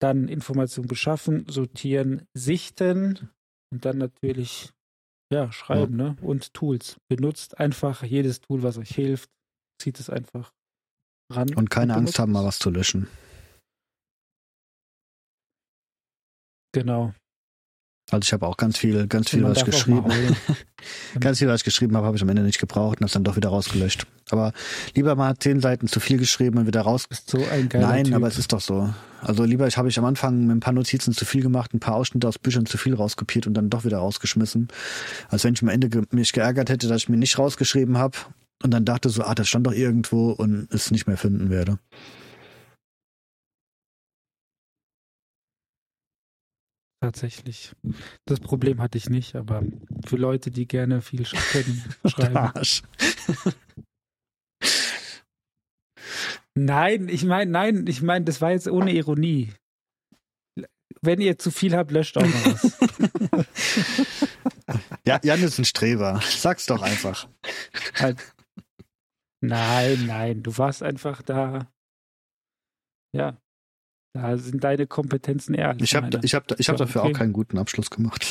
Dann 0.00 0.26
Informationen 0.28 0.88
beschaffen, 0.88 1.46
sortieren, 1.48 2.26
sichten 2.34 3.30
und 3.72 3.84
dann 3.84 3.98
natürlich, 3.98 4.70
ja, 5.32 5.52
schreiben, 5.52 5.96
ne? 5.96 6.16
Und 6.20 6.52
Tools. 6.54 6.96
Benutzt 7.08 7.58
einfach 7.58 8.02
jedes 8.02 8.40
Tool, 8.40 8.62
was 8.62 8.78
euch 8.78 8.90
hilft. 8.90 9.30
Zieht 9.80 10.00
es 10.00 10.10
einfach 10.10 10.52
ran. 11.32 11.54
Und 11.54 11.70
keine 11.70 11.92
Angst 11.94 12.04
benutzt 12.04 12.18
haben, 12.18 12.32
mal 12.32 12.44
was 12.44 12.58
zu 12.58 12.70
löschen. 12.70 13.06
Genau. 16.74 17.14
Also 18.12 18.26
ich 18.26 18.32
habe 18.34 18.46
auch 18.46 18.58
ganz 18.58 18.76
viel, 18.76 19.06
ganz 19.06 19.30
viel, 19.30 19.42
was 19.42 19.58
ich 19.58 19.64
geschrieben. 19.64 20.04
Ganz 21.20 21.38
viel, 21.38 21.46
was 21.46 21.60
ich 21.60 21.64
geschrieben 21.64 21.96
habe, 21.96 22.06
habe 22.06 22.16
ich 22.16 22.22
am 22.22 22.28
Ende 22.28 22.42
nicht 22.42 22.58
gebraucht 22.58 23.00
und 23.00 23.04
habe 23.04 23.12
dann 23.12 23.22
doch 23.22 23.36
wieder 23.36 23.50
rausgelöscht. 23.50 24.04
Aber 24.30 24.52
lieber 24.94 25.14
mal 25.14 25.36
zehn 25.38 25.60
Seiten 25.60 25.86
zu 25.86 26.00
viel 26.00 26.18
geschrieben 26.18 26.58
und 26.58 26.66
wieder 26.66 26.80
raus. 26.80 27.06
Bist 27.08 27.30
so 27.30 27.38
ein 27.52 27.68
geiler 27.68 27.86
Nein, 27.86 28.04
typ. 28.04 28.14
aber 28.16 28.26
es 28.26 28.36
ist 28.36 28.52
doch 28.52 28.60
so. 28.60 28.92
Also 29.20 29.44
lieber 29.44 29.68
ich 29.68 29.78
habe 29.78 29.88
ich 29.88 29.98
am 29.98 30.04
Anfang 30.04 30.46
mit 30.46 30.56
ein 30.56 30.60
paar 30.60 30.72
Notizen 30.72 31.12
zu 31.12 31.24
viel 31.24 31.40
gemacht, 31.40 31.72
ein 31.72 31.78
paar 31.78 31.94
Ausschnitte 31.94 32.26
aus 32.26 32.38
Büchern 32.38 32.66
zu 32.66 32.78
viel 32.78 32.94
rauskopiert 32.94 33.46
und 33.46 33.54
dann 33.54 33.70
doch 33.70 33.84
wieder 33.84 33.98
rausgeschmissen. 33.98 34.68
Als 35.28 35.44
wenn 35.44 35.54
ich 35.54 35.62
am 35.62 35.68
Ende 35.68 35.88
ge 35.88 36.02
mich 36.10 36.32
geärgert 36.32 36.68
hätte, 36.68 36.88
dass 36.88 37.02
ich 37.02 37.08
mir 37.08 37.16
nicht 37.16 37.38
rausgeschrieben 37.38 37.96
habe 37.96 38.18
und 38.64 38.72
dann 38.72 38.84
dachte 38.84 39.08
so, 39.08 39.22
ah, 39.22 39.34
das 39.36 39.48
stand 39.48 39.66
doch 39.66 39.72
irgendwo 39.72 40.32
und 40.32 40.66
es 40.72 40.90
nicht 40.90 41.06
mehr 41.06 41.16
finden 41.16 41.48
werde. 41.48 41.78
Tatsächlich. 47.02 47.72
Das 48.24 48.38
Problem 48.38 48.80
hatte 48.80 48.96
ich 48.96 49.10
nicht, 49.10 49.34
aber 49.34 49.62
für 50.06 50.16
Leute, 50.16 50.50
die 50.52 50.68
gerne 50.68 51.02
viel 51.02 51.26
sch 51.26 51.34
können, 51.50 51.84
schreiben. 52.06 52.36
Arsch. 52.36 52.82
Nein, 56.54 57.08
ich 57.08 57.24
meine, 57.24 57.50
nein, 57.50 57.86
ich 57.88 58.02
meine, 58.02 58.24
das 58.24 58.40
war 58.40 58.52
jetzt 58.52 58.68
ohne 58.68 58.92
Ironie. 58.92 59.52
Wenn 61.00 61.20
ihr 61.20 61.38
zu 61.38 61.50
viel 61.50 61.76
habt, 61.76 61.90
löscht 61.90 62.16
auch 62.16 62.22
mal 62.22 62.44
was. 62.44 62.78
Ja, 65.04 65.18
Jan 65.24 65.42
ist 65.42 65.58
ein 65.58 65.64
Streber. 65.64 66.20
Sag's 66.22 66.66
doch 66.66 66.80
einfach. 66.80 67.28
Halt. 67.96 68.34
Nein, 69.40 70.06
nein, 70.06 70.42
du 70.44 70.56
warst 70.56 70.82
einfach 70.82 71.22
da. 71.22 71.68
Ja, 73.12 73.36
da 74.14 74.36
sind 74.36 74.62
deine 74.62 74.86
Kompetenzen 74.86 75.54
eher 75.54 75.74
Ich 75.80 75.94
habe 75.94 76.20
ich 76.22 76.34
hab, 76.34 76.50
ich 76.60 76.68
hab 76.68 76.78
Ja, 76.78 76.84
dafür 76.84 77.02
okay. 77.02 77.12
auch 77.14 77.18
keinen 77.18 77.32
guten 77.32 77.58
Abschluss 77.58 77.90
gemacht. 77.90 78.26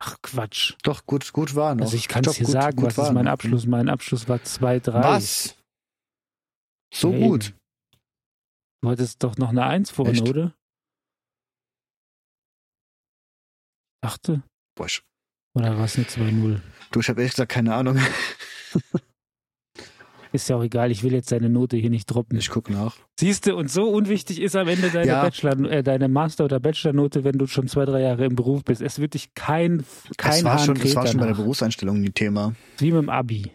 Ach 0.00 0.16
Quatsch. 0.22 0.74
Doch, 0.82 1.06
gut, 1.06 1.32
gut 1.32 1.54
war 1.54 1.74
noch. 1.74 1.84
Also 1.84 1.96
ich 1.96 2.08
kann 2.08 2.22
es 2.24 2.32
Doch, 2.32 2.34
dir 2.38 2.44
gut- 2.44 2.52
sagen, 2.52 2.76
gut 2.76 2.86
was 2.86 2.98
war 2.98 3.06
ist 3.08 3.12
mein 3.14 3.24
noch. 3.24 3.32
Abschluss? 3.32 3.66
Mein 3.66 3.88
Abschluss 3.88 4.28
war 4.28 4.38
2-3. 4.42 4.92
Was? 5.02 5.56
So 6.92 7.12
Ja, 7.12 7.26
gut. 7.26 7.46
eben. 7.46 7.58
Du 8.82 8.90
hattest 8.90 9.22
doch 9.22 9.36
noch 9.38 9.48
eine 9.48 9.64
1 9.64 9.90
vorne, 9.90 10.12
Echt? 10.12 10.28
oder? 10.28 10.54
Dachte? 14.02 14.42
Boah, 14.76 14.88
Oder 15.56 15.78
war 15.78 15.84
es 15.86 15.96
eine 15.96 16.04
2-0? 16.06 16.60
du, 16.90 17.00
ich 17.00 17.08
habe 17.08 17.20
ehrlich 17.22 17.32
gesagt 17.32 17.52
keine 17.52 17.74
Ahnung. 17.74 17.96
Ist 20.34 20.48
ja 20.48 20.56
auch 20.56 20.64
egal, 20.64 20.90
ich 20.90 21.04
will 21.04 21.12
jetzt 21.12 21.30
deine 21.30 21.48
Note 21.48 21.76
hier 21.76 21.90
nicht 21.90 22.06
droppen. 22.06 22.36
Ich 22.38 22.50
guck 22.50 22.68
nach. 22.68 22.96
Siehst 23.20 23.46
du, 23.46 23.54
und 23.54 23.70
so 23.70 23.88
unwichtig 23.88 24.40
ist 24.42 24.56
am 24.56 24.66
Ende 24.66 24.90
deine 24.90 25.06
Ja. 25.06 25.22
Bachelor, 25.22 25.60
äh, 25.70 25.84
deine 25.84 26.08
Master- 26.08 26.44
oder 26.44 26.58
Bachelornote, 26.58 27.22
wenn 27.22 27.38
du 27.38 27.46
schon 27.46 27.68
zwei, 27.68 27.84
drei 27.84 28.00
Jahre 28.02 28.24
im 28.24 28.34
Beruf 28.34 28.64
bist. 28.64 28.82
Es 28.82 28.98
wird 28.98 29.14
dich 29.14 29.32
kein, 29.34 29.84
kein 30.16 30.32
Das 30.32 30.44
war 30.44 30.52
Hahn 30.58 30.66
schon, 30.66 30.74
das 30.74 30.96
war 30.96 31.06
schon 31.06 31.20
bei 31.20 31.26
der. 31.26 31.34
Berufseinstellung 31.34 32.02
ein 32.02 32.14
Thema. 32.14 32.54
Wie 32.78 32.90
mit 32.90 33.02
dem 33.02 33.10
Abi. 33.10 33.52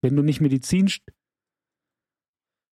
Wenn 0.00 0.16
du 0.16 0.22
nicht 0.22 0.40
Medizin, 0.40 0.90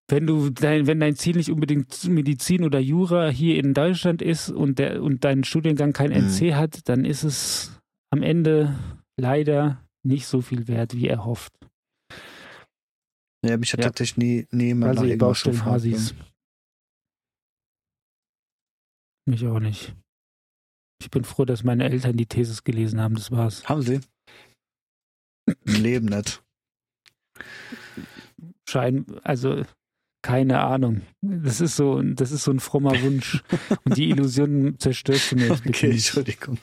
wenn 0.08 0.26
du 0.26 0.50
dein, 0.50 0.86
wenn 0.86 1.00
dein 1.00 1.16
Ziel 1.16 1.36
nicht 1.36 1.50
unbedingt 1.50 2.04
Medizin 2.08 2.64
oder 2.64 2.78
Jura 2.78 3.28
hier 3.28 3.56
in 3.62 3.74
Deutschland 3.74 4.20
ist 4.22 4.48
und 4.50 4.78
der 4.78 5.02
und 5.02 5.24
dein 5.24 5.44
Studiengang 5.44 5.92
kein 5.92 6.10
Mhm. 6.10 6.28
NC 6.28 6.54
hat, 6.54 6.88
dann 6.88 7.04
ist 7.04 7.22
es 7.22 7.78
am 8.10 8.22
Ende 8.22 8.78
leider 9.18 9.80
nicht 10.02 10.26
so 10.26 10.40
viel 10.40 10.68
wert, 10.68 10.94
wie 10.96 11.08
erhofft. 11.08 11.52
Ja, 13.44 13.56
mich 13.56 13.72
hat 13.72 13.80
Ja. 13.80 13.86
tatsächlich 13.86 14.16
nie, 14.18 14.46
nie 14.50 14.66
jemand 14.66 14.90
Also 14.90 15.02
nach 15.02 15.08
irgendwas 15.10 15.42
gefragt. 15.42 16.14
Mich 19.26 19.46
auch 19.46 19.60
nicht. 19.60 19.94
Ich 21.00 21.10
bin 21.10 21.24
froh, 21.24 21.44
dass 21.44 21.64
meine 21.64 21.84
Eltern 21.88 22.16
die 22.16 22.26
Thesis 22.26 22.64
gelesen 22.64 23.00
haben, 23.00 23.14
das 23.14 23.30
war's. 23.30 23.64
Haben 23.68 23.82
sie? 23.82 24.00
Im 25.64 25.82
Leben 25.82 26.06
nicht. 26.06 26.42
Schein, 28.68 29.06
also 29.24 29.64
keine 30.22 30.60
Ahnung. 30.60 31.02
Das 31.20 31.60
ist 31.60 31.74
so, 31.76 32.00
das 32.00 32.30
ist 32.30 32.44
so 32.44 32.52
ein 32.52 32.60
frommer 32.60 33.00
Wunsch. 33.02 33.42
Und 33.84 33.96
die 33.96 34.10
Illusion 34.10 34.76
zerstörst 34.78 35.32
du 35.32 35.36
mir 35.36 35.48
jetzt 35.48 35.64
bitte 35.64 35.76
Okay. 35.78 35.90
Entschuldigung. 35.90 36.58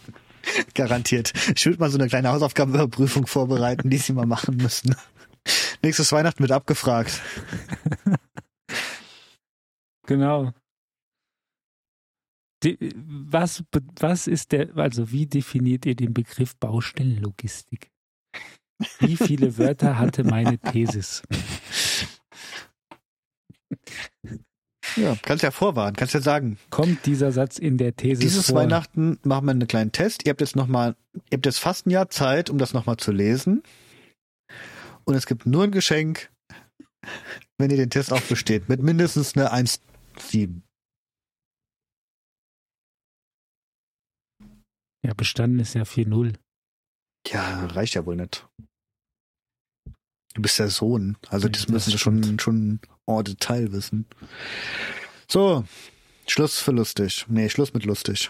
Garantiert. 0.73 1.33
Ich 1.55 1.65
würde 1.65 1.79
mal 1.79 1.89
so 1.89 1.97
eine 1.97 2.07
kleine 2.07 2.29
Hausaufgabenüberprüfung 2.29 3.27
vorbereiten, 3.27 3.89
die 3.89 3.97
sie 3.97 4.13
mal 4.13 4.25
machen 4.25 4.55
müssen. 4.55 4.95
Nächstes 5.81 6.11
Weihnachten 6.11 6.41
wird 6.41 6.51
abgefragt. 6.51 7.21
Genau. 10.09 10.53
Die, 12.63 12.91
was, 12.95 13.63
was 13.99 14.25
ist 14.25 14.51
der, 14.53 14.75
also 14.75 15.11
wie 15.11 15.27
definiert 15.27 15.85
ihr 15.85 15.95
den 15.95 16.15
Begriff 16.15 16.55
Baustellenlogistik? 16.55 17.91
Wie 18.97 19.17
viele 19.17 19.59
Wörter 19.59 19.99
hatte 19.99 20.23
meine 20.23 20.57
Thesis? 20.57 21.21
Ja, 24.95 25.15
kannst 25.21 25.43
ja 25.43 25.51
vorwarnen, 25.51 25.95
kannst 25.95 26.15
ja 26.15 26.21
sagen, 26.21 26.57
Kommt 26.71 27.05
dieser 27.05 27.31
Satz 27.31 27.59
in 27.59 27.77
der 27.77 27.95
Thesis 27.95 28.19
dieses 28.19 28.47
vor? 28.47 28.55
Weihnachten 28.55 29.19
machen 29.23 29.45
wir 29.45 29.51
einen 29.51 29.67
kleinen 29.67 29.91
Test. 29.91 30.25
Ihr 30.25 30.31
habt 30.31 30.41
jetzt 30.41 30.55
noch 30.55 30.67
mal, 30.67 30.95
ihr 31.29 31.37
habt 31.37 31.45
jetzt 31.45 31.59
fast 31.59 31.85
ein 31.85 31.91
Jahr 31.91 32.09
Zeit, 32.09 32.49
um 32.49 32.57
das 32.57 32.73
noch 32.73 32.87
mal 32.87 32.97
zu 32.97 33.11
lesen. 33.11 33.61
Und 35.09 35.15
es 35.15 35.25
gibt 35.25 35.47
nur 35.47 35.63
ein 35.63 35.71
Geschenk, 35.71 36.31
wenn 37.57 37.71
ihr 37.71 37.77
den 37.77 37.89
Test 37.89 38.13
auch 38.13 38.21
besteht, 38.21 38.69
mit 38.69 38.79
mindestens 38.79 39.35
eine 39.35 39.51
1,7. 39.51 40.61
Ja, 45.03 45.15
bestanden 45.15 45.59
ist 45.59 45.73
ja 45.73 45.81
4-0. 45.81 46.35
Ja, 47.25 47.65
reicht 47.65 47.95
ja 47.95 48.05
wohl 48.05 48.17
nicht. 48.17 48.47
Du 50.35 50.43
bist 50.43 50.59
der 50.59 50.69
Sohn, 50.69 51.17
also 51.29 51.47
Ja, 51.47 51.53
das 51.53 51.63
das 51.63 51.71
müssen 51.71 51.91
wir 51.91 51.97
schon, 51.97 52.37
schon 52.37 52.79
en 53.07 53.23
Detail 53.23 53.71
wissen. 53.71 54.05
So, 55.27 55.65
Schluss 56.27 56.59
für 56.59 56.71
lustig. 56.71 57.25
Nee, 57.29 57.49
Schluss 57.49 57.73
mit 57.73 57.83
lustig. 57.83 58.29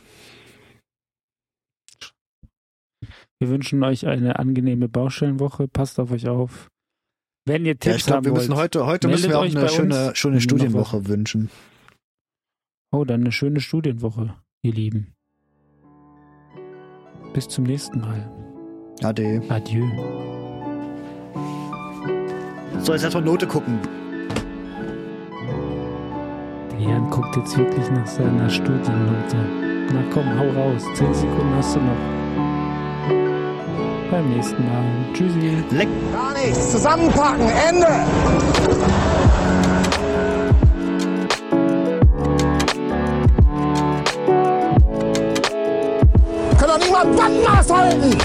Wir 3.39 3.49
wünschen 3.49 3.81
euch 3.83 4.05
eine 4.05 4.37
angenehme 4.37 4.89
Baustellenwoche. 4.89 5.67
Passt 5.67 5.99
auf 5.99 6.11
euch 6.11 6.27
auf. 6.27 6.67
Wenn 7.45 7.65
ihr 7.65 7.71
Ja, 7.71 7.77
Tipps 7.79 7.95
ich 7.97 8.03
glaube, 8.05 8.17
haben 8.17 8.25
wir 8.25 8.33
müssen 8.33 8.49
wollt, 8.49 8.59
heute, 8.59 8.85
heute 8.85 9.07
meldet 9.07 9.21
müssen 9.23 9.31
wir 9.31 9.39
auch 9.39 9.43
euch 9.43 9.57
eine 9.57 9.69
schöne, 9.69 10.11
schöne 10.15 10.41
Studienwoche 10.41 11.07
wünschen. 11.07 11.49
oh, 12.91 13.05
dann 13.05 13.21
eine 13.21 13.31
schöne 13.31 13.61
Studienwoche, 13.61 14.35
ihr 14.61 14.73
Lieben. 14.73 15.13
Bis 17.33 17.47
zum 17.47 17.63
nächsten 17.63 18.01
Mal. 18.01 18.29
Ade. 19.03 19.41
Adieu. 19.47 19.85
So, 22.79 22.91
jetzt 22.91 23.03
erstmal 23.03 23.23
Note 23.23 23.47
gucken. 23.47 23.79
Der 26.71 26.79
Jan 26.79 27.09
guckt 27.09 27.35
jetzt 27.37 27.57
wirklich 27.57 27.89
nach 27.91 28.07
seiner 28.07 28.49
Studiennote. 28.49 29.37
Na 29.93 30.03
komm, 30.13 30.25
hau 30.37 30.49
raus. 30.49 30.83
Zehn 30.95 31.13
Sekunden 31.13 31.55
hast 31.55 31.75
du 31.75 31.79
noch. 31.79 32.28
Beim 34.11 34.29
nächsten 34.29 34.65
Mal. 34.65 34.83
Tschüssi. 35.13 35.63
Gar 36.11 36.33
nichts. 36.33 36.71
Zusammenpacken. 36.71 37.47
Ende. 37.69 37.87
Niemand 46.89 47.15
Bandmaß 47.15 47.71
halten. 47.71 48.17